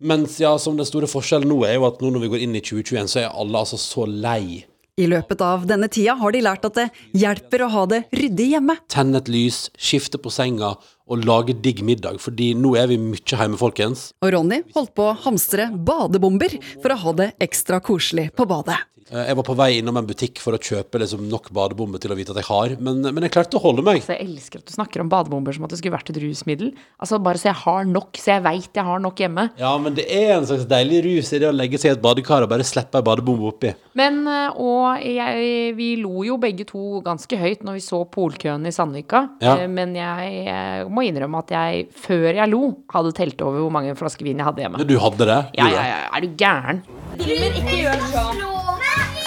Mens 0.00 0.38
ja, 0.40 0.54
som 0.58 0.78
den 0.78 0.88
store 0.88 1.10
forskjellen 1.10 1.50
nå 1.50 1.60
er 1.68 1.76
jo 1.76 1.86
at 1.90 2.00
nå 2.00 2.12
når 2.14 2.24
vi 2.24 2.32
går 2.34 2.44
inn 2.46 2.56
i 2.56 2.64
2021, 2.64 3.10
så 3.12 3.24
er 3.24 3.32
alle 3.36 3.60
altså 3.60 3.80
så 3.80 4.06
lei. 4.08 4.64
I 5.00 5.06
løpet 5.08 5.40
av 5.40 5.62
denne 5.68 5.88
tida 5.88 6.16
har 6.20 6.32
de 6.34 6.40
lært 6.44 6.64
at 6.66 6.76
det 6.76 6.86
hjelper 7.16 7.62
å 7.64 7.68
ha 7.72 7.84
det 7.88 8.00
ryddig 8.12 8.50
hjemme. 8.54 8.76
Tenne 8.92 9.20
et 9.22 9.30
lys, 9.32 9.68
skifte 9.80 10.20
på 10.20 10.32
senga 10.34 10.74
og 11.10 11.24
lage 11.26 11.56
digg 11.64 11.80
middag, 11.86 12.20
fordi 12.22 12.52
nå 12.58 12.74
er 12.78 12.90
vi 12.90 12.98
mye 13.00 13.24
hjemme, 13.24 13.58
folkens. 13.60 14.10
Og 14.22 14.34
Ronny 14.34 14.60
holdt 14.76 14.92
på 14.98 15.08
å 15.08 15.16
hamstre 15.24 15.70
badebomber 15.72 16.58
for 16.82 16.92
å 16.92 17.00
ha 17.04 17.16
det 17.22 17.30
ekstra 17.42 17.80
koselig 17.82 18.28
på 18.36 18.46
badet. 18.50 18.76
Eh, 19.10 19.26
Jeg 19.30 19.36
var 19.38 19.46
på 19.46 19.54
vei 19.58 19.70
innom 19.80 19.96
en 19.98 20.06
butikk 20.06 20.38
for 20.42 20.54
å 20.56 20.60
kjøpe 20.62 21.00
liksom 21.02 21.24
nok 21.30 21.50
badebomber 21.56 21.98
til 22.02 22.12
å 22.14 22.16
vite 22.18 22.30
at 22.34 22.40
jeg 22.42 22.48
har, 22.50 22.74
men, 22.80 23.00
men 23.02 23.26
jeg 23.26 23.32
klarte 23.34 23.58
å 23.58 23.62
holde 23.64 23.82
meg. 23.86 24.00
Altså, 24.02 24.14
jeg 24.16 24.28
elsker 24.28 24.62
at 24.62 24.70
du 24.70 24.74
snakker 24.76 25.02
om 25.04 25.10
badebomber 25.12 25.56
som 25.56 25.66
at 25.66 25.74
det 25.74 25.80
skulle 25.80 25.96
vært 25.96 26.12
et 26.12 26.20
rusmiddel. 26.22 26.70
Altså 27.02 27.18
Bare 27.20 27.40
så 27.40 27.50
jeg 27.50 27.58
har 27.64 27.88
nok, 27.90 28.16
så 28.20 28.32
jeg 28.36 28.44
veit 28.46 28.78
jeg 28.80 28.86
har 28.86 29.02
nok 29.02 29.18
hjemme. 29.20 29.48
Ja, 29.60 29.72
men 29.82 29.96
det 29.98 30.06
er 30.14 30.36
en 30.36 30.46
slags 30.48 30.66
deilig 30.70 31.02
rus 31.08 31.32
i 31.34 31.40
det 31.42 31.50
å 31.50 31.54
legge 31.56 31.80
seg 31.80 31.90
i 31.90 31.94
et 31.96 32.02
badekar 32.04 32.46
og 32.46 32.52
bare 32.52 32.66
slippe 32.66 33.00
ei 33.00 33.06
badebombe 33.10 33.50
oppi. 33.50 33.74
Men, 33.98 34.22
eh, 34.30 34.60
og 34.62 35.02
jeg, 35.04 35.74
vi 35.78 35.90
lo 36.00 36.22
jo 36.26 36.38
begge 36.40 36.64
to 36.70 37.02
ganske 37.06 37.40
høyt 37.40 37.66
når 37.66 37.80
vi 37.80 37.84
så 37.84 38.02
polkøen 38.14 38.68
i 38.70 38.74
Sandvika. 38.74 39.24
Ja. 39.42 39.56
Eh, 39.64 39.66
Men 39.70 39.94
jeg, 39.98 40.44
jeg, 40.46 40.86
må 40.90 41.04
innrømme 41.06 41.42
at 41.42 41.52
jeg, 41.54 41.88
før 42.06 42.30
jeg 42.30 42.50
lo, 42.52 42.62
hadde 42.94 43.12
telt 43.16 43.42
over 43.46 43.64
hvor 43.66 43.74
mange 43.74 43.94
flasker 43.98 44.26
vin 44.28 44.38
jeg 44.40 44.46
hadde 44.48 44.64
hjemme. 44.64 44.86
Du 44.86 44.96
hadde 45.02 45.26
det? 45.30 45.40
Ja, 45.58 45.68
ja, 45.74 45.84
ja. 45.90 46.00
Er 46.14 46.24
du 46.24 46.32
gæren? 46.40 46.82
Filmer, 47.20 47.60
ikke 47.60 47.82
gjør 47.84 48.08
sånn. 48.14 48.59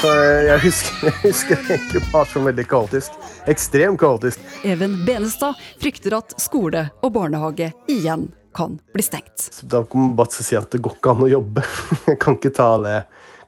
Så 0.03 0.09
jeg 0.43 0.59
husker, 0.59 1.05
jeg 1.07 1.19
husker 1.21 1.59
egentlig 1.63 2.01
bare 2.11 2.27
som 2.27 2.47
veldig 2.49 2.63
kaotisk. 2.67 3.13
Ekstremt 3.47 4.01
kaotisk. 4.01 4.41
Even 4.67 4.97
Benestad 5.07 5.55
frykter 5.79 6.17
at 6.17 6.33
skole 6.43 6.89
og 6.99 7.13
barnehage 7.15 7.69
igjen 7.87 8.25
kan 8.51 8.75
bli 8.91 9.05
stengt. 9.05 9.45
Da 9.63 9.85
kan 9.87 10.03
man 10.03 10.17
bare 10.19 10.43
si 10.43 10.57
at 10.59 10.67
det 10.75 10.81
går 10.83 10.97
ikke 10.97 11.13
an 11.15 11.23
å 11.23 11.31
jobbe. 11.31 11.63
Jeg 12.09 12.19
kan 12.19 12.35
ikke 12.35 12.51
ta 12.51 12.67
det, 12.83 12.97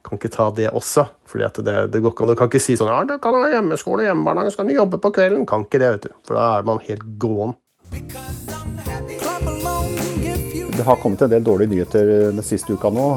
kan 0.08 0.16
ikke 0.16 0.32
ta 0.32 0.48
det 0.56 0.72
også. 0.72 1.04
Fordi 1.28 1.44
at 1.44 1.60
det, 1.68 1.76
det 1.92 2.00
går 2.00 2.16
ikke 2.16 2.24
an. 2.24 2.32
Du 2.32 2.40
kan 2.40 2.48
ikke 2.48 2.64
si 2.64 2.80
sånn 2.80 2.88
ja, 2.88 3.02
du 3.04 3.18
kan 3.20 3.36
ha 3.36 3.52
hjemmeskole, 3.52 4.06
hjemmebarnehage, 4.08 4.56
så 4.56 4.62
kan 4.62 4.72
du 4.72 4.78
jobbe 4.78 5.02
på 5.04 5.12
kvelden. 5.18 5.44
Kan 5.50 5.68
ikke 5.68 5.82
det, 5.84 5.92
vet 5.98 6.08
du. 6.08 6.20
For 6.24 6.40
da 6.40 6.50
er 6.56 6.70
man 6.72 6.80
helt 6.88 7.04
gåen. 7.20 7.52
Det 10.72 10.88
har 10.88 11.04
kommet 11.04 11.20
en 11.20 11.36
del 11.36 11.44
dårlige 11.44 11.74
nyheter 11.74 12.14
den 12.30 12.46
siste 12.46 12.72
uka 12.80 12.88
nå. 12.96 13.10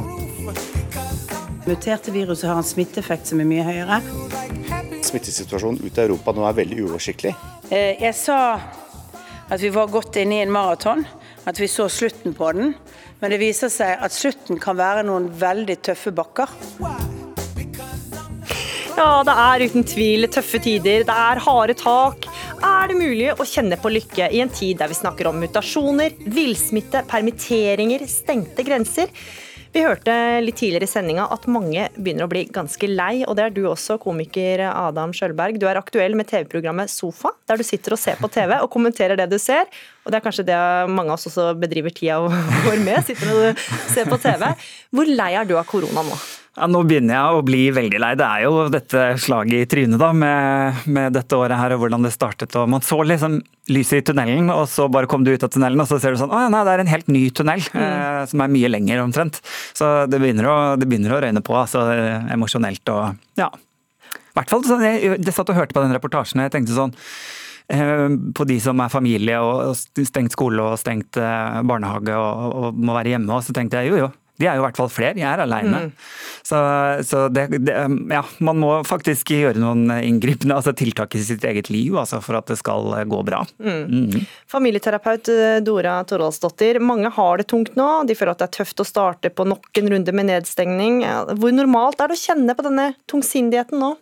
Muterte 1.70 2.10
viruset 2.12 2.50
har 2.50 2.58
en 2.58 2.66
smitteeffekt 2.66 3.30
som 3.30 3.42
er 3.44 3.46
mye 3.46 3.62
høyere. 3.62 4.00
Smittesituasjonen 5.06 5.84
ute 5.84 6.02
i 6.02 6.08
Europa 6.08 6.34
nå 6.34 6.48
er 6.48 6.56
veldig 6.58 6.80
uoversiktlig. 6.88 7.36
Eh, 7.70 8.02
Jeg 8.02 8.16
sa 8.18 8.60
At 9.50 9.62
vi 9.62 9.70
var 9.74 9.90
godt 9.90 10.18
inne 10.22 10.36
i 10.38 10.42
en 10.46 10.52
maraton. 10.54 11.06
At 11.46 11.60
vi 11.60 11.68
så 11.68 11.88
slutten 11.90 12.34
på 12.38 12.52
den. 12.54 12.76
Men 13.22 13.32
det 13.32 13.40
viser 13.42 13.70
seg 13.74 13.98
at 14.02 14.14
slutten 14.14 14.60
kan 14.62 14.78
være 14.78 15.04
noen 15.08 15.26
veldig 15.30 15.78
tøffe 15.82 16.12
bakker. 16.14 16.50
Ja, 18.98 19.24
det 19.26 19.34
er 19.34 19.66
uten 19.66 19.86
tvil 19.88 20.28
tøffe 20.30 20.60
tider, 20.62 21.06
det 21.08 21.16
er 21.16 21.42
harde 21.42 21.74
tak. 21.74 22.26
Er 22.62 22.90
det 22.92 22.98
mulig 23.00 23.30
å 23.32 23.46
kjenne 23.48 23.78
på 23.80 23.90
lykke 23.90 24.30
i 24.30 24.42
en 24.44 24.52
tid 24.54 24.82
der 24.82 24.92
vi 24.92 24.98
snakker 25.00 25.30
om 25.32 25.40
mutasjoner, 25.40 26.18
villsmitte, 26.30 27.06
permitteringer, 27.08 28.06
stengte 28.12 28.66
grenser? 28.68 29.10
Vi 29.70 29.84
hørte 29.86 30.14
litt 30.42 30.58
tidligere 30.58 30.88
i 30.88 30.90
sendinga 30.90 31.28
at 31.30 31.44
mange 31.52 31.84
begynner 31.94 32.26
å 32.26 32.32
bli 32.32 32.42
ganske 32.50 32.90
lei, 32.90 33.22
og 33.28 33.36
det 33.38 33.44
er 33.46 33.54
du 33.54 33.62
også, 33.70 34.00
komiker 34.02 34.64
Adam 34.66 35.14
Skjølberg. 35.14 35.60
Du 35.62 35.68
er 35.70 35.78
aktuell 35.78 36.18
med 36.18 36.26
TV-programmet 36.32 36.90
Sofa, 36.90 37.36
der 37.46 37.62
du 37.62 37.66
sitter 37.68 37.94
og 37.94 38.02
ser 38.02 38.18
på 38.18 38.32
TV 38.34 38.56
og 38.58 38.72
kommenterer 38.74 39.20
det 39.20 39.30
du 39.30 39.38
ser. 39.38 39.70
Og 40.06 40.10
det 40.10 40.18
er 40.18 40.26
kanskje 40.26 40.48
det 40.50 40.58
mange 40.90 41.14
av 41.14 41.20
oss 41.20 41.30
også 41.30 41.52
bedriver 41.62 41.94
tida 41.94 42.18
vår 42.66 42.82
med, 42.82 43.06
sitter 43.06 43.34
og 43.36 43.66
ser 43.94 44.10
på 44.10 44.18
TV. 44.26 44.50
Hvor 44.90 45.16
lei 45.22 45.32
er 45.38 45.46
du 45.46 45.54
av 45.60 45.70
korona 45.70 46.06
nå? 46.08 46.18
Ja, 46.60 46.68
nå 46.68 46.82
begynner 46.84 47.16
jeg 47.16 47.38
å 47.38 47.44
bli 47.48 47.60
veldig 47.72 48.00
lei. 48.04 48.10
Det 48.20 48.26
er 48.28 48.42
jo 48.44 48.66
dette 48.74 49.04
slaget 49.24 49.62
i 49.64 49.68
trynet 49.72 50.02
da, 50.02 50.10
med, 50.12 50.82
med 50.92 51.14
dette 51.16 51.38
året 51.38 51.56
her 51.56 51.72
og 51.72 51.86
hvordan 51.86 52.04
det 52.04 52.12
startet. 52.12 52.52
og 52.60 52.68
Man 52.74 52.84
så 52.84 52.98
liksom 53.08 53.38
lyset 53.72 54.02
i 54.02 54.06
tunnelen, 54.10 54.50
og 54.52 54.66
så 54.68 54.90
bare 54.92 55.08
kom 55.08 55.24
du 55.24 55.32
ut 55.32 55.46
av 55.46 55.54
tunnelen, 55.54 55.80
og 55.80 55.88
så 55.88 56.02
ser 56.04 56.12
du 56.16 56.20
sånn 56.20 56.34
Å 56.36 56.42
ja, 56.44 56.52
nei, 56.52 56.66
det 56.68 56.74
er 56.74 56.84
en 56.84 56.92
helt 56.92 57.12
ny 57.16 57.24
tunnel. 57.32 57.64
Eh, 57.80 58.20
som 58.28 58.44
er 58.44 58.52
mye 58.52 58.74
lenger, 58.74 59.00
omtrent. 59.06 59.40
Så 59.78 59.88
det 60.12 60.20
begynner 60.20 60.52
å, 60.52 60.58
det 60.76 60.90
begynner 60.90 61.16
å 61.16 61.24
røyne 61.24 61.44
på, 61.46 61.56
altså 61.56 61.88
emosjonelt 62.36 62.92
og 62.92 63.40
Ja. 63.40 63.48
I 64.10 64.36
hvert 64.40 64.52
fall 64.52 64.68
sånn, 64.68 64.84
jeg, 64.84 65.16
jeg 65.16 65.36
satt 65.36 65.50
og 65.52 65.58
hørte 65.58 65.76
på 65.76 65.82
den 65.84 65.96
reportasjen, 65.96 66.42
og 66.42 66.50
jeg 66.50 66.58
tenkte 66.58 66.76
sånn 66.76 66.92
eh, 67.72 68.08
på 68.36 68.46
de 68.52 68.60
som 68.64 68.84
er 68.84 68.92
familie 68.92 69.40
og 69.44 69.70
og 69.72 70.06
stengt 70.08 70.36
skole 70.36 70.64
og 70.74 70.80
stengt 70.82 71.20
eh, 71.20 71.62
barnehage 71.68 72.20
og, 72.20 72.58
og 72.60 72.84
må 72.84 73.00
være 73.00 73.16
hjemme. 73.16 73.32
Og 73.38 73.48
så 73.48 73.56
tenkte 73.56 73.80
jeg 73.80 73.94
jo 73.94 74.04
jo, 74.04 74.12
de 74.40 74.48
er 74.48 74.58
jo 74.58 74.64
i 74.64 74.66
hvert 74.68 74.80
fall 74.80 74.92
flere, 74.92 75.18
jeg 75.20 75.28
er 75.28 75.44
aleine. 75.44 75.82
Mm. 75.86 75.92
Så, 76.50 76.60
så 77.06 77.26
det, 77.34 77.46
det, 77.68 77.76
ja, 78.14 78.24
man 78.46 78.62
må 78.62 78.72
faktisk 78.88 79.34
gjøre 79.36 79.60
noen 79.60 79.92
inngripende 80.00 80.56
altså 80.56 80.74
tiltak 80.78 81.18
i 81.20 81.24
sitt 81.26 81.44
eget 81.46 81.70
liv 81.74 81.98
altså 82.00 82.22
for 82.24 82.40
at 82.40 82.48
det 82.50 82.60
skal 82.62 82.88
gå 83.10 83.22
bra. 83.28 83.44
Mm. 83.60 83.82
Mm. 84.10 84.28
Familieterapeut 84.50 85.32
eh, 85.34 85.60
Dora 85.66 86.00
Toralsdottir, 86.08 86.80
mange 86.80 87.12
har 87.16 87.42
det 87.42 87.50
tungt 87.52 87.76
nå. 87.80 87.90
De 88.08 88.16
føler 88.18 88.36
at 88.36 88.44
det 88.44 88.50
er 88.50 88.58
tøft 88.62 88.84
å 88.84 88.88
starte 88.88 89.34
på 89.34 89.48
nok 89.48 89.82
en 89.82 89.92
runde 89.94 90.16
med 90.16 90.32
nedstengning. 90.32 91.02
Hvor 91.36 91.56
normalt 91.56 92.00
er 92.00 92.12
det 92.12 92.20
å 92.20 92.24
kjenne 92.24 92.56
på 92.56 92.66
denne 92.70 92.94
tungsindigheten 93.12 93.84
nå? 93.84 93.96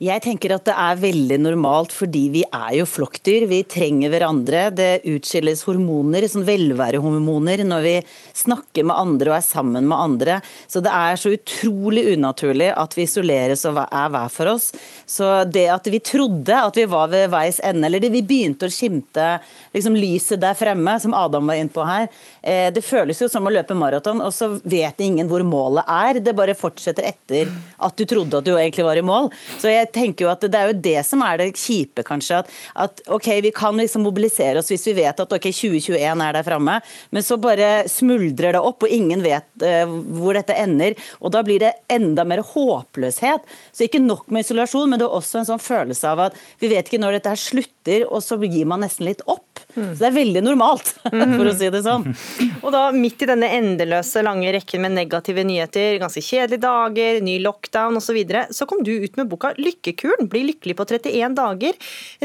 Jeg 0.00 0.22
tenker 0.24 0.54
at 0.54 0.64
det 0.64 0.72
er 0.80 0.96
veldig 0.96 1.36
normalt, 1.42 1.92
fordi 1.92 2.22
vi 2.32 2.40
er 2.56 2.70
jo 2.78 2.86
flokkdyr. 2.88 3.44
Vi 3.50 3.58
trenger 3.68 4.08
hverandre. 4.08 4.62
Det 4.72 5.02
utskilles 5.12 5.60
hormoner, 5.68 6.24
sånn 6.24 6.46
velværehormoner, 6.46 7.60
når 7.68 7.84
vi 7.84 7.92
snakker 8.40 8.86
med 8.88 8.96
andre 8.96 9.34
og 9.34 9.36
er 9.36 9.44
sammen 9.44 9.84
med 9.90 10.00
andre. 10.00 10.38
Så 10.72 10.80
det 10.80 10.94
er 10.96 11.20
så 11.20 11.34
utrolig 11.36 12.06
unaturlig 12.14 12.70
at 12.72 12.96
vi 12.96 13.04
isoleres 13.04 13.66
og 13.68 13.82
er 13.84 14.08
hver 14.16 14.32
for 14.32 14.54
oss. 14.54 14.70
Så 15.04 15.28
det 15.44 15.66
at 15.68 15.92
vi 15.92 16.00
trodde 16.00 16.62
at 16.70 16.80
vi 16.80 16.88
var 16.88 17.12
ved 17.12 17.28
veis 17.36 17.60
ende, 17.60 17.84
eller 17.90 18.00
det 18.00 18.14
vi 18.16 18.24
begynte 18.24 18.70
å 18.70 18.72
skimte 18.72 19.28
liksom 19.74 19.96
lyset 19.96 20.40
der 20.42 20.56
fremme, 20.58 20.96
som 21.00 21.14
Adam 21.14 21.46
var 21.46 21.60
inne 21.60 21.72
på 21.72 21.84
her, 21.86 22.08
eh, 22.42 22.68
det 22.74 22.82
føles 22.84 23.20
jo 23.20 23.28
som 23.30 23.46
å 23.46 23.52
løpe 23.52 23.76
maraton, 23.78 24.20
og 24.24 24.32
så 24.34 24.52
vet 24.64 25.00
ingen 25.00 25.28
hvor 25.30 25.44
målet 25.46 25.86
er. 25.86 26.20
Det 26.20 26.34
bare 26.36 26.56
fortsetter 26.58 27.06
etter 27.10 27.50
at 27.78 27.96
du 27.96 28.04
trodde 28.08 28.40
at 28.40 28.46
du 28.46 28.52
egentlig 28.56 28.86
var 28.86 28.98
i 28.98 29.04
mål. 29.06 29.30
Så 29.58 29.70
jeg 29.70 29.90
tenker 29.94 30.26
jo 30.26 30.32
at 30.32 30.44
det 30.44 30.58
er 30.58 30.72
jo 30.72 30.80
det 30.88 30.98
som 31.06 31.22
er 31.26 31.40
det 31.40 31.50
kjipe, 31.54 32.04
kanskje. 32.06 32.42
At, 32.42 32.50
at 32.74 33.02
ok, 33.08 33.30
vi 33.46 33.54
kan 33.54 33.78
liksom 33.78 34.04
mobilisere 34.06 34.60
oss 34.60 34.70
hvis 34.72 34.88
vi 34.90 34.98
vet 35.00 35.22
at 35.22 35.32
ok, 35.36 35.50
2021 35.50 36.24
er 36.26 36.36
der 36.36 36.46
framme, 36.46 36.80
men 37.10 37.26
så 37.26 37.38
bare 37.40 37.88
smuldrer 37.90 38.56
det 38.56 38.62
opp, 38.64 38.84
og 38.86 38.94
ingen 38.94 39.22
vet 39.24 39.66
eh, 39.66 39.86
hvor 39.86 40.36
dette 40.38 40.56
ender. 40.56 40.98
Og 41.20 41.34
da 41.34 41.44
blir 41.46 41.62
det 41.62 41.74
enda 41.90 42.24
mer 42.26 42.42
håpløshet. 42.46 43.46
Så 43.72 43.86
ikke 43.86 44.02
nok 44.02 44.28
med 44.32 44.44
isolasjon, 44.44 44.90
men 44.90 45.00
det 45.00 45.06
er 45.06 45.18
også 45.20 45.40
en 45.40 45.50
sånn 45.52 45.62
følelse 45.62 46.10
av 46.10 46.26
at 46.28 46.38
vi 46.60 46.70
vet 46.72 46.88
ikke 46.88 47.00
når 47.02 47.18
dette 47.18 47.34
her 47.34 47.40
slutter, 47.40 48.06
og 48.08 48.22
så 48.24 48.38
gir 48.40 48.68
man 48.68 48.84
nesten 48.84 49.08
litt 49.08 49.22
opp. 49.30 49.49
Så 49.74 49.96
det 50.00 50.08
er 50.10 50.16
veldig 50.16 50.44
normalt, 50.44 50.92
for 51.38 51.48
å 51.48 51.56
si 51.56 51.70
det 51.72 51.82
sånn. 51.86 52.04
Og 52.64 52.70
da 52.74 52.86
midt 52.94 53.24
i 53.24 53.30
denne 53.30 53.48
endeløse 53.56 54.22
lange 54.26 54.52
rekken 54.54 54.84
med 54.84 54.96
negative 54.98 55.44
nyheter, 55.46 55.98
ganske 56.02 56.22
kjedelige 56.24 56.64
dager, 56.66 57.20
ny 57.24 57.38
lockdown 57.44 57.96
osv., 57.96 58.10
så, 58.10 58.16
videre, 58.16 58.46
så 58.50 58.66
kom 58.66 58.82
du 58.82 58.90
ut 59.04 59.14
med 59.20 59.28
boka 59.30 59.52
'Lykkekuren'. 59.54 60.26
Bli 60.30 60.42
lykkelig 60.48 60.74
på 60.80 60.86
31 60.88 61.36
dager. 61.38 61.76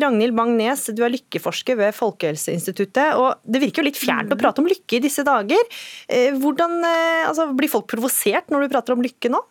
Ragnhild 0.01 0.33
Bang-Nes, 0.38 0.88
du 0.97 1.03
er 1.05 1.13
lykkeforsker 1.13 1.77
ved 1.77 1.93
Folkehelseinstituttet. 1.93 3.13
og 3.13 3.38
Det 3.45 3.61
virker 3.61 3.83
jo 3.83 3.89
litt 3.91 4.01
fjernt 4.01 4.33
å 4.33 4.39
prate 4.39 4.63
om 4.63 4.69
lykke 4.69 4.97
i 4.97 5.03
disse 5.05 5.21
dager. 5.21 5.61
Eh, 6.09 6.33
Hvordan, 6.33 6.79
eh, 6.83 7.27
altså, 7.29 7.51
Blir 7.53 7.69
folk 7.69 7.88
provosert 7.88 8.49
når 8.49 8.65
du 8.65 8.73
prater 8.73 8.97
om 8.97 9.05
lykke 9.05 9.29
nå? 9.29 9.41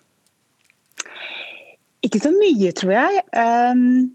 Ikke 2.05 2.21
så 2.21 2.35
mye, 2.35 2.73
tror 2.77 2.93
jeg. 2.93 3.23
Um, 3.33 4.13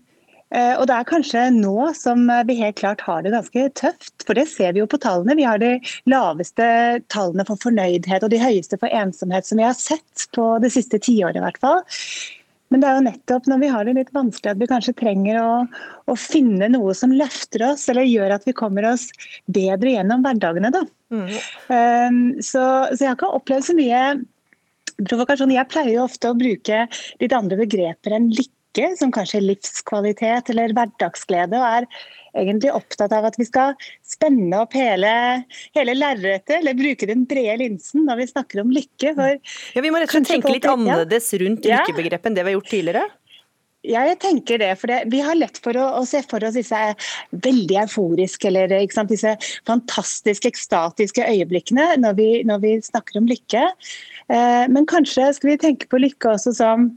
og 0.50 0.88
det 0.90 0.96
er 0.96 1.06
kanskje 1.06 1.44
nå 1.54 1.92
som 1.94 2.24
vi 2.48 2.56
helt 2.58 2.80
klart 2.80 3.04
har 3.06 3.22
det 3.22 3.36
ganske 3.36 3.68
tøft. 3.78 4.16
For 4.26 4.34
det 4.38 4.48
ser 4.50 4.74
vi 4.74 4.82
jo 4.82 4.88
på 4.90 4.98
tallene. 5.02 5.38
Vi 5.38 5.46
har 5.46 5.62
de 5.62 5.76
laveste 6.10 6.66
tallene 7.14 7.46
for 7.46 7.62
fornøydhet 7.62 8.26
og 8.26 8.34
de 8.34 8.42
høyeste 8.42 8.80
for 8.82 8.90
ensomhet 8.90 9.46
som 9.46 9.62
vi 9.62 9.68
har 9.68 9.78
sett 9.78 10.26
på 10.34 10.52
det 10.64 10.74
siste 10.74 10.98
tiåret 11.06 11.38
i 11.38 11.44
hvert 11.46 11.62
fall. 11.62 11.84
Men 12.70 12.82
det 12.82 12.90
er 12.90 12.98
jo 12.98 13.06
nettopp 13.08 13.48
når 13.50 13.62
vi 13.64 13.70
har 13.74 13.86
det 13.86 13.96
litt 13.98 14.12
vanskelig 14.14 14.52
at 14.52 14.60
vi 14.62 14.70
kanskje 14.70 14.98
trenger 14.98 15.40
å, 15.42 15.54
å 16.06 16.16
finne 16.20 16.70
noe 16.70 16.94
som 16.98 17.14
løfter 17.14 17.66
oss, 17.72 17.88
eller 17.90 18.06
gjør 18.06 18.36
at 18.36 18.46
vi 18.46 18.54
kommer 18.58 18.86
oss 18.92 19.08
bedre 19.50 19.96
gjennom 19.96 20.26
hverdagene. 20.26 20.72
Da. 20.76 20.84
Um, 21.10 22.20
så, 22.38 22.64
så 22.94 23.02
jeg 23.02 23.10
har 23.10 23.18
ikke 23.18 23.32
opplevd 23.40 23.72
så 23.72 23.78
mye 23.78 24.04
provokasjon. 25.02 25.56
Jeg 25.56 25.72
pleier 25.72 25.96
jo 25.96 26.06
ofte 26.06 26.30
å 26.30 26.38
bruke 26.38 26.86
litt 27.22 27.36
andre 27.36 27.58
begreper 27.64 28.18
enn 28.20 28.30
lykke, 28.36 28.54
som 29.00 29.12
kanskje 29.12 29.42
livskvalitet 29.42 30.50
eller 30.54 30.74
hverdagsglede. 30.78 31.58
og 31.58 31.66
er 31.66 31.88
egentlig 32.38 32.72
opptatt 32.72 33.12
av 33.12 33.26
at 33.26 33.38
vi 33.40 33.46
skal 33.48 33.74
spenne 34.06 34.62
opp 34.62 34.74
hele, 34.78 35.44
hele 35.76 35.96
lerretet, 35.98 36.60
eller 36.60 36.78
bruke 36.78 37.08
den 37.10 37.26
brede 37.26 37.58
linsen 37.64 38.06
når 38.06 38.22
vi 38.22 38.28
snakker 38.28 38.62
om 38.62 38.72
lykke. 38.72 39.16
Ja, 39.16 39.82
Vi 39.82 39.90
må 39.90 39.98
rett 39.98 40.12
og 40.12 40.20
slett 40.20 40.30
tenke 40.36 40.54
litt 40.54 40.68
ja. 40.68 40.76
annerledes 40.78 41.34
rundt 41.42 41.66
lykkebegrepet 41.66 42.30
enn 42.30 42.38
det 42.38 42.46
vi 42.46 42.54
har 42.54 42.60
gjort 42.60 42.74
tidligere. 42.76 43.08
Ja, 43.88 44.02
jeg 44.04 44.18
tenker 44.20 44.60
det. 44.60 44.74
for 44.76 44.92
det, 44.92 45.08
Vi 45.08 45.22
har 45.24 45.38
lett 45.40 45.58
for 45.64 45.78
å, 45.80 45.86
å 46.02 46.06
se 46.06 46.20
for 46.28 46.44
oss 46.44 46.58
disse 46.58 46.78
veldig 47.32 47.78
euforiske 47.86 48.50
eller 48.50 48.74
sant, 48.92 49.10
disse 49.10 49.38
fantastiske, 49.68 50.52
ekstatiske 50.52 51.24
øyeblikkene 51.24 51.96
når 51.98 52.18
vi, 52.20 52.30
når 52.44 52.60
vi 52.60 52.74
snakker 52.84 53.22
om 53.22 53.30
lykke. 53.30 53.70
Eh, 54.28 54.66
men 54.68 54.86
kanskje 54.86 55.32
skal 55.38 55.54
vi 55.54 55.62
tenke 55.64 55.88
på 55.88 56.02
lykke 56.04 56.36
også 56.36 56.54
som 56.60 56.92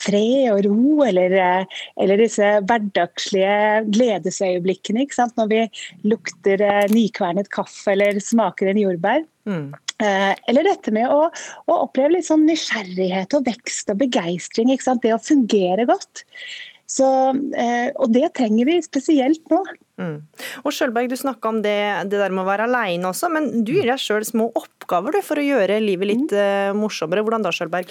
fred 0.00 0.50
og 0.52 0.64
ro, 0.66 1.04
eller, 1.06 1.36
eh, 1.38 1.78
eller 2.00 2.20
disse 2.20 2.50
hverdagslige 2.64 3.84
gledesøyeblikkene. 3.94 5.06
Når 5.38 5.48
vi 5.52 5.62
lukter 6.10 6.64
eh, 6.64 6.84
nykvernet 6.92 7.50
kaffe 7.54 7.94
eller 7.94 8.20
smaker 8.22 8.72
en 8.72 8.84
jordbær. 8.84 9.24
Mm. 9.44 9.72
Eller 10.04 10.66
dette 10.66 10.90
med 10.92 11.06
å, 11.06 11.28
å 11.70 11.74
oppleve 11.84 12.16
litt 12.16 12.26
sånn 12.26 12.42
nysgjerrighet 12.48 13.36
og 13.36 13.44
vekst 13.46 13.92
og 13.92 14.00
begeistring. 14.00 14.72
Det 14.74 15.12
å 15.14 15.20
fungere 15.22 15.86
godt. 15.88 16.24
Så, 16.94 17.06
eh, 17.56 17.88
og 17.96 18.12
det 18.12 18.28
trenger 18.36 18.68
vi 18.68 18.76
spesielt 18.84 19.42
nå. 19.50 19.62
Mm. 20.00 20.18
Og 20.66 20.74
Sjølberg, 20.74 21.08
du 21.08 21.16
snakka 21.16 21.50
om 21.50 21.62
det, 21.64 21.78
det 22.10 22.20
der 22.20 22.34
med 22.34 22.44
å 22.44 22.48
være 22.48 22.68
aleine 22.68 23.08
også, 23.08 23.30
men 23.32 23.64
du 23.64 23.72
gir 23.76 23.88
deg 23.88 24.02
sjøl 24.02 24.26
små 24.26 24.50
oppgaver 24.58 25.16
du, 25.16 25.22
for 25.24 25.40
å 25.40 25.46
gjøre 25.46 25.80
livet 25.82 26.10
litt 26.12 26.36
eh, 26.36 26.74
morsommere. 26.76 27.24
Hvordan 27.24 27.46
da, 27.46 27.54
Skjølberg? 27.54 27.90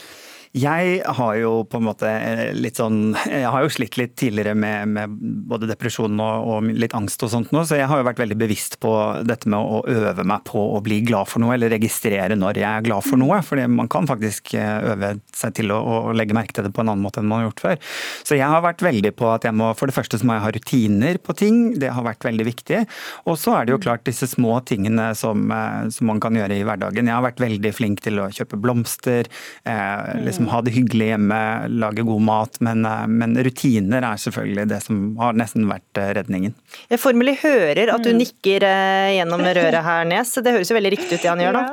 Jeg 0.53 0.99
har 1.17 1.35
jo 1.41 1.63
på 1.65 1.79
en 1.79 1.85
måte 1.87 2.05
eh, 2.05 2.51
litt 2.53 2.77
sånn 2.77 3.15
Jeg 3.25 3.49
har 3.49 3.63
jo 3.65 3.71
slitt 3.73 3.95
litt 3.97 4.11
tidligere 4.21 4.53
med, 4.53 4.91
med 4.93 5.13
både 5.49 5.65
depresjon 5.65 6.13
og, 6.21 6.45
og 6.45 6.67
litt 6.77 6.93
angst 6.93 7.23
og 7.25 7.31
sånt 7.33 7.49
nå, 7.55 7.63
så 7.65 7.79
jeg 7.79 7.87
har 7.89 7.97
jo 7.97 8.05
vært 8.05 8.21
veldig 8.21 8.37
bevisst 8.37 8.77
på 8.83 8.91
dette 9.25 9.49
med 9.49 9.57
å 9.57 9.79
øve 9.89 10.21
meg 10.29 10.43
på 10.45 10.61
å 10.75 10.77
bli 10.85 10.99
glad 11.07 11.31
for 11.31 11.41
noe, 11.41 11.55
eller 11.55 11.73
registrere 11.73 12.37
når 12.37 12.59
jeg 12.61 12.69
er 12.69 12.85
glad 12.85 13.01
for 13.07 13.17
noe. 13.17 13.39
fordi 13.41 13.65
man 13.65 13.89
kan 13.89 14.05
faktisk 14.09 14.53
eh, 14.53 14.91
øve 14.93 15.15
seg 15.33 15.55
til 15.57 15.73
å, 15.73 15.79
å 15.81 16.13
legge 16.13 16.37
merke 16.37 16.53
til 16.53 16.67
det 16.67 16.73
på 16.75 16.85
en 16.85 16.93
annen 16.93 17.01
måte 17.01 17.23
enn 17.23 17.31
man 17.31 17.41
har 17.41 17.49
gjort 17.49 17.65
før. 17.65 17.81
Så 18.21 18.37
jeg 18.37 18.53
har 18.53 18.61
vært 18.61 18.85
veldig 18.85 19.13
på 19.17 19.31
at 19.33 19.49
jeg 19.49 19.57
må 19.57 19.71
For 19.79 19.89
det 19.89 19.97
første 19.97 20.21
så 20.21 20.29
må 20.29 20.37
jeg 20.37 20.45
ha 20.45 20.53
rutiner 20.53 21.17
på 21.17 21.33
ting, 21.39 21.59
det 21.81 21.89
har 21.97 22.05
vært 22.05 22.29
veldig 22.29 22.45
viktig. 22.51 22.83
Og 23.25 23.41
så 23.41 23.57
er 23.57 23.65
det 23.65 23.73
jo 23.73 23.81
klart 23.87 24.05
disse 24.05 24.29
små 24.29 24.59
tingene 24.69 25.09
som, 25.17 25.49
eh, 25.49 25.89
som 25.97 26.11
man 26.13 26.21
kan 26.21 26.37
gjøre 26.37 26.61
i 26.61 26.69
hverdagen. 26.69 27.09
Jeg 27.09 27.17
har 27.17 27.25
vært 27.25 27.41
veldig 27.41 27.73
flink 27.73 28.05
til 28.05 28.21
å 28.21 28.29
kjøpe 28.29 28.61
blomster, 28.61 29.33
eh, 29.65 30.13
liksom 30.21 30.42
ha 30.51 30.61
det 30.65 30.73
hyggelig 30.75 31.11
hjemme, 31.13 31.39
lage 31.83 32.05
god 32.07 32.25
mat. 32.25 32.59
Men, 32.65 32.85
eh, 32.89 33.05
men 33.07 33.37
rutiner 33.45 34.05
er 34.07 34.21
selvfølgelig 34.21 34.67
det 34.73 34.81
som 34.85 35.05
har 35.21 35.37
nesten 35.39 35.69
vært 35.69 36.01
eh, 36.01 36.11
redningen. 36.19 36.57
Jeg 36.91 37.01
formelig 37.01 37.39
hører 37.43 37.93
at 37.95 38.05
du 38.05 38.11
nikker 38.17 38.67
eh, 38.67 39.13
gjennom 39.19 39.45
røret 39.45 39.81
her, 39.87 40.05
Nes. 40.09 40.35
Det 40.43 40.55
høres 40.55 40.71
jo 40.71 40.79
veldig 40.79 40.93
riktig 40.97 41.17
ut 41.17 41.25
det 41.25 41.33
han 41.33 41.43
gjør, 41.43 41.61
da. 41.61 41.65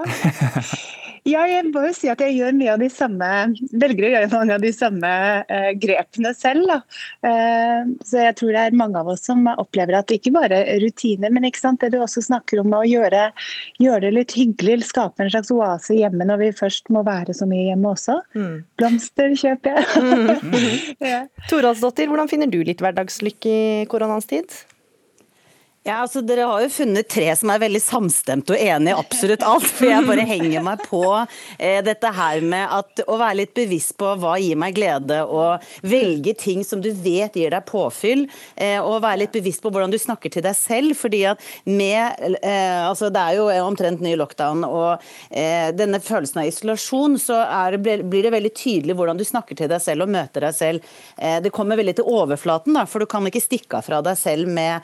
Ja, 1.28 1.42
jeg 1.48 1.66
må 1.68 1.82
jo 1.84 1.92
si 1.96 2.08
at 2.12 2.22
jeg 2.24 2.36
gjør 2.38 2.54
mye 2.56 2.72
av 2.74 2.82
de 2.82 2.88
samme, 2.92 3.28
velger 3.82 4.06
å 4.06 4.12
gjøre 4.14 4.30
mange 4.32 4.56
av 4.56 4.64
de 4.64 4.70
samme 4.72 5.10
eh, 5.52 5.70
grepene 5.80 6.32
selv. 6.36 6.72
Eh, 7.26 7.90
så 8.06 8.22
jeg 8.24 8.36
tror 8.38 8.54
det 8.56 8.62
er 8.62 8.78
mange 8.80 9.02
av 9.02 9.10
oss 9.12 9.26
som 9.28 9.44
opplever 9.52 9.98
at 9.98 10.08
det 10.08 10.20
ikke 10.20 10.34
bare 10.38 10.62
er 10.64 10.80
rutiner, 10.84 11.32
men 11.32 11.44
det 11.50 11.90
du 11.92 11.98
også 12.00 12.22
snakker 12.24 12.62
om 12.62 12.72
å 12.76 12.82
gjøre, 12.86 13.28
gjøre 13.82 14.06
det 14.06 14.14
litt 14.16 14.34
hyggelig, 14.38 14.80
skape 14.88 15.24
en 15.24 15.32
slags 15.32 15.52
oase 15.52 15.98
hjemme 15.98 16.24
når 16.28 16.40
vi 16.44 16.50
først 16.56 16.90
må 16.94 17.04
være 17.06 17.36
så 17.36 17.48
mye 17.50 17.68
hjemme 17.68 17.92
også. 17.92 18.16
Blomster 18.80 19.36
kjøper 19.36 19.76
jeg. 19.76 20.96
ja. 21.12 21.22
Toralsdottir, 21.52 22.10
hvordan 22.10 22.30
finner 22.30 22.50
du 22.50 22.60
litt 22.64 22.82
hverdagslykke 22.82 23.56
i 23.60 23.88
koronaens 23.90 24.28
tid? 24.30 24.60
Ja, 25.80 26.02
altså 26.02 26.20
Dere 26.20 26.44
har 26.44 26.60
jo 26.60 26.68
funnet 26.68 27.06
tre 27.08 27.30
som 27.40 27.48
er 27.54 27.60
veldig 27.62 27.80
samstemte 27.80 28.52
og 28.52 28.60
enige 28.60 28.92
i 28.92 29.00
absolutt 29.00 29.40
alt. 29.48 29.64
For 29.64 29.88
jeg 29.88 30.04
bare 30.04 30.26
henger 30.28 30.60
meg 30.60 30.82
på 30.84 31.00
eh, 31.56 31.78
dette 31.86 32.10
her 32.12 32.42
med 32.44 32.66
at 32.76 33.00
å 33.08 33.16
være 33.16 33.38
litt 33.38 33.54
bevisst 33.56 33.94
på 33.96 34.10
hva 34.20 34.34
gir 34.36 34.58
meg 34.60 34.76
glede, 34.76 35.22
og 35.24 35.64
velge 35.88 36.34
ting 36.36 36.60
som 36.68 36.82
du 36.84 36.90
vet 36.92 37.38
gir 37.40 37.54
deg 37.54 37.64
påfyll. 37.64 38.26
Eh, 38.60 38.76
og 38.76 38.98
være 39.06 39.22
litt 39.22 39.32
bevisst 39.38 39.64
på 39.64 39.72
hvordan 39.72 39.94
du 39.94 39.96
snakker 39.96 40.34
til 40.34 40.44
deg 40.44 40.58
selv. 40.58 40.98
fordi 41.00 41.22
at 41.30 41.40
med, 41.64 42.20
eh, 42.42 42.84
altså 42.84 43.08
Det 43.08 43.24
er 43.24 43.38
jo 43.40 43.48
omtrent 43.64 44.04
ny 44.04 44.12
lockdown, 44.20 44.66
og 44.68 45.00
eh, 45.32 45.72
denne 45.72 46.02
følelsen 46.04 46.42
av 46.44 46.50
isolasjon, 46.52 47.16
så 47.16 47.40
det- 47.80 48.04
blir 48.04 48.28
det 48.28 48.34
veldig 48.36 48.52
tydelig 48.52 48.98
hvordan 49.00 49.16
du 49.16 49.24
snakker 49.24 49.56
til 49.56 49.72
deg 49.72 49.80
selv 49.80 50.02
og 50.04 50.12
møter 50.12 50.44
deg 50.44 50.52
selv. 50.60 50.84
Eh, 51.16 51.40
det 51.40 51.54
kommer 51.56 51.80
veldig 51.80 51.96
til 51.96 52.04
overflaten, 52.04 52.74
da, 52.76 52.84
for 52.84 53.00
du 53.00 53.06
kan 53.06 53.24
ikke 53.24 53.40
stikke 53.40 53.80
av 53.80 53.88
fra 53.88 54.02
deg 54.04 54.20
selv 54.20 54.46
med 54.46 54.82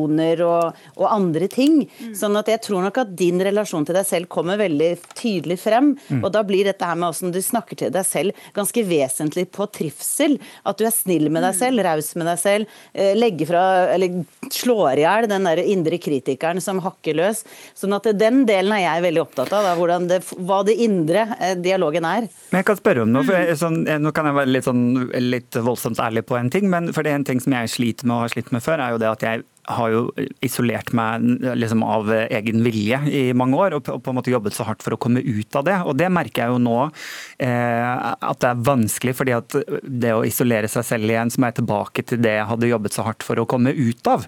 distraksjoner 0.00 0.42
og, 0.44 0.76
og 0.98 1.06
andre 1.10 1.48
ting. 1.48 1.84
Sånn 2.16 2.36
at 2.38 2.48
jeg 2.48 2.62
tror 2.64 2.84
nok 2.84 2.98
at 3.02 3.14
din 3.16 3.40
relasjon 3.40 3.84
til 3.86 3.96
deg 3.96 4.06
selv 4.06 4.28
kommer 4.28 4.58
veldig 4.58 4.90
tydelig 5.14 5.58
frem. 5.60 5.96
Mm. 6.08 6.24
Og 6.24 6.30
da 6.32 6.42
blir 6.44 6.64
dette 6.64 6.84
her 6.84 6.96
med 6.96 7.10
hvordan 7.10 7.34
du 7.34 7.40
snakker 7.42 7.76
til 7.76 7.92
deg 7.92 8.06
selv 8.06 8.32
ganske 8.54 8.84
vesentlig 8.84 9.48
på 9.50 9.66
trivsel. 9.70 10.38
At 10.64 10.78
du 10.78 10.86
er 10.86 10.94
snill 10.94 11.30
med 11.30 11.44
deg 11.44 11.56
selv, 11.56 11.82
raus 11.84 12.14
med 12.16 12.26
deg 12.26 12.38
selv. 12.40 12.66
legger 12.94 13.46
fra, 13.46 13.64
eller 13.94 14.24
slår 14.50 15.00
i 15.00 15.04
hjel 15.04 15.28
den 15.30 15.46
der 15.48 15.62
indre 15.62 15.98
kritikeren 16.00 16.60
som 16.60 16.80
hakker 16.84 17.16
løs. 17.16 17.44
Sånn 17.74 17.94
at 17.96 18.08
den 18.18 18.44
delen 18.48 18.74
er 18.76 18.86
jeg 18.86 19.06
veldig 19.08 19.24
opptatt 19.24 19.52
av. 19.52 19.66
Da, 19.70 19.76
hvordan 19.78 20.08
det, 20.10 20.22
hva 20.38 20.62
det 20.66 20.76
indre 20.80 21.26
eh, 21.38 21.56
dialogen 21.60 22.06
er. 22.08 22.28
Men 22.50 22.62
jeg 22.62 22.68
kan 22.70 22.80
spørre 22.80 23.04
om 23.04 23.12
noe, 23.12 23.26
for 23.26 23.36
jeg, 23.36 23.58
sånn, 23.60 23.82
eh, 23.88 24.00
nå 24.00 24.12
kan 24.16 24.28
jeg 24.28 24.38
være 24.38 24.54
litt, 24.54 24.66
sånn, 24.66 24.84
litt 25.30 25.60
voldsomt 25.60 26.00
ærlig 26.02 26.24
på 26.28 26.38
en 26.38 26.50
ting, 26.52 26.68
men 26.72 26.90
for 26.94 27.06
det 27.06 27.12
er 27.12 27.20
en 27.20 27.26
ting 27.28 27.42
som 27.42 27.54
jeg 27.56 27.72
sliter 27.72 28.08
med 28.08 28.16
og 28.16 28.24
har 28.24 28.34
slitt 28.34 28.52
med 28.54 28.64
før, 28.64 28.82
er 28.82 28.94
jo 28.94 29.00
det 29.02 29.10
at 29.10 29.26
jeg 29.26 29.44
har 29.68 29.92
jo 29.92 30.02
isolert 30.44 30.92
meg 30.96 31.24
liksom 31.58 31.82
av 31.84 32.08
egen 32.10 32.62
vilje 32.64 33.00
i 33.10 33.22
mange 33.36 33.58
år, 33.58 33.76
og 33.78 33.88
på 33.90 34.12
en 34.12 34.16
måte 34.16 34.32
jobbet 34.32 34.56
så 34.56 34.66
hardt 34.68 34.84
for 34.84 34.96
å 34.96 35.00
komme 35.00 35.22
ut 35.22 35.56
av 35.58 35.66
det. 35.66 35.76
Og 35.86 35.96
det 35.98 36.08
merker 36.12 36.44
jeg 36.44 36.54
jo 36.54 36.60
nå 36.62 36.76
eh, 36.86 38.06
at 38.10 38.40
det 38.42 38.50
er 38.50 38.64
vanskelig, 38.66 39.14
fordi 39.18 39.36
at 39.36 39.58
det 39.84 40.14
å 40.16 40.24
isolere 40.26 40.70
seg 40.70 40.86
selv 40.86 41.12
igjen, 41.12 41.32
som 41.32 41.46
er 41.46 41.56
tilbake 41.56 42.04
til 42.06 42.22
det 42.24 42.36
jeg 42.38 42.48
hadde 42.50 42.70
jobbet 42.70 42.96
så 42.96 43.06
hardt 43.06 43.26
for 43.26 43.40
å 43.40 43.46
komme 43.50 43.74
ut 43.76 44.10
av. 44.10 44.26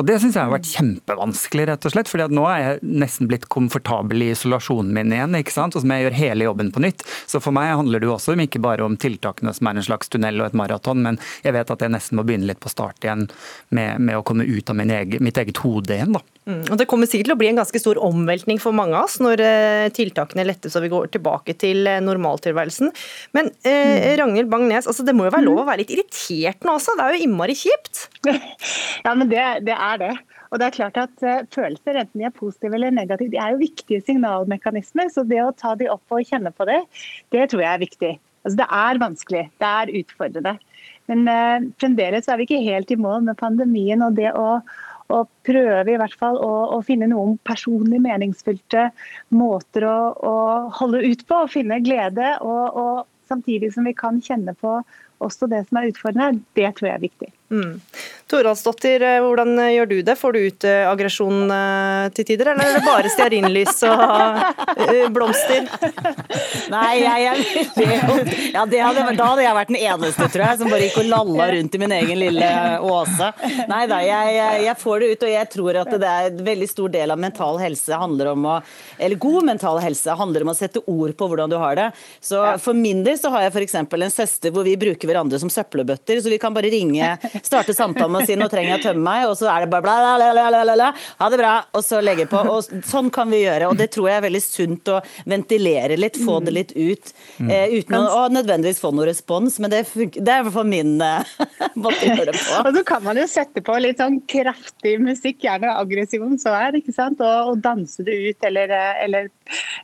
Og 0.00 0.06
det 0.08 0.18
syns 0.22 0.38
jeg 0.38 0.46
har 0.46 0.54
vært 0.54 0.70
kjempevanskelig, 0.70 1.68
rett 1.70 1.86
og 1.86 1.94
slett. 1.94 2.10
fordi 2.10 2.26
at 2.26 2.34
nå 2.34 2.46
er 2.50 2.64
jeg 2.64 2.92
nesten 3.04 3.30
blitt 3.30 3.48
komfortabel 3.52 4.26
i 4.26 4.32
isolasjonen 4.34 4.94
min 4.96 5.14
igjen, 5.14 5.38
ikke 5.38 5.54
sant? 5.54 5.76
og 5.76 5.84
så 5.84 5.88
må 5.88 5.98
jeg 5.98 6.08
gjøre 6.08 6.20
hele 6.20 6.48
jobben 6.48 6.72
på 6.74 6.84
nytt. 6.84 7.04
Så 7.30 7.42
for 7.42 7.54
meg 7.56 7.74
handler 7.74 8.02
det 8.02 8.08
jo 8.08 8.16
også 8.16 8.36
ikke 8.40 8.62
bare 8.62 8.86
om 8.86 8.96
tiltakene 9.00 9.52
som 9.54 9.68
er 9.68 9.78
en 9.78 9.86
slags 9.86 10.10
tunnel 10.12 10.40
og 10.40 10.50
et 10.50 10.58
maraton, 10.58 11.02
men 11.04 11.18
jeg 11.44 11.54
vet 11.56 11.70
at 11.70 11.84
jeg 11.84 11.92
nesten 11.92 12.18
må 12.18 12.24
begynne 12.26 12.48
litt 12.48 12.62
på 12.62 12.72
start 12.72 13.04
igjen 13.04 13.26
med, 13.68 14.00
med 14.00 14.18
å 14.18 14.24
komme 14.26 14.46
ut 14.48 14.69
av 14.70 14.78
min 14.78 14.92
egen, 14.94 15.22
mitt 15.24 15.38
eget 15.40 15.60
hode 15.64 15.94
igjen. 15.94 16.14
da. 16.16 16.22
Mm. 16.48 16.62
Og 16.70 16.78
Det 16.80 16.86
kommer 16.90 17.10
sikkert 17.10 17.30
til 17.30 17.36
å 17.36 17.40
bli 17.40 17.50
en 17.50 17.60
ganske 17.60 17.82
stor 17.82 18.00
omveltning 18.02 18.60
for 18.62 18.76
mange 18.76 18.96
av 18.96 19.08
oss 19.08 19.18
når 19.22 19.42
eh, 19.44 19.86
tiltakene 19.94 20.46
lettes 20.48 20.76
og 20.78 20.86
vi 20.86 20.92
går 20.92 21.12
tilbake 21.16 21.54
til 21.60 21.86
eh, 21.90 22.00
normaltilværelsen. 22.04 22.92
Men 23.36 23.52
eh, 23.68 24.16
Ragnhild 24.18 24.50
Bang-Nes, 24.52 24.88
altså, 24.90 25.06
det 25.06 25.14
må 25.16 25.28
jo 25.28 25.34
være 25.36 25.46
lov 25.46 25.62
å 25.64 25.68
være 25.68 25.84
litt 25.84 25.94
irritert 25.94 26.66
nå 26.66 26.78
også? 26.78 26.96
Det 26.98 27.06
er 27.06 27.16
jo 27.18 27.28
innmari 27.28 27.58
kjipt? 27.58 28.06
Ja, 29.00 29.14
men 29.16 29.30
det, 29.30 29.40
det 29.64 29.72
er 29.72 30.00
det. 30.00 30.14
Og 30.50 30.58
det 30.58 30.66
er 30.66 30.74
klart 30.74 30.98
at 30.98 31.22
eh, 31.26 31.44
Følelser, 31.54 32.00
enten 32.00 32.22
de 32.22 32.26
er 32.26 32.34
positive 32.34 32.76
eller 32.76 32.94
negative, 32.94 33.30
de 33.32 33.40
er 33.40 33.54
jo 33.54 33.62
viktige 33.62 34.02
signalmekanismer. 34.06 35.10
Så 35.12 35.24
det 35.28 35.40
å 35.44 35.54
ta 35.56 35.76
de 35.78 35.90
opp 35.92 36.16
og 36.16 36.26
kjenne 36.26 36.52
på 36.54 36.66
det, 36.68 36.80
det 37.34 37.46
tror 37.52 37.64
jeg 37.64 37.72
er 37.72 37.84
viktig. 37.84 38.12
Altså, 38.40 38.56
det 38.62 38.68
er 38.80 39.00
vanskelig, 39.02 39.44
det 39.60 39.70
er 39.70 39.94
utfordrende. 40.00 40.56
Men 41.10 41.26
eh, 41.28 41.66
fremdeles 41.82 42.30
er 42.30 42.38
vi 42.38 42.46
ikke 42.46 42.62
helt 42.64 42.90
i 42.94 42.98
mål 43.00 43.26
med 43.26 43.38
pandemien. 43.40 44.02
og 44.06 44.16
det 44.18 44.30
å 44.38 44.60
og 45.10 45.26
prøve 45.46 45.90
i 45.90 45.98
hvert 45.98 46.14
fall 46.20 46.38
å, 46.38 46.50
å 46.76 46.78
finne 46.86 47.08
noen 47.10 47.36
personlig 47.46 47.98
meningsfylte 48.04 48.88
måter 49.34 49.86
å, 49.88 49.96
å 50.14 50.34
holde 50.78 51.02
ut 51.02 51.24
på 51.26 51.42
og 51.44 51.50
finne 51.50 51.80
glede. 51.82 52.36
Og, 52.46 52.78
og 52.78 53.30
samtidig 53.30 53.72
som 53.74 53.88
vi 53.88 53.96
kan 53.96 54.22
kjenne 54.22 54.54
på 54.60 54.78
også 55.20 55.50
det 55.50 55.64
som 55.68 55.80
er 55.80 55.90
utfordrende, 55.90 56.44
det 56.54 56.70
tror 56.78 56.92
jeg 56.92 56.98
er 56.98 57.06
viktig. 57.08 57.32
Mm. 57.50 57.80
Toralsdottir, 58.30 59.02
eh, 59.02 59.18
hvordan 59.24 59.58
gjør 59.72 59.88
du 59.90 59.96
det? 60.06 60.14
Får 60.18 60.32
du 60.36 60.38
ut 60.44 60.64
eh, 60.68 60.86
aggresjon 60.86 61.50
eh, 61.50 62.10
til 62.14 62.26
tider, 62.28 62.52
eller 62.52 62.68
er 62.68 62.76
det 62.76 62.82
bare 62.86 63.10
stearinlys 63.10 63.80
og 63.88 65.10
blomster? 65.10 65.66
Nei, 66.74 67.00
jeg, 67.02 67.24
jeg, 67.24 67.64
det, 67.74 67.88
ja, 68.54 68.62
det 68.70 68.82
hadde, 68.84 69.06
da 69.18 69.26
hadde 69.32 69.42
jeg 69.42 69.56
vært 69.58 69.72
den 69.72 69.80
eneste, 69.80 70.28
tror 70.30 70.44
jeg, 70.46 70.60
som 70.60 70.70
bare 70.70 70.86
gikk 70.86 71.00
og 71.02 71.08
lalla 71.10 71.48
rundt 71.56 71.74
i 71.74 71.80
min 71.82 71.94
egen 71.96 72.20
lille 72.22 72.50
åse. 72.86 73.32
Nei 73.70 73.80
da, 73.90 73.98
jeg, 74.06 74.38
jeg 74.68 74.76
får 74.78 75.02
det 75.02 75.10
ut, 75.10 75.26
og 75.26 75.34
jeg 75.34 75.50
tror 75.56 75.80
at 75.82 75.92
det 76.04 76.12
er 76.12 76.30
en 76.30 76.44
veldig 76.46 76.70
stor 76.70 76.94
del 76.94 77.16
av 77.16 77.22
mental 77.26 77.58
helse 77.64 77.98
handler 77.98 78.30
om 78.36 78.46
å 78.46 78.56
Eller 79.00 79.18
god 79.18 79.48
mental 79.48 79.80
helse 79.82 80.14
handler 80.14 80.46
om 80.46 80.52
å 80.52 80.56
sette 80.56 80.84
ord 80.86 81.16
på 81.18 81.30
hvordan 81.32 81.50
du 81.50 81.58
har 81.58 81.74
det. 81.80 81.88
Så 82.22 82.44
for 82.62 82.78
min 82.78 83.02
del 83.06 83.18
så 83.18 83.34
har 83.34 83.48
jeg 83.48 83.56
f.eks. 83.56 83.76
en 83.80 84.06
søster 84.12 84.54
hvor 84.54 84.66
vi 84.66 84.76
bruker 84.78 85.10
hverandre 85.10 85.40
som 85.42 85.50
søppelbøtter, 85.50 86.22
så 86.22 86.30
vi 86.30 86.38
kan 86.38 86.54
bare 86.54 86.70
ringe, 86.70 87.16
starte 87.46 87.74
samtalen 87.76 88.12
med 88.14 88.22
å 88.24 88.28
si 88.28 88.36
'nå 88.36 88.48
trenger 88.50 88.74
jeg 88.74 88.80
å 88.80 88.84
tømme 88.88 89.04
meg', 89.06 89.28
og 89.30 89.36
så 89.38 89.50
er 89.52 89.64
det 89.64 89.70
bare 89.72 89.84
bla, 89.86 89.96
bla, 90.18 90.50
bla, 90.50 90.74
bla, 90.74 90.90
ha 91.20 91.30
det 91.30 91.40
bra, 91.40 91.54
og 91.74 91.84
så 91.84 92.00
legge 92.04 92.26
på. 92.30 92.40
Og 92.50 92.84
sånn 92.86 93.10
kan 93.14 93.30
vi 93.30 93.42
gjøre, 93.44 93.70
og 93.70 93.78
det 93.80 93.90
tror 93.94 94.10
jeg 94.10 94.20
er 94.20 94.26
veldig 94.26 94.42
sunt 94.44 94.92
å 94.92 95.00
ventilere 95.28 95.98
litt, 96.00 96.18
få 96.20 96.40
det 96.44 96.54
litt 96.56 96.74
ut, 96.76 97.12
eh, 97.46 97.76
uten 97.78 97.96
å, 97.98 98.04
å 98.22 98.28
nødvendigvis 98.32 98.82
få 98.82 98.92
noe 98.96 99.08
respons, 99.10 99.58
men 99.62 99.72
det, 99.72 99.84
det 99.94 100.26
er 100.26 100.42
i 100.42 100.48
hvert 100.48 100.56
fall 100.56 100.70
min 100.70 100.96
eh, 101.04 101.34
måte 101.82 102.04
å 102.04 102.12
gjøre 102.12 102.30
det 102.32 102.36
på. 102.38 102.60
Og 102.64 102.76
så 102.76 102.84
kan 102.92 103.04
man 103.06 103.20
jo 103.20 103.26
sette 103.30 103.64
på 103.64 103.78
litt 103.82 104.02
sånn 104.02 104.20
kraftig 104.30 104.98
musikk, 105.02 105.42
gjerne 105.46 105.74
aggressiv 105.78 106.24
om 106.26 106.36
så 106.40 106.54
er, 106.58 106.78
ikke 106.80 106.94
sant? 106.96 107.22
Og, 107.24 107.54
og 107.54 107.64
danse 107.64 108.04
det 108.06 108.16
ut, 108.28 108.48
eller, 108.50 108.76
eh, 108.76 109.04
eller 109.06 109.30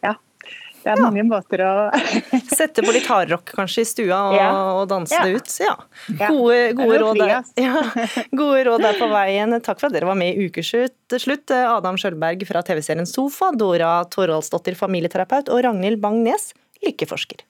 ja. 0.05 0.17
Det 0.87 0.93
er 0.95 1.01
mange 1.03 1.25
måter 1.27 1.63
å 1.67 1.71
Sette 2.57 2.85
på 2.87 2.93
litt 2.95 3.09
hardrock 3.11 3.51
kanskje 3.57 3.83
i 3.83 3.89
stua 3.91 4.21
og, 4.31 4.37
Ja. 4.39 4.51
og 4.79 4.85
danse 4.93 5.17
Ja. 5.17 5.25
det 5.27 5.41
ut. 5.41 5.51
Ja. 5.59 5.75
Ja. 6.21 6.29
Gode, 6.31 6.61
gode, 6.79 7.01
råd 7.03 7.19
der. 7.19 7.33
Ja. 7.59 7.83
gode 8.43 8.63
råd 8.69 8.85
der 8.87 9.01
på 9.01 9.09
veien. 9.11 9.57
Takk 9.67 9.83
for 9.83 9.91
at 9.91 9.97
dere 9.99 10.07
var 10.07 10.19
med 10.21 10.37
i 10.39 10.47
Ukeslutt. 10.47 10.95
Slutt. 11.19 11.51
Adam 11.51 11.99
Skjølberg 11.99 12.47
fra 12.47 12.63
TV-serien 12.67 13.07
Sofa, 13.11 13.51
Dora 13.59 13.97
Toralsdottir, 14.15 14.79
familieterapeut, 14.79 15.51
og 15.51 15.65
Ragnhild 15.67 15.99
Bang-Nes, 16.03 16.53
lykkeforsker. 16.87 17.43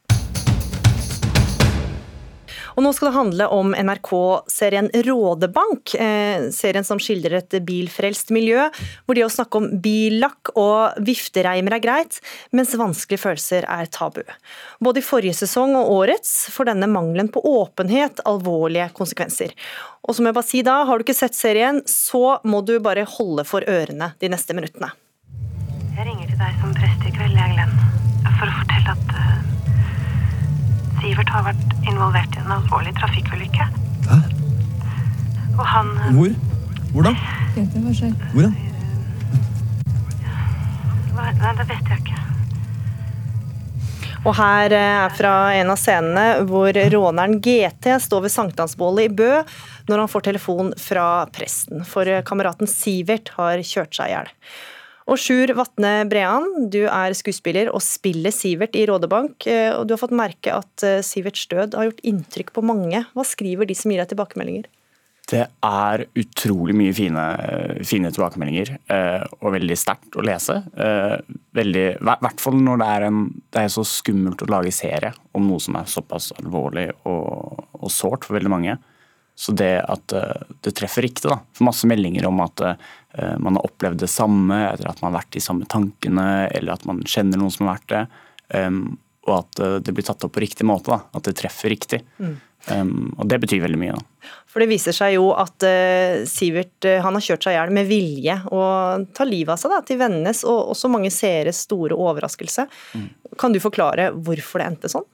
Og 2.76 2.84
nå 2.84 2.90
skal 2.92 3.08
det 3.08 3.16
handle 3.16 3.46
om 3.56 3.72
NRK-serien 3.72 4.90
Rådebank. 5.06 5.94
Eh, 5.96 6.48
serien 6.52 6.84
som 6.84 7.00
skildrer 7.00 7.38
et 7.38 7.56
bilfrelst 7.64 8.32
miljø, 8.36 8.66
hvor 9.06 9.16
det 9.16 9.24
å 9.24 9.32
snakke 9.32 9.62
om 9.62 9.70
billakk 9.80 10.52
og 10.60 10.98
viftereimer 11.06 11.78
er 11.78 11.84
greit, 11.84 12.20
mens 12.52 12.76
vanskelige 12.76 13.22
følelser 13.24 13.64
er 13.64 13.88
tabu. 13.88 14.20
Både 14.84 15.00
i 15.00 15.06
forrige 15.06 15.38
sesong 15.40 15.72
og 15.80 15.94
årets 15.96 16.34
får 16.52 16.68
denne 16.74 16.90
mangelen 16.92 17.32
på 17.32 17.40
åpenhet 17.48 18.20
alvorlige 18.28 18.90
konsekvenser. 18.96 19.56
Og 20.04 20.18
som 20.18 20.28
jeg 20.28 20.36
bare 20.36 20.50
si 20.50 20.60
da, 20.66 20.82
har 20.84 20.98
du 20.98 21.06
ikke 21.06 21.16
sett 21.16 21.34
serien, 21.34 21.80
så 21.88 22.42
må 22.44 22.60
du 22.60 22.76
bare 22.84 23.08
holde 23.16 23.46
for 23.48 23.64
ørene 23.64 24.12
de 24.20 24.30
neste 24.30 24.52
minuttene. 24.56 24.92
Jeg 25.96 26.04
ringer 26.04 26.28
til 26.28 26.40
deg 26.44 26.60
som 26.60 26.76
prest 26.76 27.08
i 27.08 27.16
kveld, 27.16 27.40
jeg, 27.40 27.56
Glenn. 27.56 27.78
For 28.36 28.44
å 28.44 28.56
fortelle 28.60 28.92
at 28.92 29.15
Sivert 31.00 31.30
har 31.30 31.46
vært 31.46 31.74
involvert 31.86 32.36
i 32.36 32.42
en 32.42 32.52
alvorlig 32.56 32.94
trafikkulykke. 32.98 33.68
Hæ? 34.08 34.20
Og 35.56 35.64
han 35.66 35.92
eh, 36.04 36.12
Hvor? 36.16 36.36
Hvor 36.92 37.08
da? 37.08 37.12
Hvor 38.32 38.46
da? 38.46 38.52
Nei, 41.16 41.52
det 41.56 41.66
vet 41.68 41.90
jeg 41.90 42.02
ikke. 42.02 42.22
Og 44.26 44.34
her 44.34 44.74
eh, 44.74 44.98
er 45.06 45.14
fra 45.14 45.34
en 45.54 45.72
av 45.72 45.80
scenene 45.80 46.46
hvor 46.48 46.76
råneren 46.92 47.38
GT 47.42 47.92
står 48.02 48.26
ved 48.26 48.34
sankthansbålet 48.34 49.06
i 49.06 49.16
Bø 49.20 49.32
når 49.86 50.02
han 50.02 50.10
får 50.10 50.26
telefon 50.26 50.72
fra 50.80 51.26
presten, 51.34 51.84
for 51.86 52.08
eh, 52.10 52.24
kameraten 52.26 52.70
Sivert 52.70 53.30
har 53.36 53.62
kjørt 53.62 53.94
seg 53.94 54.10
i 54.10 54.16
hjel. 54.16 54.32
Og 55.06 55.20
Sjur 55.22 55.52
Vatne 55.54 56.00
Brean, 56.10 56.48
du 56.66 56.80
er 56.90 57.14
skuespiller 57.14 57.68
og 57.70 57.82
spiller 57.84 58.34
Sivert 58.34 58.74
i 58.74 58.86
Rådebank. 58.90 59.46
eh, 59.46 59.70
Og 59.70 59.86
du 59.86 59.94
har 59.94 60.02
fått 60.02 60.16
merke 60.16 60.50
at 60.50 60.82
eh, 60.82 60.98
Siverts 60.98 61.46
død 61.46 61.76
har 61.78 61.86
gjort 61.86 62.02
inntrykk 62.02 62.50
på 62.52 62.64
mange. 62.66 63.04
Hva 63.14 63.24
skriver 63.24 63.66
de 63.66 63.76
som 63.78 63.92
gir 63.92 64.02
deg 64.02 64.10
tilbakemeldinger? 64.10 64.66
Det 65.30 65.44
er 65.46 66.04
utrolig 66.14 66.74
mye 66.74 66.94
fine, 66.94 67.22
fine 67.86 68.10
tilbakemeldinger, 68.14 68.76
eh, 68.94 69.22
og 69.40 69.54
veldig 69.54 69.78
sterkt 69.78 70.18
å 70.18 70.22
lese. 70.26 70.60
Veldig, 71.54 71.86
I 71.98 72.18
hvert 72.22 72.42
fall 72.42 72.58
når 72.62 72.82
det 72.82 72.90
er, 72.94 73.06
en, 73.08 73.22
det 73.50 73.62
er 73.62 73.72
så 73.74 73.82
skummelt 73.86 74.42
å 74.42 74.50
lage 74.50 74.74
serie 74.74 75.10
om 75.34 75.46
noe 75.46 75.62
som 75.62 75.78
er 75.78 75.90
såpass 75.90 76.32
alvorlig 76.38 76.92
og, 77.06 77.64
og 77.78 77.90
sårt 77.90 78.26
for 78.26 78.38
veldig 78.38 78.54
mange. 78.54 78.78
Så 79.36 79.52
det 79.52 79.74
at 79.82 80.14
det 80.64 80.72
treffer 80.78 81.04
riktig, 81.04 81.26
da. 81.28 81.42
For 81.52 81.66
masse 81.66 81.90
meldinger 81.90 82.24
om 82.30 82.38
at 82.40 82.62
man 83.40 83.56
har 83.56 83.64
opplevd 83.64 84.02
det 84.02 84.10
samme, 84.12 84.56
eller 84.68 84.90
at 84.90 84.98
man 85.00 85.10
har 85.12 85.22
vært 85.22 85.34
de 85.36 85.40
samme 85.40 85.64
tankene, 85.72 86.26
eller 86.52 86.74
at 86.74 86.84
man 86.88 86.98
kjenner 87.08 87.40
noen 87.40 87.54
som 87.54 87.64
har 87.66 87.78
vært 87.78 87.92
det. 87.94 88.02
Og 89.26 89.34
at 89.40 89.62
eh, 89.62 89.78
det 89.82 89.94
blir 89.94 90.06
tatt 90.06 90.24
opp 90.24 90.34
på 90.36 90.42
riktig 90.42 90.66
måte. 90.66 90.92
Da. 90.94 91.02
At 91.18 91.26
det 91.26 91.36
treffer 91.40 91.72
riktig. 91.72 92.02
Mm. 92.22 92.36
Um, 92.66 93.12
og 93.14 93.28
det 93.30 93.38
betyr 93.42 93.62
veldig 93.62 93.78
mye. 93.78 93.94
Da. 93.94 94.30
For 94.50 94.62
det 94.62 94.70
viser 94.70 94.94
seg 94.96 95.14
jo 95.14 95.28
at 95.38 95.66
uh, 95.66 96.24
Sivert 96.26 96.86
uh, 96.88 96.98
han 97.04 97.14
har 97.14 97.22
kjørt 97.22 97.46
seg 97.46 97.54
i 97.54 97.58
hjel 97.58 97.74
med 97.76 97.86
vilje 97.90 98.38
og 98.48 99.06
tar 99.14 99.28
livet 99.28 99.54
av 99.54 99.60
seg 99.60 99.74
da, 99.74 99.82
til 99.86 100.00
vennenes 100.00 100.42
og 100.46 100.72
også 100.74 100.90
mange 100.90 101.12
seeres 101.14 101.62
store 101.68 101.94
overraskelse. 101.94 102.66
Mm. 102.98 103.06
Kan 103.38 103.54
du 103.54 103.62
forklare 103.62 104.08
hvorfor 104.14 104.62
det 104.62 104.70
endte 104.72 104.90
sånn? 104.90 105.06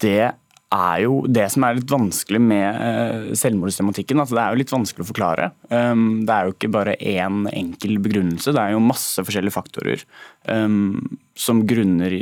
Det 0.00 0.32
er 0.70 1.02
jo 1.02 1.20
det 1.26 1.48
som 1.50 1.64
er 1.66 1.78
litt 1.78 1.90
vanskelig 1.90 2.40
med 2.42 2.78
uh, 2.78 3.30
selvmordstematikken. 3.38 4.20
Altså 4.22 4.36
det 4.36 4.42
er 4.42 4.54
jo 4.54 4.60
litt 4.60 4.74
vanskelig 4.74 5.06
å 5.06 5.10
forklare. 5.10 5.50
Um, 5.68 6.22
det 6.28 6.34
er 6.34 6.46
jo 6.46 6.54
ikke 6.54 6.72
bare 6.76 6.98
én 6.98 7.44
enkel 7.50 7.98
begrunnelse, 8.02 8.54
det 8.54 8.62
er 8.62 8.76
jo 8.76 8.84
masse 8.84 9.24
forskjellige 9.26 9.56
faktorer 9.56 10.04
um, 10.46 11.18
som 11.34 11.64
grunner 11.68 12.20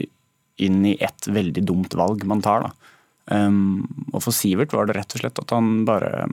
inn 0.58 0.80
i 0.88 0.96
et 1.04 1.28
veldig 1.30 1.64
dumt 1.68 1.94
valg 1.98 2.24
man 2.28 2.42
tar. 2.44 2.66
da. 2.66 2.94
Um, 3.28 3.84
og 4.14 4.22
for 4.24 4.32
Sivert 4.32 4.72
var 4.72 4.88
det 4.88 4.96
rett 4.96 5.12
og 5.14 5.20
slett 5.20 5.40
at 5.42 5.52
han 5.52 5.82
bare 5.84 6.24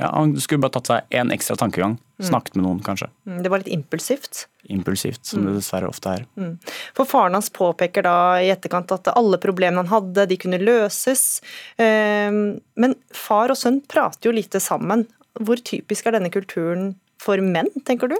ja, 0.00 0.08
Han 0.10 0.32
skulle 0.42 0.64
bare 0.64 0.74
tatt 0.74 0.90
seg 0.90 1.20
en 1.20 1.30
ekstra 1.30 1.54
tankegang. 1.60 1.94
Mm. 2.20 2.26
Snakket 2.28 2.56
med 2.58 2.64
noen, 2.66 2.80
kanskje. 2.84 3.06
Mm, 3.26 3.42
Det 3.42 3.50
var 3.50 3.62
litt 3.62 3.72
impulsivt. 3.72 4.42
Impulsivt, 4.68 5.22
som 5.24 5.46
det 5.46 5.54
dessverre 5.56 5.88
ofte 5.88 6.10
er. 6.18 6.26
Mm. 6.36 6.58
For 6.94 7.08
faren 7.08 7.32
hans 7.38 7.48
påpeker 7.50 8.04
da 8.04 8.16
i 8.44 8.50
etterkant 8.52 8.92
at 8.92 9.08
alle 9.16 9.38
problemene 9.40 9.80
han 9.80 9.88
hadde, 9.88 10.26
de 10.28 10.36
kunne 10.36 10.60
løses. 10.60 11.40
Um, 11.80 12.60
Men 12.76 12.94
far 13.16 13.50
og 13.50 13.56
sønn 13.56 13.80
prater 13.88 14.28
jo 14.30 14.36
lite 14.36 14.60
sammen. 14.60 15.06
Hvor 15.40 15.56
typisk 15.64 16.06
er 16.06 16.18
denne 16.18 16.30
kulturen 16.32 16.94
for 17.20 17.40
menn, 17.40 17.68
tenker 17.88 18.08
du? 18.12 18.16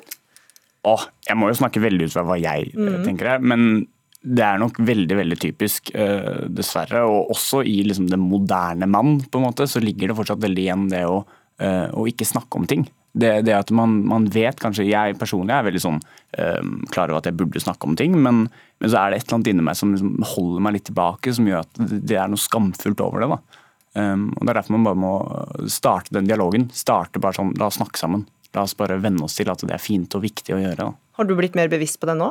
Åh, 0.88 1.06
jeg 1.28 1.36
må 1.36 1.48
jo 1.50 1.58
snakke 1.60 1.80
veldig 1.82 2.06
ut 2.08 2.12
fra 2.14 2.24
hva 2.24 2.38
jeg 2.40 2.70
eh, 2.72 2.78
Mm. 2.80 3.04
tenker 3.04 3.26
her, 3.34 3.38
men 3.44 3.86
det 4.24 4.44
er 4.44 4.58
nok 4.60 4.76
veldig 4.80 5.16
veldig 5.16 5.38
typisk, 5.40 5.94
eh, 5.94 6.46
dessverre. 6.48 7.04
Og 7.08 7.30
også 7.34 7.60
i 7.66 7.82
liksom, 7.84 8.08
den 8.08 8.20
moderne 8.20 8.88
mann, 8.88 9.20
på 9.20 9.36
en 9.40 9.46
måte, 9.48 9.68
så 9.68 9.80
ligger 9.80 10.08
det 10.08 10.16
fortsatt 10.16 10.40
veldig 10.40 10.64
igjen 10.64 10.88
det 10.90 11.04
å, 11.04 11.24
eh, 11.58 11.88
å 11.92 12.06
ikke 12.08 12.24
snakke 12.28 12.56
om 12.56 12.66
ting. 12.66 12.88
Det, 13.12 13.30
det 13.42 13.54
at 13.56 13.70
man, 13.74 13.96
man 14.06 14.28
vet 14.30 14.60
kanskje 14.62 14.84
Jeg 14.86 15.16
personlig 15.18 15.50
er 15.50 15.64
veldig 15.66 15.80
sånn 15.82 15.96
um, 15.98 16.74
klar 16.94 17.10
over 17.10 17.18
at 17.18 17.26
jeg 17.26 17.34
burde 17.40 17.62
snakke 17.62 17.88
om 17.88 17.96
ting, 17.98 18.14
men, 18.14 18.44
men 18.78 18.92
så 18.92 19.00
er 19.00 19.10
det 19.10 19.18
et 19.18 19.24
eller 19.26 19.40
annet 19.40 19.50
inni 19.50 19.64
meg 19.66 19.78
som 19.80 19.94
liksom 19.94 20.12
holder 20.36 20.62
meg 20.62 20.76
litt 20.76 20.86
tilbake, 20.86 21.34
som 21.34 21.48
gjør 21.50 21.64
at 21.64 21.80
det 21.90 22.18
er 22.20 22.30
noe 22.30 22.38
skamfullt 22.38 23.02
over 23.02 23.24
det. 23.24 23.30
da. 23.32 23.40
Um, 23.98 24.28
og 24.36 24.44
Det 24.44 24.52
er 24.52 24.60
derfor 24.60 24.76
man 24.76 24.86
bare 24.86 25.00
må 25.02 25.14
starte 25.66 26.14
den 26.14 26.28
dialogen. 26.30 26.68
Starte 26.70 27.22
bare 27.22 27.38
sånn, 27.40 27.56
La 27.58 27.66
oss 27.66 27.80
snakke 27.80 27.98
sammen. 27.98 28.28
La 28.54 28.62
oss 28.66 28.76
bare 28.78 29.00
venne 29.02 29.26
oss 29.26 29.34
til 29.38 29.50
at 29.50 29.62
det 29.66 29.74
er 29.74 29.82
fint 29.82 30.14
og 30.14 30.22
viktig 30.22 30.54
å 30.54 30.60
gjøre. 30.62 30.86
da. 30.86 30.92
Har 31.18 31.26
du 31.26 31.34
blitt 31.38 31.58
mer 31.58 31.70
bevisst 31.70 31.98
på 32.02 32.08
det 32.10 32.16
nå? 32.18 32.30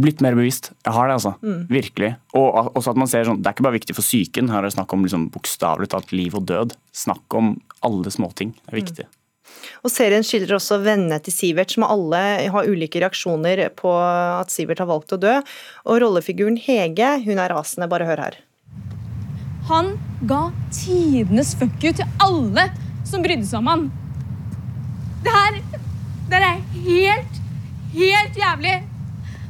Blitt 0.00 0.20
mer 0.22 0.36
bevisst. 0.38 0.70
Jeg 0.86 0.94
har 0.94 1.08
det, 1.08 1.16
altså. 1.18 1.32
Mm. 1.42 1.62
Virkelig. 1.72 2.12
Og 2.38 2.76
også 2.78 2.92
at 2.92 3.00
man 3.00 3.08
ser 3.10 3.24
sånn, 3.26 3.40
Det 3.42 3.48
er 3.50 3.56
ikke 3.56 3.66
bare 3.66 3.78
viktig 3.80 3.96
for 3.96 4.06
psyken. 4.06 4.50
Her 4.52 4.62
er 4.62 4.68
det 4.68 4.76
snakk 4.76 4.92
om 4.94 5.02
liksom 5.02 5.30
bokstavelig 5.34 5.90
talt 5.90 6.12
liv 6.14 6.36
og 6.38 6.46
død. 6.46 6.76
Snakk 6.94 7.34
om 7.34 7.56
alle 7.82 8.12
småting. 8.12 8.54
Det 8.60 8.70
er 8.70 8.80
viktig. 8.80 9.06
Og 9.80 9.92
Serien 9.92 10.24
skildrer 10.26 10.58
også 10.58 10.80
vennene 10.84 11.20
til 11.24 11.34
Sivert, 11.34 11.72
som 11.72 11.86
alle 11.88 12.20
har 12.52 12.68
ulike 12.68 13.00
reaksjoner 13.00 13.66
på 13.78 13.94
at 14.00 14.52
Sivert 14.52 14.82
har 14.82 14.90
valgt 14.90 15.16
å 15.16 15.20
dø. 15.20 15.38
Og 15.86 16.02
rollefiguren 16.04 16.58
Hege 16.60 17.16
hun 17.24 17.40
er 17.40 17.54
rasende. 17.54 17.88
Bare 17.90 18.08
hør 18.08 18.24
her. 18.26 18.40
Han 19.70 19.94
ga 20.28 20.48
tidenes 20.74 21.54
fuck 21.58 21.84
you 21.84 21.94
til 21.96 22.08
alle 22.20 22.68
som 23.08 23.24
brydde 23.24 23.48
seg 23.48 23.62
om 23.62 23.70
han. 23.70 23.86
Det 25.24 25.32
her 25.32 25.60
det 26.30 26.38
her 26.38 26.44
er 26.46 26.58
helt, 26.84 27.38
helt 27.90 28.36
jævlig. 28.38 28.74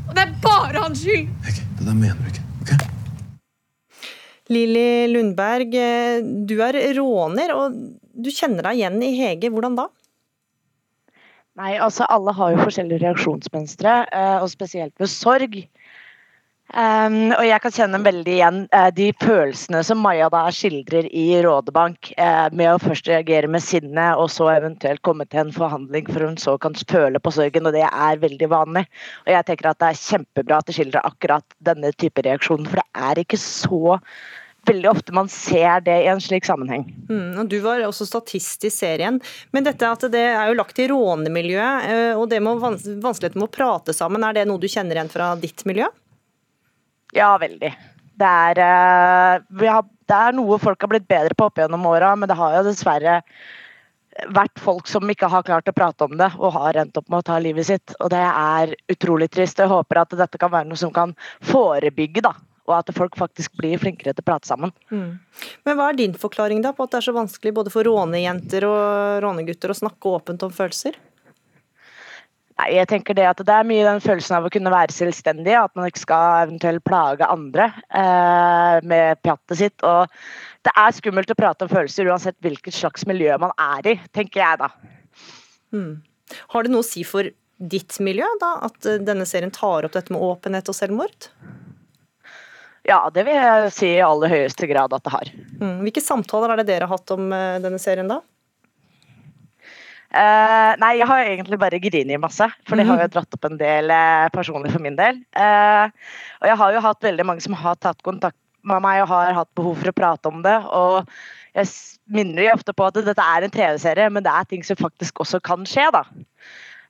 Og 0.08 0.14
det 0.16 0.22
er 0.22 0.30
bare 0.40 0.84
hans 0.86 1.02
skyld. 1.04 1.26
Det 1.44 1.84
der 1.84 1.96
mener 1.96 2.16
du 2.16 2.30
ikke. 2.30 2.78
Lilly 4.50 5.12
Lundberg, 5.12 5.76
du 6.48 6.56
er 6.64 6.78
råner, 6.96 7.52
og 7.54 7.76
du 8.22 8.30
kjenner 8.34 8.66
deg 8.68 8.80
igjen 8.80 9.00
i 9.04 9.14
Hege. 9.18 9.50
Hvordan 9.54 9.78
da? 9.78 9.88
Nei, 11.60 11.74
altså 11.82 12.06
alle 12.08 12.32
har 12.36 12.54
jo 12.54 12.62
forskjellige 12.62 13.02
reaksjonsmønstre, 13.02 13.96
eh, 14.16 14.36
og 14.40 14.48
spesielt 14.52 14.94
ved 15.02 15.10
sorg. 15.12 15.58
Um, 16.70 17.32
og 17.34 17.42
jeg 17.42 17.58
kan 17.64 17.72
kjenne 17.74 17.98
veldig 18.04 18.30
igjen 18.30 18.58
uh, 18.70 18.92
de 18.94 19.08
følelsene 19.18 19.80
som 19.82 19.98
Maja 20.04 20.28
da 20.30 20.44
skildrer 20.54 21.08
i 21.10 21.24
Rådebank, 21.42 22.12
uh, 22.14 22.46
med 22.54 22.70
å 22.70 22.78
først 22.78 23.10
reagere 23.10 23.50
med 23.50 23.64
sinne, 23.64 24.04
og 24.14 24.30
så 24.30 24.46
eventuelt 24.52 25.02
komme 25.02 25.26
til 25.26 25.42
en 25.42 25.50
forhandling 25.56 26.06
for 26.06 26.28
hun 26.28 26.38
så 26.38 26.54
kan 26.62 26.78
føle 26.78 27.18
på 27.18 27.32
sorgen, 27.34 27.66
og 27.66 27.74
det 27.74 27.82
er 27.88 28.22
veldig 28.22 28.50
vanlig. 28.52 28.84
Og 29.26 29.32
jeg 29.34 29.48
tenker 29.48 29.72
at 29.72 29.80
det 29.82 29.88
er 29.90 30.02
kjempebra 30.04 30.60
at 30.60 30.70
det 30.70 30.76
skildrer 30.78 31.10
akkurat 31.10 31.58
denne 31.66 31.90
type 31.98 32.22
reaksjon, 32.28 32.70
for 32.70 32.78
det 32.78 33.08
er 33.10 33.24
ikke 33.24 33.40
så 33.42 33.98
veldig 34.68 34.90
ofte 34.90 35.14
man 35.16 35.28
ser 35.32 35.80
det 35.86 35.96
i 36.04 36.08
en 36.10 36.20
slik 36.22 36.46
sammenheng. 36.48 36.84
Mm, 37.10 37.38
og 37.40 37.48
Du 37.50 37.58
var 37.64 37.82
også 37.86 38.06
statist 38.08 38.64
i 38.66 38.72
serien. 38.72 39.20
Men 39.54 39.66
dette 39.66 39.88
at 39.88 40.04
det 40.12 40.24
er 40.32 40.50
jo 40.50 40.58
lagt 40.58 40.78
i 40.82 40.88
rånemiljøet, 40.90 41.88
eh, 41.90 42.18
og 42.18 42.28
det 42.30 42.42
med 42.44 42.60
vans 42.62 42.84
vanskeligheten 42.86 43.40
med 43.40 43.48
å 43.48 43.54
prate 43.54 43.96
sammen, 43.96 44.24
er 44.24 44.36
det 44.36 44.46
noe 44.48 44.60
du 44.60 44.68
kjenner 44.70 44.98
igjen 44.98 45.12
fra 45.12 45.32
ditt 45.40 45.64
miljø? 45.68 45.88
Ja, 47.16 47.32
veldig. 47.40 47.72
Det 48.20 48.34
er, 48.50 48.60
eh, 48.60 49.46
vi 49.62 49.70
har, 49.70 49.82
det 49.82 50.20
er 50.28 50.36
noe 50.36 50.60
folk 50.60 50.80
har 50.80 50.92
blitt 50.92 51.08
bedre 51.08 51.34
på 51.34 51.48
opp 51.48 51.58
gjennom 51.58 51.88
åra, 51.88 52.14
men 52.16 52.28
det 52.28 52.38
har 52.38 52.58
jo 52.58 52.68
dessverre 52.68 53.20
vært 54.28 54.58
folk 54.60 54.88
som 54.90 55.08
ikke 55.08 55.28
har 55.30 55.44
klart 55.46 55.68
å 55.70 55.74
prate 55.74 56.04
om 56.04 56.16
det, 56.18 56.28
og 56.38 56.52
har 56.58 56.76
endt 56.82 56.98
opp 56.98 57.08
med 57.08 57.22
å 57.22 57.26
ta 57.30 57.38
livet 57.40 57.66
sitt. 57.66 57.94
Og 58.00 58.10
det 58.12 58.20
er 58.20 58.74
utrolig 58.92 59.30
trist. 59.32 59.58
Jeg 59.62 59.70
håper 59.70 60.02
at 60.02 60.16
dette 60.18 60.40
kan 60.40 60.52
være 60.52 60.68
noe 60.68 60.80
som 60.80 60.92
kan 60.92 61.14
forebygge, 61.46 62.24
da. 62.26 62.34
Og 62.68 62.74
at 62.76 62.90
folk 62.94 63.16
faktisk 63.18 63.56
blir 63.58 63.80
flinkere 63.80 64.12
til 64.14 64.22
å 64.22 64.26
prate 64.26 64.46
sammen. 64.46 64.72
Mm. 64.92 65.18
Men 65.66 65.78
hva 65.78 65.90
er 65.90 65.98
din 65.98 66.16
forklaring 66.18 66.60
da 66.64 66.74
på 66.76 66.86
at 66.86 66.92
det 66.92 67.00
er 67.00 67.08
så 67.08 67.16
vanskelig 67.16 67.54
både 67.56 67.72
for 67.72 67.86
rånejenter 67.88 68.66
og 68.68 69.22
rånegutter 69.24 69.72
å 69.72 69.78
snakke 69.80 70.12
åpent 70.18 70.44
om 70.46 70.52
følelser? 70.54 70.98
Nei, 72.60 72.74
jeg 72.76 72.88
tenker 72.90 73.16
det 73.16 73.24
at 73.24 73.40
det 73.46 73.54
er 73.54 73.66
mye 73.66 73.86
den 73.86 74.02
følelsen 74.04 74.36
av 74.36 74.46
å 74.46 74.52
kunne 74.52 74.72
være 74.72 74.92
selvstendig, 74.92 75.54
at 75.56 75.72
man 75.78 75.88
ikke 75.88 76.02
skal 76.02 76.44
eventuelt 76.44 76.84
plage 76.84 77.28
andre 77.30 77.70
eh, 77.88 78.76
med 78.90 79.20
pjattet 79.24 79.60
sitt. 79.62 79.86
Og 79.86 80.10
det 80.66 80.74
er 80.76 80.96
skummelt 80.96 81.32
å 81.32 81.38
prate 81.38 81.64
om 81.64 81.72
følelser 81.72 82.10
uansett 82.10 82.36
hvilket 82.44 82.76
slags 82.76 83.06
miljø 83.08 83.38
man 83.40 83.54
er 83.56 83.94
i, 83.94 83.96
tenker 84.12 84.42
jeg 84.42 84.60
da. 84.60 84.68
Mm. 85.72 85.92
Har 86.52 86.66
det 86.66 86.74
noe 86.74 86.84
å 86.84 86.90
si 86.90 87.06
for 87.06 87.30
ditt 87.60 87.96
miljø 88.04 88.28
da, 88.42 88.54
at 88.68 88.92
denne 89.06 89.26
serien 89.28 89.52
tar 89.54 89.86
opp 89.86 89.96
dette 89.96 90.12
med 90.12 90.22
åpenhet 90.24 90.68
og 90.68 90.76
selvmord? 90.76 91.30
Ja, 92.90 93.04
det 93.14 93.22
vil 93.28 93.36
jeg 93.38 93.70
si 93.74 93.92
i 93.94 94.02
aller 94.02 94.32
høyeste 94.32 94.66
grad 94.70 94.94
at 94.96 95.06
det 95.06 95.14
har. 95.14 95.30
Mm. 95.60 95.78
Hvilke 95.84 96.02
samtaler 96.02 96.54
er 96.54 96.60
det 96.60 96.70
dere 96.72 96.88
har 96.88 96.98
hatt 96.98 97.14
om 97.14 97.30
eh, 97.36 97.60
denne 97.62 97.78
serien 97.82 98.10
da? 98.10 98.18
Uh, 100.10 100.74
nei, 100.82 100.96
jeg 100.98 101.06
har 101.06 101.20
egentlig 101.22 101.58
bare 101.62 101.78
grinet 101.78 102.18
masse, 102.18 102.48
for 102.66 102.74
det 102.74 102.82
har 102.88 102.98
jo 102.98 103.10
dratt 103.14 103.36
opp 103.36 103.46
en 103.46 103.60
del 103.60 103.92
uh, 103.94 104.26
personlig 104.34 104.72
for 104.74 104.82
min 104.82 104.96
del. 104.98 105.20
Uh, 105.38 105.86
og 106.42 106.48
jeg 106.50 106.58
har 106.58 106.74
jo 106.74 106.82
hatt 106.82 107.06
veldig 107.06 107.26
mange 107.28 107.44
som 107.44 107.54
har 107.54 107.78
tatt 107.78 108.02
kontakt 108.02 108.38
med 108.66 108.82
meg 108.82 109.04
og 109.04 109.12
har 109.12 109.36
hatt 109.38 109.52
behov 109.54 109.78
for 109.78 109.92
å 109.92 109.94
prate 109.94 110.32
om 110.32 110.42
det. 110.42 110.56
Og 110.74 111.06
jeg 111.54 111.70
minner 112.10 112.48
jo 112.48 112.56
ofte 112.56 112.74
på 112.74 112.88
at 112.88 112.98
dette 113.06 113.28
er 113.36 113.46
en 113.46 113.54
TV-serie, 113.54 114.10
men 114.10 114.26
det 114.26 114.34
er 114.34 114.50
ting 114.50 114.66
som 114.66 114.80
faktisk 114.80 115.22
også 115.22 115.38
kan 115.46 115.62
skje, 115.68 115.86
da. 115.94 116.02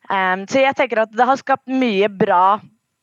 Um, 0.09 0.49
så 0.49 0.65
jeg 0.65 0.79
tenker 0.81 1.05
at 1.05 1.13
det 1.13 1.29
har 1.29 1.39
skapt 1.39 1.69
mye 1.69 2.09
bra 2.09 2.57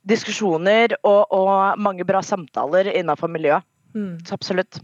diskusjoner 0.07 0.97
og, 1.03 1.33
og 1.35 1.81
mange 1.83 2.05
bra 2.07 2.23
samtaler 2.25 2.93
innenfor 2.95 3.31
miljøet. 3.31 3.65
Mm. 3.97 4.19
Så 4.27 4.37
absolutt. 4.37 4.79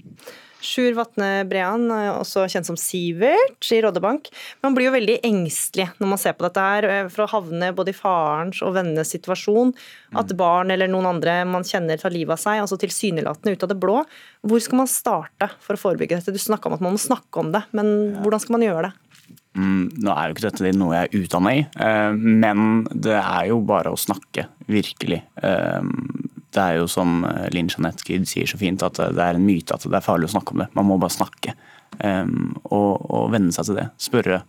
Sjur 0.64 0.96
Vatne 0.96 1.44
Brean, 1.50 1.90
også 1.92 2.46
kjent 2.48 2.68
som 2.70 2.78
Sivert 2.80 3.68
i 3.76 3.82
Rådebank. 3.84 4.30
Man 4.64 4.76
blir 4.76 4.88
jo 4.88 4.94
veldig 4.96 5.18
engstelig 5.28 5.90
når 6.00 6.12
man 6.14 6.22
ser 6.22 6.38
på 6.38 6.46
dette 6.46 6.64
her, 6.64 6.88
eh, 6.88 7.10
for 7.12 7.26
å 7.26 7.32
havne 7.34 7.74
både 7.76 7.92
i 7.92 7.98
farens 7.98 8.62
og 8.64 8.78
vennenes 8.78 9.12
situasjon. 9.12 9.74
At 10.16 10.32
barn 10.40 10.72
eller 10.72 10.88
noen 10.92 11.10
andre 11.12 11.42
man 11.50 11.68
kjenner 11.68 12.00
tar 12.00 12.16
livet 12.16 12.38
av 12.38 12.42
seg, 12.42 12.62
altså 12.64 12.80
tilsynelatende 12.80 13.58
ut 13.58 13.68
av 13.68 13.74
det 13.74 13.80
blå. 13.84 14.00
Hvor 14.48 14.64
skal 14.64 14.84
man 14.84 14.92
starte 14.92 15.52
for 15.60 15.76
å 15.76 15.84
forebygge 15.84 16.22
dette? 16.22 16.36
Du 16.36 16.40
snakka 16.40 16.72
om 16.72 16.78
at 16.78 16.86
man 16.86 16.96
må 16.96 17.02
snakke 17.02 17.44
om 17.44 17.52
det, 17.56 17.66
men 17.76 18.22
hvordan 18.24 18.46
skal 18.46 18.58
man 18.58 18.68
gjøre 18.70 18.88
det? 18.88 19.13
Mm, 19.54 19.92
nå 20.02 20.14
er 20.14 20.30
jo 20.30 20.34
ikke 20.34 20.48
dette 20.48 20.72
noe 20.80 20.96
jeg 20.96 21.10
er 21.10 21.20
utdanna 21.20 21.52
i, 21.54 21.62
eh, 21.86 22.16
men 22.18 22.88
det 22.90 23.20
er 23.20 23.52
jo 23.52 23.60
bare 23.68 23.92
å 23.94 24.00
snakke, 24.00 24.48
virkelig. 24.66 25.20
Eh, 25.46 25.92
det 26.54 26.64
er 26.64 26.80
jo 26.80 26.88
som 26.90 27.22
eh, 27.30 27.52
Linn 27.54 27.70
Jeanette 27.70 28.06
Gyd 28.08 28.26
sier 28.30 28.50
så 28.50 28.58
fint, 28.62 28.82
at 28.86 28.98
det 28.98 29.22
er 29.22 29.38
en 29.38 29.46
myte 29.46 29.76
at 29.76 29.86
det 29.86 30.00
er 30.00 30.06
farlig 30.06 30.32
å 30.32 30.34
snakke 30.34 30.56
om 30.56 30.64
det. 30.64 30.72
Man 30.78 30.90
må 30.90 30.98
bare 31.02 31.14
snakke. 31.14 31.58
Og, 31.94 33.04
og 33.14 33.28
venne 33.30 33.54
seg 33.54 33.68
til 33.68 33.76
det. 33.78 33.84
Spørre 34.02 34.40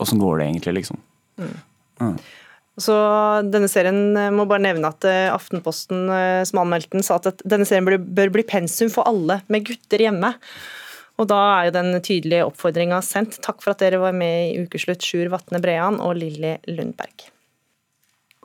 åssen 0.00 0.16
går 0.16 0.38
det 0.40 0.46
egentlig, 0.46 0.72
liksom. 0.78 1.02
Mm. 1.36 2.14
Så 2.80 2.94
denne 3.52 3.68
serien 3.68 4.16
må 4.32 4.46
bare 4.48 4.64
nevne 4.64 4.88
at 4.88 5.04
Aftenposten 5.04 6.08
som 6.48 6.62
anmeldte 6.62 6.96
den, 6.96 7.04
sa 7.04 7.20
at 7.20 7.44
denne 7.44 7.68
serien 7.68 7.84
bør 7.84 8.32
bli 8.32 8.46
pensum 8.48 8.88
for 8.92 9.04
alle 9.12 9.42
med 9.52 9.68
gutter 9.68 10.06
hjemme. 10.06 10.32
Og 11.16 11.28
da 11.30 11.38
er 11.56 11.68
jo 11.68 11.76
den 11.78 11.94
tydelige 12.04 12.44
oppfordringa 12.50 13.00
sendt. 13.04 13.38
Takk 13.44 13.62
for 13.64 13.72
at 13.72 13.80
dere 13.80 14.02
var 14.02 14.16
med 14.16 14.50
i 14.50 14.64
Ukeslutt, 14.64 15.04
Sjur 15.04 15.30
Vatne 15.32 15.62
Brean 15.64 15.96
og 16.02 16.18
Lilly 16.20 16.56
Lundberg. 16.68 17.30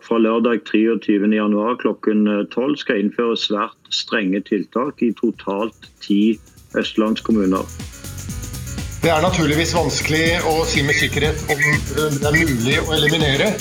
Fra 0.02 0.18
lørdag 0.18 0.64
23. 0.66 1.20
januar 1.36 1.76
klokken 1.82 2.24
12 2.50 2.78
skal 2.82 3.04
innføres 3.04 3.44
svært 3.50 3.92
strenge 3.94 4.42
tiltak 4.48 5.04
i 5.06 5.12
totalt 5.20 5.92
ti 6.02 6.40
østlandskommuner. 6.80 7.68
Det 9.02 9.10
er 9.10 9.22
naturligvis 9.22 9.76
vanskelig 9.76 10.26
å 10.46 10.62
si 10.70 10.84
med 10.86 10.98
sikkerhet 10.98 11.44
om 11.50 11.62
det 12.18 12.28
er 12.30 12.36
mulig 12.38 12.80
å 12.82 12.96
eliminere. 12.98 13.52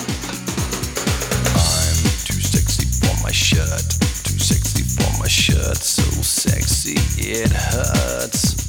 Too 2.29 2.41
sexy 2.45 2.87
for 3.01 3.17
my 3.25 3.33
shirt. 3.33 3.97
Too 4.25 4.37
sexy 4.37 4.85
for 4.97 5.11
my 5.21 5.29
shirt. 5.29 5.81
So 5.81 6.05
sexy 6.23 6.97
it 7.19 7.53
hurts. 7.53 8.60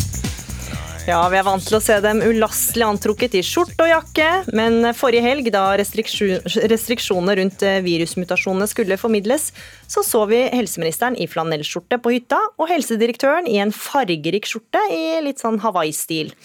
Ja, 1.09 1.17
vi 1.33 1.37
er 1.39 1.45
vant 1.47 1.63
til 1.65 1.73
å 1.73 1.81
se 1.81 1.95
dem 2.03 2.19
ulastelig 2.21 2.85
antrukket 2.85 3.33
i 3.39 3.41
skjorte 3.41 3.81
og 3.81 3.89
jakke, 3.89 4.27
men 4.53 4.91
forrige 4.93 5.23
helg, 5.25 5.47
da 5.49 5.63
restriksjonene 5.79 7.35
rundt 7.39 7.65
eh, 7.65 7.79
virusmutasjonene 7.81 8.67
skulle 8.69 8.99
formidles, 9.01 9.47
så 9.89 10.03
så 10.05 10.21
vi 10.29 10.43
helseministeren 10.53 11.17
i 11.17 11.25
flanellskjorte 11.31 11.97
på 12.03 12.13
hytta, 12.13 12.37
og 12.61 12.69
helsedirektøren 12.69 13.49
i 13.49 13.57
en 13.63 13.73
fargerik 13.73 14.45
skjorte 14.45 14.83
i 14.93 15.01
litt 15.25 15.41
sånn 15.41 15.57
Hawaii-stil. 15.65 16.35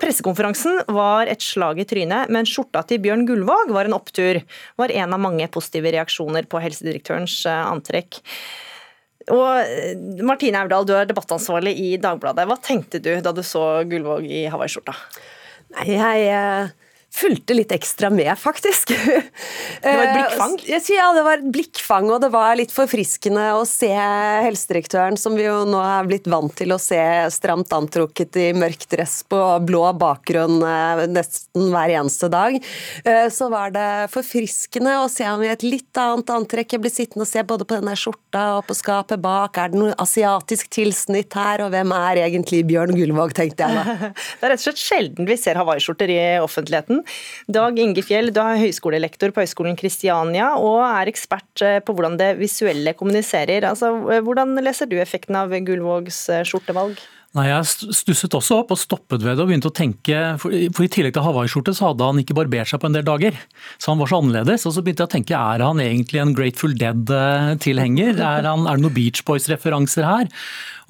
Pressekonferansen 0.00 0.80
var 0.96 1.28
et 1.28 1.44
slag 1.44 1.84
i 1.84 1.88
trynet, 1.88 2.32
men 2.32 2.48
skjorta 2.48 2.86
til 2.88 3.02
Bjørn 3.04 3.26
Gullvåg 3.28 3.76
var 3.76 3.84
en 3.84 3.98
opptur. 3.98 4.40
Var 4.80 4.96
en 4.96 5.12
av 5.12 5.20
mange 5.20 5.44
positive 5.52 5.92
reaksjoner 5.92 6.48
på 6.48 6.64
helsedirektørens 6.64 7.42
eh, 7.52 7.62
antrekk. 7.68 8.22
Og 9.28 9.48
eh, 9.60 9.92
Martine 10.24 10.62
Aurdal, 10.62 10.86
du 10.88 10.94
er 10.96 11.08
debattansvarlig 11.10 11.74
i 11.76 11.90
Dagbladet. 12.00 12.46
Hva 12.48 12.56
tenkte 12.64 13.02
du 13.04 13.12
da 13.20 13.34
du 13.36 13.42
så 13.44 13.82
Gullvåg 13.88 14.24
i 14.24 14.46
hawaiiskjorta? 14.50 14.96
Nei, 15.76 15.86
jeg 15.92 16.30
eh, 16.32 16.72
fulgte 17.10 17.54
litt 17.56 17.72
ekstra 17.74 18.10
med, 18.14 18.30
faktisk. 18.38 18.92
Det 19.82 19.92
var 19.96 20.04
et 20.04 20.14
blikkfang? 20.14 20.54
Ja, 20.68 21.06
det 21.16 21.22
var 21.24 21.40
et 21.40 21.46
blikkfang, 21.54 22.10
og 22.12 22.20
det 22.22 22.28
var 22.32 22.56
litt 22.58 22.72
forfriskende 22.74 23.46
å 23.56 23.62
se 23.68 23.88
helsedirektøren, 23.90 25.16
som 25.18 25.34
vi 25.38 25.46
jo 25.46 25.62
nå 25.68 25.80
er 25.80 26.08
blitt 26.08 26.28
vant 26.30 26.52
til 26.58 26.74
å 26.74 26.78
se 26.80 26.98
stramt 27.32 27.72
antrukket 27.74 28.36
i 28.40 28.46
mørk 28.56 28.84
dress 28.92 29.20
på 29.30 29.38
blå 29.66 29.82
bakgrunn 29.98 30.60
eh, 30.66 31.02
nesten 31.10 31.70
hver 31.72 31.94
eneste 32.00 32.28
dag. 32.32 32.58
Eh, 33.04 33.26
Så 33.32 33.48
var 33.52 33.72
det 33.74 33.88
forfriskende 34.12 34.98
å 35.00 35.08
se 35.10 35.24
ham 35.26 35.42
i 35.44 35.50
et 35.50 35.64
litt 35.66 36.00
annet 36.00 36.30
antrekk. 36.34 36.76
Jeg 36.76 36.84
ble 36.84 36.92
sittende 36.92 37.26
og 37.26 37.30
se 37.32 37.42
både 37.46 37.66
på 37.66 37.80
denne 37.80 37.96
skjorta 37.98 38.44
og 38.58 38.68
på 38.68 38.76
skapet 38.78 39.22
bak. 39.24 39.58
Er 39.58 39.72
det 39.72 39.80
noe 39.80 39.96
asiatisk 40.02 40.70
tilsnitt 40.76 41.34
her, 41.38 41.64
og 41.64 41.72
hvem 41.74 41.94
er 41.96 42.22
egentlig 42.26 42.62
Bjørn 42.68 42.94
Gullvåg, 42.98 43.34
tenkte 43.40 43.66
jeg 43.66 43.80
da. 43.80 44.12
Det 44.40 44.46
er 44.46 44.54
rett 44.54 44.60
og 44.62 44.68
slett 44.68 44.84
sjelden 44.84 45.28
vi 45.28 45.40
ser 45.40 45.58
hawaiiskjorter 45.60 46.12
i 46.12 46.20
offentligheten. 46.44 46.99
Dag 47.50 47.78
Inge 47.80 48.02
Fjell, 48.06 48.32
du 48.34 48.40
er 48.42 48.60
høyskolelektor 48.60 49.34
på 49.34 49.44
Høgskolen 49.44 49.78
Kristiania 49.78 50.52
og 50.58 50.82
er 50.86 51.10
ekspert 51.12 51.64
eh, 51.66 51.78
på 51.84 51.94
hvordan 51.96 52.18
det 52.20 52.34
visuelle 52.40 52.94
kommuniserer. 52.98 53.66
Altså, 53.68 53.92
eh, 54.10 54.22
hvordan 54.24 54.56
leser 54.62 54.90
du 54.90 54.98
effekten 55.00 55.38
av 55.38 55.54
Gullvågs 55.54 56.26
eh, 56.34 56.44
skjortevalg? 56.48 57.00
Nei, 57.38 57.44
Jeg 57.46 57.94
stusset 57.94 58.34
også 58.34 58.56
opp 58.64 58.72
og 58.74 58.78
stoppet 58.80 59.22
ved 59.22 59.36
det 59.38 59.44
og 59.44 59.52
begynte 59.52 59.70
å 59.70 59.74
tenke 59.74 60.16
For, 60.42 60.50
i 60.50 60.88
tillegg 60.90 61.14
til 61.14 61.22
hawaiiskjorte 61.22 61.76
så 61.78 61.92
hadde 61.92 62.08
han 62.08 62.18
ikke 62.18 62.34
barbert 62.34 62.66
seg 62.66 62.82
på 62.82 62.88
en 62.90 62.96
del 62.96 63.06
dager. 63.06 63.36
Så 63.78 63.92
han 63.92 64.00
var 64.02 64.10
så 64.10 64.18
annerledes. 64.18 64.66
Og 64.66 64.74
så 64.74 64.82
begynte 64.82 65.04
jeg 65.06 65.10
å 65.12 65.14
tenke 65.14 65.38
er 65.38 65.62
han 65.62 65.82
egentlig 65.84 66.22
en 66.24 66.34
Grateful 66.34 66.74
Dead-tilhenger? 66.80 68.16
Er, 68.18 68.42
er 68.42 68.48
det 68.48 68.82
noen 68.82 68.96
Beach 68.96 69.22
Boys-referanser 69.28 70.08
her? 70.08 70.26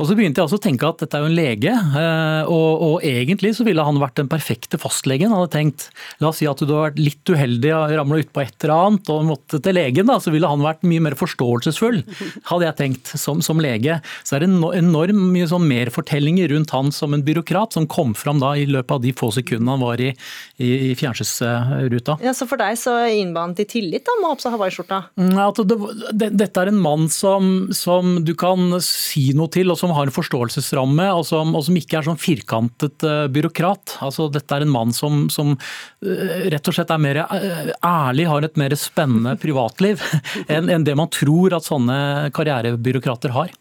Og 0.00 0.08
så 0.08 0.16
begynte 0.16 0.40
jeg 0.40 0.48
også 0.48 0.56
å 0.56 0.62
tenke 0.64 0.88
at 0.88 1.02
dette 1.02 1.18
er 1.18 1.24
jo 1.24 1.28
en 1.28 1.36
lege, 1.36 1.72
eh, 1.76 2.48
og, 2.48 2.84
og 2.86 3.04
egentlig 3.04 3.52
så 3.56 3.66
ville 3.66 3.84
han 3.84 4.00
vært 4.00 4.16
den 4.16 4.30
perfekte 4.32 4.78
fastlegen. 4.80 5.28
Han 5.28 5.42
hadde 5.42 5.52
tenkt, 5.52 5.88
La 6.22 6.30
oss 6.30 6.40
si 6.40 6.48
at 6.48 6.62
du 6.64 6.72
har 6.72 6.88
vært 6.88 7.00
litt 7.00 7.28
uheldig 7.28 7.72
og 7.76 7.92
ramla 7.98 8.20
utpå 8.22 8.42
et 8.42 8.64
eller 8.64 8.72
annet 8.76 9.10
og 9.12 9.26
måtte 9.28 9.60
til 9.60 9.76
legen, 9.76 10.08
da, 10.08 10.16
så 10.22 10.32
ville 10.32 10.48
han 10.48 10.64
vært 10.64 10.86
mye 10.88 11.04
mer 11.04 11.16
forståelsesfull, 11.20 12.00
hadde 12.48 12.66
jeg 12.66 12.78
tenkt, 12.78 13.12
som, 13.20 13.42
som 13.44 13.60
lege. 13.60 13.98
Så 14.24 14.38
er 14.38 14.44
det 14.44 14.50
enormt 14.78 15.26
mye 15.34 15.50
sånn 15.50 15.68
merfortellinger 15.68 16.48
rundt 16.54 16.72
han 16.72 16.88
som 16.96 17.16
en 17.16 17.24
byråkrat, 17.26 17.76
som 17.76 17.88
kom 17.90 18.16
fram 18.16 18.40
da 18.40 18.54
i 18.56 18.64
løpet 18.70 18.96
av 18.96 19.04
de 19.04 19.12
få 19.16 19.28
sekundene 19.36 19.76
han 19.76 19.84
var 19.84 20.00
i, 20.00 20.14
i, 20.56 20.70
i 20.90 20.96
fjernsynsruta. 20.96 22.16
Ja, 22.24 22.32
så 22.36 22.48
For 22.48 22.60
deg 22.60 22.80
så 22.80 22.96
innbanet 23.12 23.60
de 23.60 23.68
tillit 23.68 24.08
da, 24.08 24.16
med 24.16 24.30
å 24.30 24.32
ha 24.32 24.40
på 24.40 24.46
seg 24.46 24.56
hawaiiskjorta? 24.56 25.02
Ja, 25.20 25.50
altså, 25.50 25.68
det, 25.68 25.78
det, 26.16 26.32
dette 26.40 26.64
er 26.64 26.72
en 26.72 26.80
mann 26.80 27.10
som, 27.12 27.68
som 27.76 28.18
du 28.24 28.32
kan 28.38 28.80
si 28.84 29.30
noe 29.36 29.52
til, 29.52 29.68
og 29.72 29.78
som 29.78 29.89
har 29.96 30.08
en 30.08 30.14
forståelsesramme, 30.14 31.06
og 31.16 31.24
som, 31.28 31.54
og 31.56 31.64
som 31.66 31.78
ikke 31.78 31.98
er 32.00 32.06
sånn 32.06 32.20
firkantet 32.20 33.04
eh, 33.06 33.24
byråkrat. 33.32 33.96
Altså, 34.06 34.28
dette 34.32 34.56
er 34.56 34.66
en 34.66 34.72
mann 34.72 34.94
som, 34.96 35.26
som 35.32 35.54
eh, 35.56 36.48
rett 36.52 36.70
og 36.70 36.76
slett 36.76 36.92
er 36.94 37.02
mer 37.02 37.22
eh, 37.24 37.72
ærlig, 37.86 38.28
har 38.30 38.46
et 38.46 38.60
mer 38.60 38.76
spennende 38.78 39.36
privatliv 39.44 40.02
enn 40.48 40.70
en 40.72 40.86
det 40.86 40.96
man 40.98 41.10
tror 41.12 41.56
at 41.58 41.68
sånne 41.68 42.30
karrierebyråkrater 42.36 43.36
har. 43.36 43.52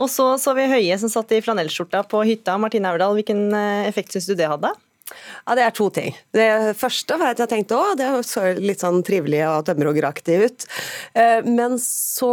Og 0.00 0.08
så 0.08 0.32
så 0.40 0.54
vi 0.56 0.68
Høie 0.70 0.96
som 1.00 1.12
satt 1.12 1.32
i 1.36 1.42
flanellskjorta 1.44 2.06
på 2.08 2.22
hytta. 2.24 2.54
Martine 2.60 2.88
Aurdal, 2.88 3.18
hvilken 3.18 3.50
effekt 3.84 4.14
syns 4.16 4.30
du 4.30 4.36
det 4.38 4.48
hadde? 4.48 4.72
Ja, 5.46 5.54
Det 5.54 5.64
er 5.64 5.74
to 5.74 5.88
ting. 5.90 6.14
Det 6.32 6.76
første 6.78 7.18
var 7.18 7.34
at 7.34 7.42
jeg 7.42 7.50
tenkte 7.50 7.78
å, 7.78 7.94
det 7.98 8.08
så 8.26 8.50
litt 8.58 8.82
sånn 8.82 9.02
trivelig 9.06 9.42
og 9.48 9.66
tømmerhoggeraktig 9.68 10.38
ut. 10.44 10.66
Eh, 11.14 11.40
Men 11.46 11.78
så 11.82 12.32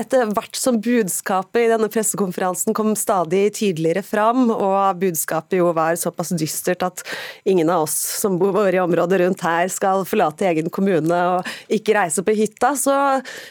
etter 0.00 0.30
hvert 0.32 0.56
som 0.56 0.78
budskapet 0.80 1.66
i 1.66 1.68
denne 1.68 1.88
pressekonferansen 1.92 2.72
kom 2.76 2.94
stadig 2.96 3.50
tydeligere 3.58 4.00
fram, 4.06 4.46
og 4.50 5.02
budskapet 5.02 5.58
jo 5.58 5.68
var 5.76 5.98
såpass 6.00 6.32
dystert 6.40 6.84
at 6.86 7.02
ingen 7.48 7.68
av 7.68 7.84
oss 7.84 7.96
som 8.22 8.38
bor 8.40 8.72
i 8.72 8.80
området 8.80 9.20
rundt 9.20 9.44
her 9.44 9.68
skal 9.72 10.06
forlate 10.08 10.48
egen 10.48 10.70
kommune 10.72 11.18
og 11.34 11.50
ikke 11.72 11.96
reise 11.98 12.24
på 12.24 12.36
hytta, 12.38 12.72
så 12.78 12.94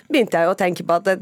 begynte 0.09 0.39
jeg 0.39 0.49
jo 0.49 0.55
å 0.55 0.57
tenke 0.57 0.85
på 0.87 0.97
at 0.97 1.11
det 1.11 1.19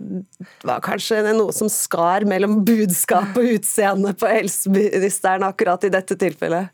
var 0.64 0.80
kanskje 0.86 1.20
noe 1.36 1.52
som 1.56 1.68
skar 1.72 2.24
mellom 2.30 2.62
budskap 2.64 3.36
og 3.36 3.52
utseende 3.58 4.16
på 4.16 4.32
helseministeren 4.32 5.44
akkurat 5.50 5.84
i 5.84 5.92
dette 5.92 6.16
tilfellet. 6.20 6.72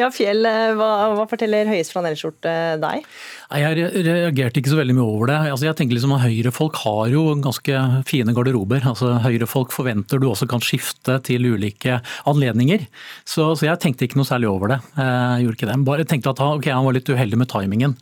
Ja, 0.00 0.08
Fjell, 0.12 0.46
eh, 0.48 0.72
hva, 0.78 1.12
hva 1.18 1.28
forteller 1.28 1.68
Høies 1.68 1.92
flanellskjorte 1.92 2.56
deg? 2.80 3.04
Jeg 3.52 3.90
reagerte 4.06 4.60
ikke 4.60 4.72
så 4.72 4.78
veldig 4.78 4.94
mye 4.96 5.04
over 5.04 5.30
det. 5.30 5.36
Altså, 5.52 5.66
jeg 5.68 5.76
tenker 5.78 5.96
liksom 5.96 6.14
at 6.16 6.24
Høyrefolk 6.24 6.78
har 6.84 7.12
jo 7.12 7.24
ganske 7.44 7.82
fine 8.08 8.34
garderober. 8.36 8.84
Altså, 8.88 9.14
Høyrefolk 9.24 9.74
forventer 9.74 10.22
du 10.22 10.28
også 10.30 10.48
kan 10.50 10.64
skifte 10.64 11.18
til 11.26 11.48
ulike 11.52 12.00
anledninger. 12.28 12.86
Så, 13.28 13.52
så 13.58 13.68
jeg 13.68 13.80
tenkte 13.82 14.08
ikke 14.08 14.20
noe 14.20 14.28
særlig 14.28 14.50
over 14.50 14.74
det. 14.74 14.80
Jeg 14.96 15.46
gjorde 15.46 15.58
ikke 15.58 15.70
det. 15.72 15.78
Bare 15.88 16.08
tenkte 16.08 16.32
at 16.32 16.42
han, 16.44 16.62
han 16.64 16.86
var 16.88 16.96
litt 16.96 17.12
uheldig 17.12 17.40
med 17.42 17.50
timingen. 17.52 17.96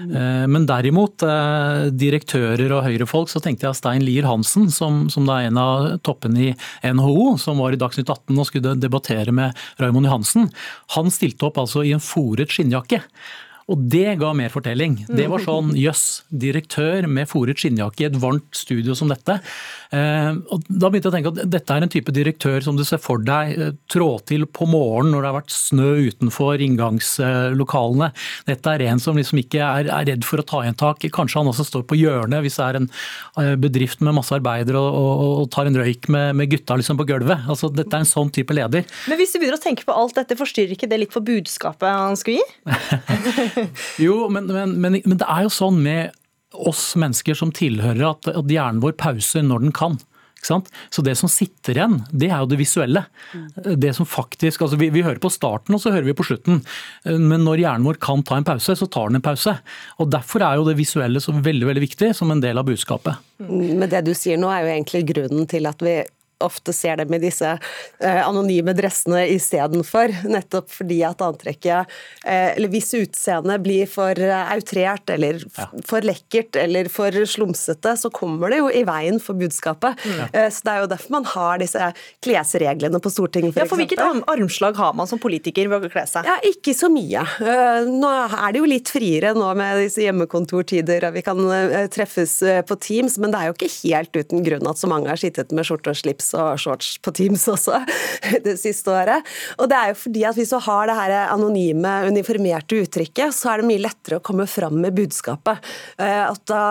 Eh, 0.00 0.46
Men 0.48 0.66
derimot, 0.66 1.22
eh, 1.26 1.90
direktører 1.90 2.72
og 2.72 2.84
høyrefolk, 2.86 3.30
så 3.32 3.42
tenkte 3.44 3.68
jeg 3.68 3.78
Stein 3.78 4.04
Lier 4.06 4.28
Hansen, 4.28 4.70
som, 4.72 5.06
som 5.12 5.28
da 5.28 5.40
er 5.40 5.50
en 5.50 5.60
av 5.60 5.88
toppene 6.06 6.48
i 6.50 6.50
NHO, 6.88 7.36
som 7.42 7.60
var 7.60 7.74
i 7.74 7.80
Dagsnytt 7.80 8.08
18 8.08 8.38
og 8.38 8.48
skulle 8.48 8.76
debattere 8.80 9.34
med 9.34 9.56
Raymond 9.82 10.08
Johansen, 10.08 10.50
han 10.96 11.12
stilte 11.12 11.48
opp 11.50 11.60
altså 11.62 11.84
i 11.84 11.94
en 11.96 12.02
foret 12.02 12.52
skinnjakke. 12.52 13.02
Og 13.72 13.86
det 13.92 14.18
ga 14.20 14.32
mer 14.36 14.52
fortelling. 14.52 14.98
Det 15.08 15.28
var 15.32 15.40
sånn 15.44 15.72
jøss, 15.78 16.22
direktør 16.28 17.08
med 17.08 17.30
foret 17.30 17.62
skinnjakke 17.62 18.04
i 18.04 18.08
et 18.10 18.18
varmt 18.20 18.50
studio 18.56 18.96
som 18.98 19.08
dette. 19.12 19.38
Eh, 19.92 20.30
og 20.48 20.64
da 20.68 20.88
begynte 20.88 21.10
jeg 21.10 21.12
å 21.12 21.16
tenke 21.16 21.32
at 21.34 21.52
dette 21.52 21.74
er 21.74 21.84
en 21.84 21.92
type 21.92 22.14
direktør 22.16 22.64
som 22.64 22.78
du 22.78 22.84
ser 22.88 23.00
for 23.02 23.20
deg 23.20 23.52
eh, 23.58 23.74
trå 23.92 24.14
til 24.28 24.46
på 24.48 24.64
morgenen 24.70 25.12
når 25.12 25.24
det 25.24 25.28
har 25.28 25.36
vært 25.36 25.52
snø 25.54 25.90
utenfor 26.08 26.64
inngangslokalene. 26.64 28.08
Dette 28.48 28.72
er 28.72 28.86
en 28.88 29.02
som 29.02 29.18
liksom 29.18 29.42
ikke 29.42 29.60
er, 29.60 29.90
er 29.92 30.08
redd 30.08 30.24
for 30.24 30.40
å 30.40 30.46
ta 30.48 30.62
igjen 30.64 30.78
tak. 30.80 31.04
Kanskje 31.12 31.42
han 31.42 31.50
også 31.52 31.66
står 31.68 31.84
på 31.90 31.98
hjørnet 32.00 32.44
hvis 32.46 32.56
det 32.60 32.68
er 32.70 32.80
en 32.80 32.88
eh, 33.42 33.52
bedrift 33.60 34.00
med 34.04 34.16
masse 34.16 34.32
arbeidere 34.36 34.80
og, 34.80 34.96
og, 34.96 35.34
og 35.42 35.52
tar 35.52 35.68
en 35.68 35.76
røyk 35.82 36.08
med, 36.12 36.38
med 36.40 36.52
gutta 36.54 36.78
liksom 36.80 37.00
på 37.00 37.08
gulvet. 37.12 37.44
Altså, 37.52 37.68
dette 37.72 37.92
er 37.92 38.06
en 38.06 38.08
sånn 38.08 38.32
type 38.32 38.56
leder. 38.56 38.88
Men 39.10 39.20
hvis 39.20 39.36
du 39.36 39.42
begynner 39.42 39.60
å 39.60 39.62
tenke 39.62 39.84
på 39.88 39.96
alt 39.96 40.16
dette, 40.16 40.38
forstyrrer 40.40 40.72
ikke 40.76 40.88
det 40.88 41.02
litt 41.04 41.12
for 41.12 41.24
budskapet 41.26 41.92
han 41.92 42.18
skulle 42.20 42.40
gi? 42.40 42.48
Jo, 44.06 44.26
men, 44.32 44.48
men, 44.48 44.74
men, 44.80 44.98
men 45.04 45.18
det 45.20 45.28
er 45.28 45.44
jo 45.44 45.52
sånn 45.52 45.78
med 45.84 46.16
oss 46.52 46.92
mennesker 47.00 47.36
som 47.38 47.52
tilhører 47.54 48.04
at, 48.12 48.32
hjernen 48.50 48.82
vår 48.82 48.96
pauser 49.00 49.44
når 49.46 49.66
den 49.66 49.76
kan. 49.76 50.00
Så 50.42 51.02
det 51.06 51.14
som 51.14 51.30
sitter 51.30 51.76
igjen, 51.78 52.00
det 52.10 52.32
er 52.32 52.40
jo 52.42 52.48
det 52.50 52.58
visuelle. 52.58 53.04
Det 53.62 53.92
som 53.94 54.08
faktisk, 54.08 54.64
altså 54.64 54.78
vi, 54.80 54.88
vi 54.90 55.04
hører 55.06 55.20
på 55.22 55.30
starten 55.30 55.76
og 55.76 55.82
så 55.82 55.92
hører 55.94 56.08
vi 56.08 56.16
på 56.18 56.26
slutten. 56.26 56.58
Men 57.06 57.44
når 57.46 57.62
hjernen 57.62 57.86
vår 57.86 58.00
kan 58.02 58.24
ta 58.26 58.40
en 58.40 58.48
pause, 58.48 58.74
så 58.78 58.88
tar 58.90 59.12
den 59.12 59.20
en 59.20 59.24
pause. 59.24 59.54
Og 60.02 60.10
Derfor 60.10 60.42
er 60.42 60.58
jo 60.58 60.66
det 60.66 60.74
visuelle 60.80 61.22
så 61.22 61.34
veldig 61.36 61.68
veldig 61.70 61.84
viktig 61.86 62.10
som 62.18 62.34
en 62.34 62.42
del 62.42 62.58
av 62.58 62.66
budskapet. 62.66 63.22
Men 63.46 63.86
det 63.86 64.02
du 64.08 64.12
sier 64.18 64.40
nå 64.40 64.50
er 64.50 64.66
jo 64.66 64.74
egentlig 64.74 65.04
grunnen 65.12 65.46
til 65.50 65.70
at 65.70 65.86
vi 65.86 66.00
ofte 66.44 66.74
ser 66.76 67.00
dem 67.02 67.14
i 67.16 67.20
disse 67.22 67.54
eh, 67.56 68.20
anonyme 68.26 68.74
dressene 68.78 69.24
istedenfor. 69.34 70.14
Nettopp 70.28 70.70
fordi 70.72 71.00
at 71.06 71.22
antrekket, 71.24 71.90
eh, 72.24 72.52
eller 72.56 72.72
hvis 72.72 72.92
utseendet 72.98 73.62
blir 73.64 73.88
for 73.90 74.18
eh, 74.18 74.52
outrert 74.54 75.10
eller 75.14 75.40
for 75.88 76.04
lekkert 76.06 76.56
eller 76.60 76.88
for 76.92 77.10
slumsete, 77.28 77.94
så 77.98 78.10
kommer 78.12 78.52
det 78.52 78.60
jo 78.62 78.70
i 78.72 78.84
veien 78.88 79.20
for 79.22 79.38
budskapet. 79.38 79.98
Ja. 80.06 80.28
Eh, 80.32 80.48
Så 80.52 80.66
det 80.66 80.72
er 80.74 80.80
jo 80.84 80.90
derfor 80.92 81.10
man 81.16 81.24
har 81.32 81.58
disse 81.62 81.92
klesreglene 82.24 83.00
på 83.02 83.10
Stortinget, 83.12 83.56
Ja, 83.56 83.64
for 83.66 83.76
for 83.76 83.80
hvilket 83.80 84.28
armslag 84.28 84.76
har 84.76 84.92
man 84.94 85.06
som 85.10 85.18
politiker 85.22 85.68
ved 85.70 85.86
å 85.86 85.90
kle 85.92 86.04
seg? 86.08 86.26
Ja, 86.28 86.36
ikke 86.46 86.74
så 86.76 86.90
mye. 86.92 87.22
Eh, 87.40 87.88
Nå 87.92 88.08
er 88.12 88.52
det 88.52 88.60
jo 88.60 88.68
litt 88.68 88.90
friere 88.92 89.32
nå 89.36 89.48
med 89.58 89.80
disse 89.84 90.02
hjemmekontortider, 90.04 91.08
og 91.08 91.14
vi 91.16 91.22
kan 91.26 91.40
eh, 91.50 91.86
treffes 91.92 92.36
eh, 92.46 92.60
på 92.66 92.76
Teams, 92.82 93.18
men 93.22 93.32
det 93.32 93.40
er 93.40 93.50
jo 93.50 93.56
ikke 93.56 93.70
helt 93.82 94.16
uten 94.16 94.44
grunn 94.46 94.68
at 94.70 94.80
så 94.80 94.88
mange 94.90 95.08
har 95.10 95.20
sittet 95.20 95.52
med 95.52 95.66
skjorte 95.68 95.92
og 95.92 95.98
slips 95.98 96.31
og 96.38 96.58
shorts 96.62 96.94
på 97.02 97.12
Teams 97.16 97.44
også 97.52 97.80
det 98.46 98.56
siste 98.60 98.90
året. 98.92 99.26
Og 99.58 99.68
det 99.70 99.78
er 99.78 99.92
jo 99.92 99.98
fordi 100.04 100.24
at 100.28 100.38
hvis 100.38 100.52
du 100.54 100.58
har 100.64 100.88
det 100.90 100.96
her 100.98 101.14
anonyme, 101.32 101.92
uniformerte 102.08 102.82
uttrykket, 102.84 103.34
så 103.36 103.52
er 103.54 103.62
det 103.62 103.70
mye 103.72 103.84
lettere 103.84 104.18
å 104.20 104.24
komme 104.24 104.48
fram 104.50 104.80
med 104.84 104.96
budskapet. 104.98 105.62
Eh, 105.98 106.22
At 106.28 106.42
da 106.50 106.64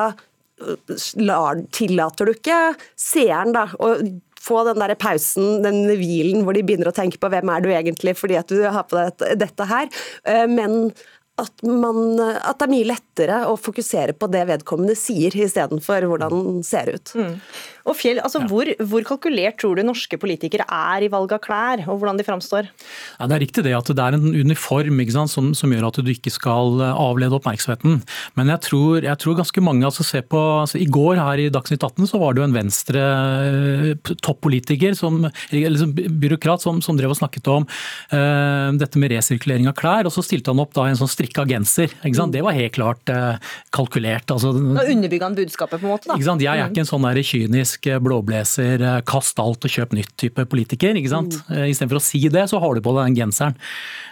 eh, 0.62 1.64
tillater 1.72 2.28
du 2.30 2.34
ikke 2.36 2.60
seeren 3.00 3.54
da, 3.56 3.68
å 3.80 3.96
få 4.42 4.64
den 4.66 4.82
der 4.82 4.96
pausen, 4.98 5.60
den 5.62 5.84
hvilen 6.00 6.42
hvor 6.46 6.58
de 6.58 6.64
begynner 6.66 6.90
å 6.90 6.96
tenke 6.98 7.20
på 7.22 7.30
hvem 7.30 7.50
er 7.54 7.62
du 7.62 7.70
egentlig 7.70 8.16
fordi 8.18 8.40
at 8.40 8.50
du 8.50 8.64
har 8.66 8.88
på 8.90 8.98
deg 8.98 9.38
dette- 9.42 9.68
her, 9.70 9.90
Eh, 10.26 10.48
men 10.50 10.94
at, 11.42 11.64
man, 11.64 12.20
at 12.20 12.60
det 12.60 12.66
er 12.68 12.70
mye 12.74 12.86
lettere 12.90 13.38
å 13.50 13.56
fokusere 13.58 14.14
på 14.20 14.28
det 14.30 14.44
vedkommende 14.50 14.94
sier, 15.00 15.34
istedenfor 15.34 16.04
hvordan 16.10 16.30
den 16.46 16.60
ser 16.68 16.92
ut. 16.94 17.14
Og 17.90 17.98
Fjell, 17.98 18.20
altså 18.22 18.44
hvor, 18.50 18.70
hvor 18.90 19.06
kalkulert 19.08 19.58
tror 19.62 19.78
du 19.78 19.84
norske 19.86 20.18
politikere 20.22 20.66
er 20.68 21.06
i 21.06 21.10
valg 21.12 21.34
av 21.34 21.42
klær, 21.44 21.84
og 21.88 22.02
hvordan 22.02 22.20
de 22.20 22.26
framstår? 22.28 22.70
Ja, 23.18 23.28
det 23.28 23.38
er 23.38 23.44
riktig 23.46 23.66
det 23.66 23.76
at 23.78 23.90
det 23.90 24.04
er 24.04 24.18
en 24.18 24.30
uniform 24.36 25.02
sant, 25.12 25.34
som, 25.34 25.52
som 25.58 25.74
gjør 25.74 25.90
at 25.90 26.00
du 26.02 26.12
ikke 26.12 26.34
skal 26.34 26.82
eh, 26.82 26.94
avlede 26.94 27.38
oppmerksomheten. 27.38 28.02
Men 28.38 28.52
jeg 28.54 28.64
tror, 28.68 29.06
jeg 29.06 29.22
tror 29.22 29.40
ganske 29.40 29.64
mange 29.66 29.88
altså 29.88 30.06
se 30.06 30.22
på, 30.22 30.42
altså 30.62 30.82
I 30.82 30.90
går 30.92 31.22
her 31.22 31.42
i 31.46 31.50
Dagsnytt 31.54 31.84
18 31.84 32.10
så 32.12 32.22
var 32.22 32.36
det 32.36 32.44
jo 32.44 32.48
en 32.50 32.58
venstre 32.58 33.02
eh, 33.02 34.14
toppolitiker, 34.22 34.96
som, 34.98 35.24
eller 35.52 36.10
byråkrat, 36.22 36.64
som, 36.64 36.82
som 36.86 37.00
drev 37.00 37.16
og 37.16 37.20
snakket 37.20 37.48
om 37.52 37.66
uh, 37.66 38.70
dette 38.78 39.00
med 39.02 39.12
resirkulering 39.14 39.70
av 39.70 39.76
klær. 39.78 40.08
og 40.08 40.14
Så 40.14 40.24
stilte 40.26 40.54
han 40.54 40.62
opp 40.62 40.74
da 40.76 40.88
en 40.90 41.00
sånn 41.00 41.10
strikka 41.12 41.46
genser. 41.50 41.94
sant? 42.16 42.34
Det 42.36 42.44
var 42.46 42.56
helt 42.58 42.76
klart 42.76 43.12
uh, 43.12 43.36
kalkulert. 43.74 44.32
altså 44.32 44.54
Da 44.54 44.86
underbygger 44.86 45.28
han 45.30 45.38
budskapet, 45.38 45.82
på 45.82 45.88
en 45.88 45.94
måte? 45.96 46.12
da. 46.12 46.20
Jeg 46.42 46.52
er 46.52 46.70
ikke 46.70 46.84
en 46.84 46.90
sånn 46.90 47.08
der 47.08 47.22
kynisk 47.26 47.71
eh, 47.88 48.00
blåblæser, 48.04 48.82
eh, 48.82 49.02
kast 49.08 49.40
alt 49.40 49.64
og 49.68 49.72
kjøp 49.72 49.94
nytt-type 49.98 50.46
politiker. 50.52 50.94
ikke 50.96 51.10
sant? 51.10 51.38
Mm. 51.50 51.66
Istedenfor 51.72 52.00
å 52.00 52.04
si 52.04 52.22
det, 52.30 52.48
så 52.52 52.60
har 52.62 52.76
du 52.76 52.82
på 52.82 52.94
deg 52.98 53.10
den 53.12 53.18
genseren. 53.22 53.56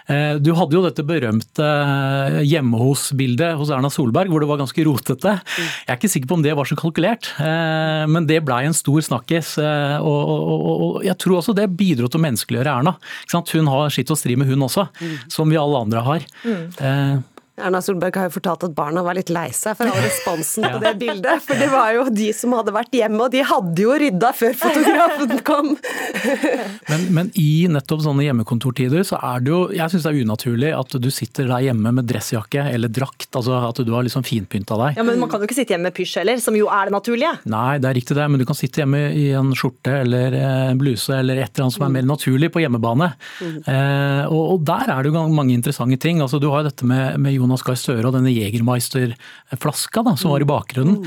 Eh, 0.08 0.38
Du 0.40 0.52
hadde 0.54 0.74
jo 0.74 0.82
dette 0.82 1.04
berømte 1.06 1.60
eh, 1.62 2.40
hjemme 2.48 2.78
hos-bildet 2.80 3.56
hos 3.60 3.70
Erna 3.70 3.90
Solberg, 3.92 4.28
hvor 4.32 4.40
det 4.40 4.48
var 4.50 4.58
ganske 4.58 4.84
rotete. 4.86 5.36
Jeg 5.56 5.88
er 5.92 5.96
ikke 6.00 6.10
sikker 6.10 6.28
på 6.32 6.38
om 6.40 6.42
det 6.42 6.56
var 6.56 6.64
så 6.66 6.76
kalkulert, 6.80 7.30
eh, 7.38 8.06
men 8.10 8.26
det 8.26 8.40
blei 8.44 8.64
en 8.66 8.74
stor 8.74 9.00
snakkis. 9.00 9.58
eh, 9.62 9.98
Og, 10.00 10.20
og, 10.28 10.40
og, 10.50 10.80
og 10.96 11.04
jeg 11.04 11.16
tror 11.20 11.38
også 11.38 11.54
det 11.54 11.68
bidro 11.76 12.08
til 12.08 12.18
å 12.20 12.24
menneskeliggjøre 12.24 12.78
Erna. 12.80 12.96
Hun 13.30 13.66
har 13.70 13.90
sitt 13.90 14.10
og 14.10 14.18
stri 14.18 14.36
med 14.36 14.48
hun 14.48 14.62
også, 14.66 14.88
som 15.28 15.48
vi 15.50 15.56
alle 15.60 15.78
andre 15.84 16.00
har. 16.06 16.24
Eh, 16.46 17.18
Erna 17.60 17.80
Solberg 17.84 18.16
har 18.18 18.28
jo 18.28 18.34
fortalt 18.38 18.64
at 18.66 18.74
barna 18.76 19.02
var 19.06 19.16
litt 19.18 19.30
lei 19.32 19.48
seg 19.56 19.76
for 19.78 19.90
all 19.90 20.00
responsen 20.04 20.66
på 20.66 20.80
det 20.84 20.94
bildet. 21.00 21.44
For 21.46 21.60
det 21.60 21.68
var 21.72 21.92
jo 21.96 22.06
de 22.14 22.30
som 22.36 22.54
hadde 22.56 22.74
vært 22.74 22.94
hjemme, 22.96 23.20
og 23.26 23.34
de 23.34 23.44
hadde 23.46 23.84
jo 23.84 23.96
rydda 24.02 24.32
før 24.36 24.56
fotografen 24.64 25.36
kom. 25.46 25.72
Men, 26.90 27.04
men 27.14 27.28
i 27.38 27.66
nettopp 27.70 28.02
sånne 28.04 28.24
hjemmekontortider, 28.24 29.02
så 29.06 29.18
er 29.24 29.42
det 29.44 29.50
jo 29.52 29.58
Jeg 29.74 29.92
syns 29.92 30.04
det 30.04 30.10
er 30.10 30.24
unaturlig 30.26 30.70
at 30.74 30.94
du 31.02 31.08
sitter 31.12 31.46
der 31.48 31.62
hjemme 31.64 31.92
med 31.94 32.08
dressjakke 32.10 32.64
eller 32.74 32.90
drakt. 32.92 33.28
Altså 33.36 33.58
at 33.68 33.80
du 33.86 33.92
har 33.94 34.04
liksom 34.06 34.24
finpynta 34.26 34.76
deg. 34.80 34.98
Ja, 34.98 35.04
Men 35.06 35.20
man 35.22 35.30
kan 35.30 35.42
jo 35.42 35.48
ikke 35.48 35.56
sitte 35.60 35.74
hjemme 35.74 35.88
med 35.90 35.96
pysj 35.96 36.18
heller, 36.20 36.40
som 36.42 36.56
jo 36.58 36.68
er 36.72 36.88
det 36.90 36.94
naturlige. 36.96 37.32
Nei, 37.50 37.78
det 37.82 37.90
er 37.90 37.96
riktig 38.00 38.16
det, 38.18 38.26
men 38.32 38.42
du 38.42 38.46
kan 38.48 38.58
sitte 38.58 38.82
hjemme 38.82 39.02
i 39.16 39.28
en 39.38 39.52
skjorte 39.56 40.00
eller 40.02 40.36
eh, 40.36 40.70
en 40.72 40.80
bluse 40.80 41.14
eller 41.16 41.40
et 41.40 41.52
eller 41.52 41.68
annet 41.68 41.76
som 41.76 41.86
er 41.86 41.94
mer 41.94 42.08
naturlig 42.10 42.50
på 42.54 42.62
hjemmebane. 42.64 43.12
Eh, 43.40 44.24
og, 44.26 44.42
og 44.56 44.66
der 44.68 44.94
er 44.94 45.02
det 45.04 45.12
jo 45.12 45.24
mange 45.30 45.54
interessante 45.56 46.00
ting. 46.00 46.20
Altså, 46.24 46.40
du 46.42 46.48
har 46.50 46.64
jo 46.64 46.70
dette 46.70 46.86
med, 46.88 47.18
med 47.22 47.30
Jonas 47.36 47.49
Gahr 47.66 47.76
Støre 47.76 48.06
og 48.06 48.14
denne 48.14 48.30
Jegermeister-flaska 48.30 50.04
som 50.16 50.30
var 50.30 50.40
i 50.44 50.48
bakgrunnen. 50.48 51.02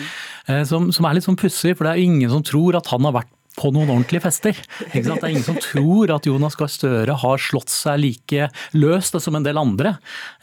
Eh, 0.48 0.64
som, 0.68 0.92
som 0.92 1.06
er 1.08 1.16
litt 1.18 1.26
sånn 1.28 1.40
pussig, 1.40 1.78
for 1.78 1.88
det 1.88 1.94
er 1.96 2.04
ingen 2.04 2.30
som 2.32 2.44
tror 2.44 2.76
at 2.80 2.88
han 2.92 3.04
har 3.08 3.16
vært 3.22 3.32
på 3.54 3.70
noen 3.70 3.86
ordentlige 3.94 4.24
fester. 4.24 4.58
Det 4.90 5.04
er 5.06 5.30
ingen 5.30 5.44
som 5.46 5.60
tror 5.62 6.10
at 6.16 6.26
Jonas 6.26 6.56
Gahr 6.58 6.72
Støre 6.74 7.14
har 7.22 7.38
slått 7.38 7.70
seg 7.70 8.00
like 8.02 8.48
løst 8.74 9.14
som 9.22 9.36
en 9.38 9.46
del 9.46 9.60
andre. 9.62 9.92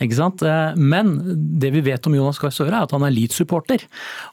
Eh, 0.01 0.74
Men 0.78 1.16
det 1.59 1.72
vi 1.74 1.82
vet 1.90 2.07
om 2.07 2.14
Jonas 2.14 2.38
Gahr 2.38 2.55
Støre 2.55 2.70
er 2.78 2.86
at 2.86 2.94
han 2.94 3.03
er 3.03 3.11
Leeds-supporter. 3.11 3.82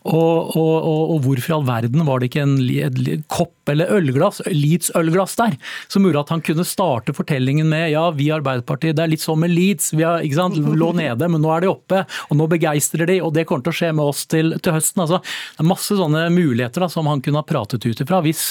Og, 0.05 0.53
og, 0.55 0.75
og, 0.77 1.01
og 1.15 1.23
hvorfor 1.25 1.49
i 1.49 1.57
all 1.57 1.65
verden 1.65 2.05
var 2.05 2.19
det 2.21 2.29
ikke 2.29 2.43
en 2.45 2.57
en 2.61 2.93
li- 3.01 3.23
kopp 3.67 3.73
eller 3.73 3.91
ølglass, 3.91 4.41
Leeds-ølglass 4.47 5.35
der, 5.37 5.57
som 5.87 6.05
gjorde 6.05 6.23
at 6.23 6.31
han 6.31 6.41
kunne 6.41 6.65
starte 6.65 7.13
fortellingen 7.15 7.67
med 7.69 7.91
ja, 7.91 8.09
vi 8.11 8.27
i 8.27 8.33
Arbeiderpartiet, 8.35 8.95
det 8.97 9.03
er 9.03 9.11
litt 9.11 9.23
sånn 9.23 9.41
med 9.41 9.51
Leeds, 9.51 9.93
vi 9.93 10.05
har, 10.05 10.23
ikke 10.23 10.39
sant, 10.39 10.57
lå 10.57 10.91
nede, 10.95 11.27
men 11.27 11.41
nå 11.43 11.51
er 11.55 11.65
de 11.65 11.71
oppe, 11.71 12.03
og 12.29 12.37
nå 12.37 12.47
begeistrer 12.51 13.07
de, 13.07 13.19
og 13.21 13.33
det 13.35 13.45
kommer 13.47 13.65
til 13.65 13.73
å 13.73 13.79
skje 13.81 13.93
med 13.95 14.05
oss 14.05 14.25
til, 14.29 14.55
til 14.63 14.75
høsten. 14.75 15.03
Altså, 15.03 15.21
det 15.21 15.63
er 15.63 15.69
masse 15.69 15.97
sånne 15.97 16.27
muligheter 16.33 16.85
da, 16.85 16.91
som 16.91 17.07
han 17.09 17.23
kunne 17.23 17.41
ha 17.41 17.47
pratet 17.47 17.85
ut 17.85 18.03
ifra 18.03 18.21
hvis 18.25 18.41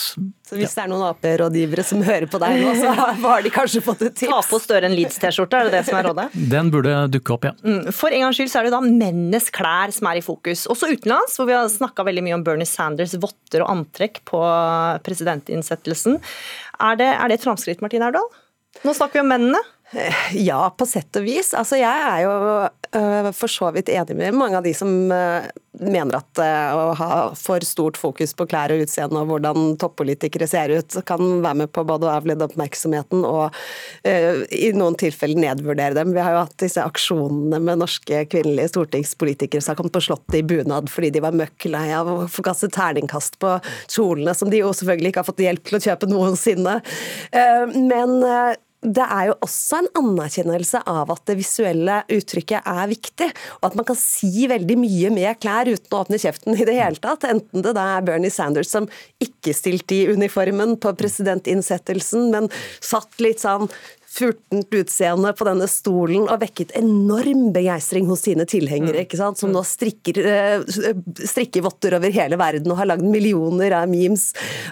Så 0.47 0.57
hvis 0.59 0.75
det 0.77 0.85
er 0.85 0.91
noen 0.91 1.09
Ap-rådgivere 1.09 1.85
som 1.87 2.03
hører 2.07 2.29
på 2.31 2.41
deg 2.43 2.61
nå, 2.63 2.75
så 2.79 2.93
har 3.27 3.45
de 3.45 3.53
kanskje 3.53 3.83
fått 3.85 4.05
et 4.07 4.15
tips. 4.15 4.33
Ta 4.33 4.43
på 4.51 4.61
Støre 4.63 4.89
en 4.89 4.97
Leeds-T-skjorte, 4.97 5.59
er 5.59 5.71
det 5.71 5.81
det 5.81 5.85
som 5.89 5.99
er 5.99 6.11
rådet? 6.11 6.29
den 6.57 6.71
burde 6.73 6.95
dukke 7.13 7.35
opp, 7.35 7.49
ja. 7.49 7.55
Mm, 7.67 7.91
For 7.95 8.15
en 8.15 8.27
gangs 8.27 8.39
skyld 8.39 8.53
så 8.53 8.61
er 8.61 8.69
det 8.69 8.75
da 8.75 8.83
mennenes 8.85 9.51
klær 9.55 9.93
som 9.95 10.09
er 10.11 10.21
i 10.21 10.25
fokus. 10.25 10.67
Også 10.71 10.91
utenlands, 10.93 11.37
hvor 11.39 11.49
vi 11.49 11.57
har 11.57 11.67
snakka 11.71 12.07
veldig 12.07 12.25
mye 12.27 12.37
om 12.39 12.45
Bernie 12.47 12.69
Sanders' 12.69 13.17
votter 13.23 13.65
og 13.65 13.73
antrekk 13.73 14.23
på 14.29 14.41
presidentinnsettelsen. 15.07 16.19
Er 16.83 17.01
det, 17.01 17.09
er 17.15 17.31
det 17.31 17.39
et 17.39 17.47
framskritt, 17.47 17.83
Martine 17.85 18.11
Aurdal? 18.11 18.29
Nå 18.85 18.93
snakker 18.97 19.21
vi 19.21 19.25
om 19.25 19.33
mennene. 19.33 19.63
Ja, 20.35 20.67
på 20.75 20.87
sett 20.89 21.15
og 21.19 21.27
vis. 21.29 21.53
Altså, 21.55 21.79
jeg 21.79 21.87
er 22.11 22.25
jo 22.25 22.33
for 23.37 23.51
så 23.53 23.71
vidt 23.75 23.91
enig 23.93 24.17
med 24.19 24.35
mange 24.37 24.59
av 24.59 24.65
de 24.67 24.73
som 24.77 24.91
øh, 25.13 25.47
mener 25.81 26.19
at 26.19 26.41
øh, 26.43 26.77
å 26.77 26.95
ha 26.99 27.11
for 27.39 27.65
stort 27.67 27.99
fokus 28.01 28.35
på 28.37 28.47
klær 28.49 28.75
og 28.75 28.85
utseende 28.85 29.21
og 29.21 29.31
hvordan 29.31 29.77
toppolitikere 29.81 30.49
ser 30.51 30.73
ut, 30.75 30.99
kan 31.09 31.21
være 31.45 31.61
med 31.63 31.73
på 31.75 31.85
både 31.89 32.09
å 32.09 32.15
avlede 32.17 32.47
oppmerksomheten 32.49 33.25
og 33.27 33.55
i 34.07 34.69
noen 34.77 34.95
tilfeller 34.99 35.41
nedvurdere 35.41 35.97
dem. 35.97 36.13
Vi 36.15 36.23
har 36.23 36.35
jo 36.35 36.43
hatt 36.45 36.57
disse 36.63 36.83
aksjonene 36.83 37.59
med 37.63 37.81
norske 37.83 38.23
kvinnelige 38.31 38.71
stortingspolitikere 38.73 39.63
som 39.63 39.75
har 39.75 39.81
kommet 39.81 39.97
på 39.97 40.05
Slottet 40.07 40.39
i 40.39 40.45
bunad 40.47 40.91
fordi 40.93 41.11
de 41.15 41.23
var 41.25 41.37
møkk 41.37 41.69
lei 41.73 41.89
av 41.97 42.11
å 42.11 42.17
få 42.31 42.45
kaste 42.47 42.71
terningkast 42.73 43.41
på 43.43 43.57
kjolene, 43.93 44.35
som 44.37 44.53
de 44.53 44.63
jo 44.63 44.73
selvfølgelig 44.77 45.13
ikke 45.13 45.25
har 45.25 45.31
fått 45.31 45.45
hjelp 45.47 45.67
til 45.67 45.79
å 45.79 45.85
kjøpe 45.89 46.11
noensinne. 46.11 46.79
Eh, 47.33 47.67
Men 47.77 48.17
det 48.87 49.03
er 49.03 49.31
jo 49.31 49.37
også 49.45 49.81
en 49.81 49.89
anerkjennelse 50.01 50.83
av 50.87 51.11
at 51.15 51.25
det 51.29 51.39
visuelle 51.41 51.99
uttrykket 52.13 52.69
er 52.71 52.91
viktig, 52.91 53.29
og 53.59 53.69
at 53.71 53.77
man 53.79 53.89
kan 53.89 53.99
si 53.99 54.47
veldig 54.51 54.79
mye 54.79 55.13
med 55.15 55.41
klær 55.43 55.71
uten 55.71 55.97
å 55.97 56.03
åpne 56.05 56.21
kjeften 56.23 56.57
i 56.57 56.67
det 56.69 56.79
hele 56.79 57.03
tatt. 57.03 57.27
Enten 57.29 57.65
det 57.67 57.75
da 57.77 57.89
er 57.97 58.07
Bernie 58.07 58.33
Sanders 58.33 58.71
som 58.71 58.89
ikke 59.23 59.55
stilte 59.57 59.99
i 59.99 60.09
uniformen 60.13 60.77
på 60.83 60.95
presidentinnsettelsen, 60.99 62.31
men 62.35 62.51
satt 62.85 63.23
litt 63.23 63.43
sånn 63.43 63.71
furtent 64.17 64.73
utseende 64.73 65.33
på 65.37 65.45
denne 65.45 65.67
stolen 65.69 66.25
og 66.25 66.41
vekket 66.41 66.73
enorm 66.79 67.51
begeistring 67.53 68.07
hos 68.09 68.25
sine 68.25 68.47
tilhengere, 68.49 69.05
ikke 69.05 69.19
sant? 69.21 69.41
som 69.41 69.53
nå 69.53 69.61
strikker, 69.67 70.21
eh, 70.25 70.95
strikker 71.21 71.65
votter 71.67 71.99
over 71.99 72.15
hele 72.15 72.39
verden 72.41 72.73
og 72.73 72.81
har 72.81 72.89
lagd 72.95 73.05
millioner 73.05 73.77
av 73.83 73.91
memes. 73.93 74.31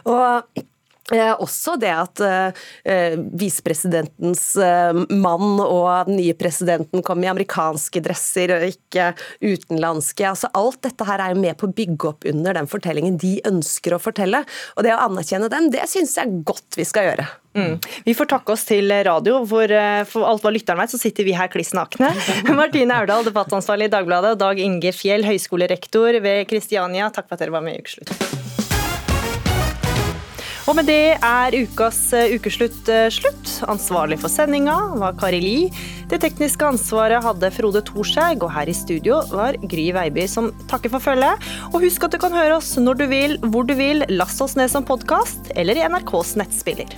Og 0.08 0.64
Eh, 1.12 1.34
også 1.36 1.74
det 1.76 1.90
at 1.92 2.20
eh, 2.24 3.18
visepresidentens 3.36 4.44
eh, 4.56 4.96
mann 5.12 5.58
og 5.60 6.08
den 6.08 6.16
nye 6.16 6.36
presidenten 6.38 7.04
kom 7.04 7.20
i 7.24 7.28
amerikanske 7.28 8.00
dresser 8.04 8.54
og 8.56 8.64
ikke 8.70 9.10
utenlandske. 9.44 10.24
Altså, 10.30 10.48
alt 10.56 10.80
dette 10.86 11.04
her 11.04 11.20
er 11.20 11.34
jo 11.34 11.42
med 11.42 11.58
på 11.60 11.68
å 11.68 11.74
bygge 11.76 12.08
opp 12.08 12.28
under 12.30 12.56
den 12.56 12.70
fortellingen 12.70 13.18
de 13.20 13.36
ønsker 13.44 13.96
å 13.96 14.00
fortelle. 14.00 14.44
Og 14.78 14.86
det 14.86 14.94
å 14.94 15.02
anerkjenne 15.04 15.50
dem, 15.52 15.68
det 15.74 15.84
syns 15.92 16.16
jeg 16.16 16.44
godt 16.48 16.80
vi 16.80 16.88
skal 16.88 17.10
gjøre. 17.10 17.28
Mm. 17.54 17.76
Vi 18.08 18.14
får 18.16 18.30
takke 18.32 18.56
oss 18.56 18.64
til 18.66 18.90
radio, 19.06 19.42
hvor 19.46 19.70
eh, 19.70 20.02
for 20.08 20.26
alt 20.26 20.42
hva 20.42 20.54
lytteren 20.54 20.80
vet, 20.80 20.94
så 20.94 21.00
sitter 21.00 21.28
vi 21.28 21.36
her 21.36 21.52
kliss 21.52 21.74
nakne. 21.76 22.10
Martine 22.58 22.96
Aurdal, 22.96 23.28
debattansvarlig 23.28 23.90
i 23.90 23.94
Dagbladet, 23.94 24.34
og 24.34 24.42
Dag 24.42 24.62
Inge 24.62 24.94
Fjell, 24.96 25.28
høyskolerektor 25.28 26.18
ved 26.24 26.48
Kristiania. 26.50 27.12
Takk 27.12 27.28
for 27.28 27.36
at 27.36 27.44
dere 27.44 27.54
var 27.54 27.64
med 27.66 27.78
i 27.78 27.84
Ukeslutt. 27.84 28.43
Og 30.64 30.78
med 30.78 30.86
det 30.88 31.18
er 31.20 31.54
ukas 31.60 31.98
eh, 32.16 32.32
ukeslutt 32.38 32.88
eh, 32.88 33.10
slutt. 33.12 33.50
Ansvarlig 33.68 34.16
for 34.22 34.32
sendinga 34.32 34.76
var 34.96 35.16
Kari 35.20 35.42
Li. 35.44 35.58
Det 36.08 36.22
tekniske 36.24 36.64
ansvaret 36.64 37.20
hadde 37.24 37.52
Frode 37.52 37.84
Thorshaug, 37.84 38.46
og 38.46 38.54
her 38.54 38.72
i 38.72 38.76
studio 38.76 39.20
var 39.28 39.58
Gry 39.60 39.90
Veiby 39.92 40.24
som 40.30 40.48
takker 40.70 40.94
for 40.94 41.04
følget. 41.04 41.44
Og 41.72 41.84
husk 41.84 42.08
at 42.08 42.16
du 42.16 42.20
kan 42.22 42.32
høre 42.32 42.56
oss 42.62 42.72
når 42.80 43.02
du 43.02 43.08
vil, 43.12 43.36
hvor 43.44 43.68
du 43.68 43.76
vil. 43.76 44.06
Last 44.08 44.40
oss 44.40 44.56
ned 44.56 44.72
som 44.72 44.88
podkast 44.88 45.52
eller 45.52 45.76
i 45.76 45.84
NRKs 45.84 46.38
nettspiller. 46.40 46.96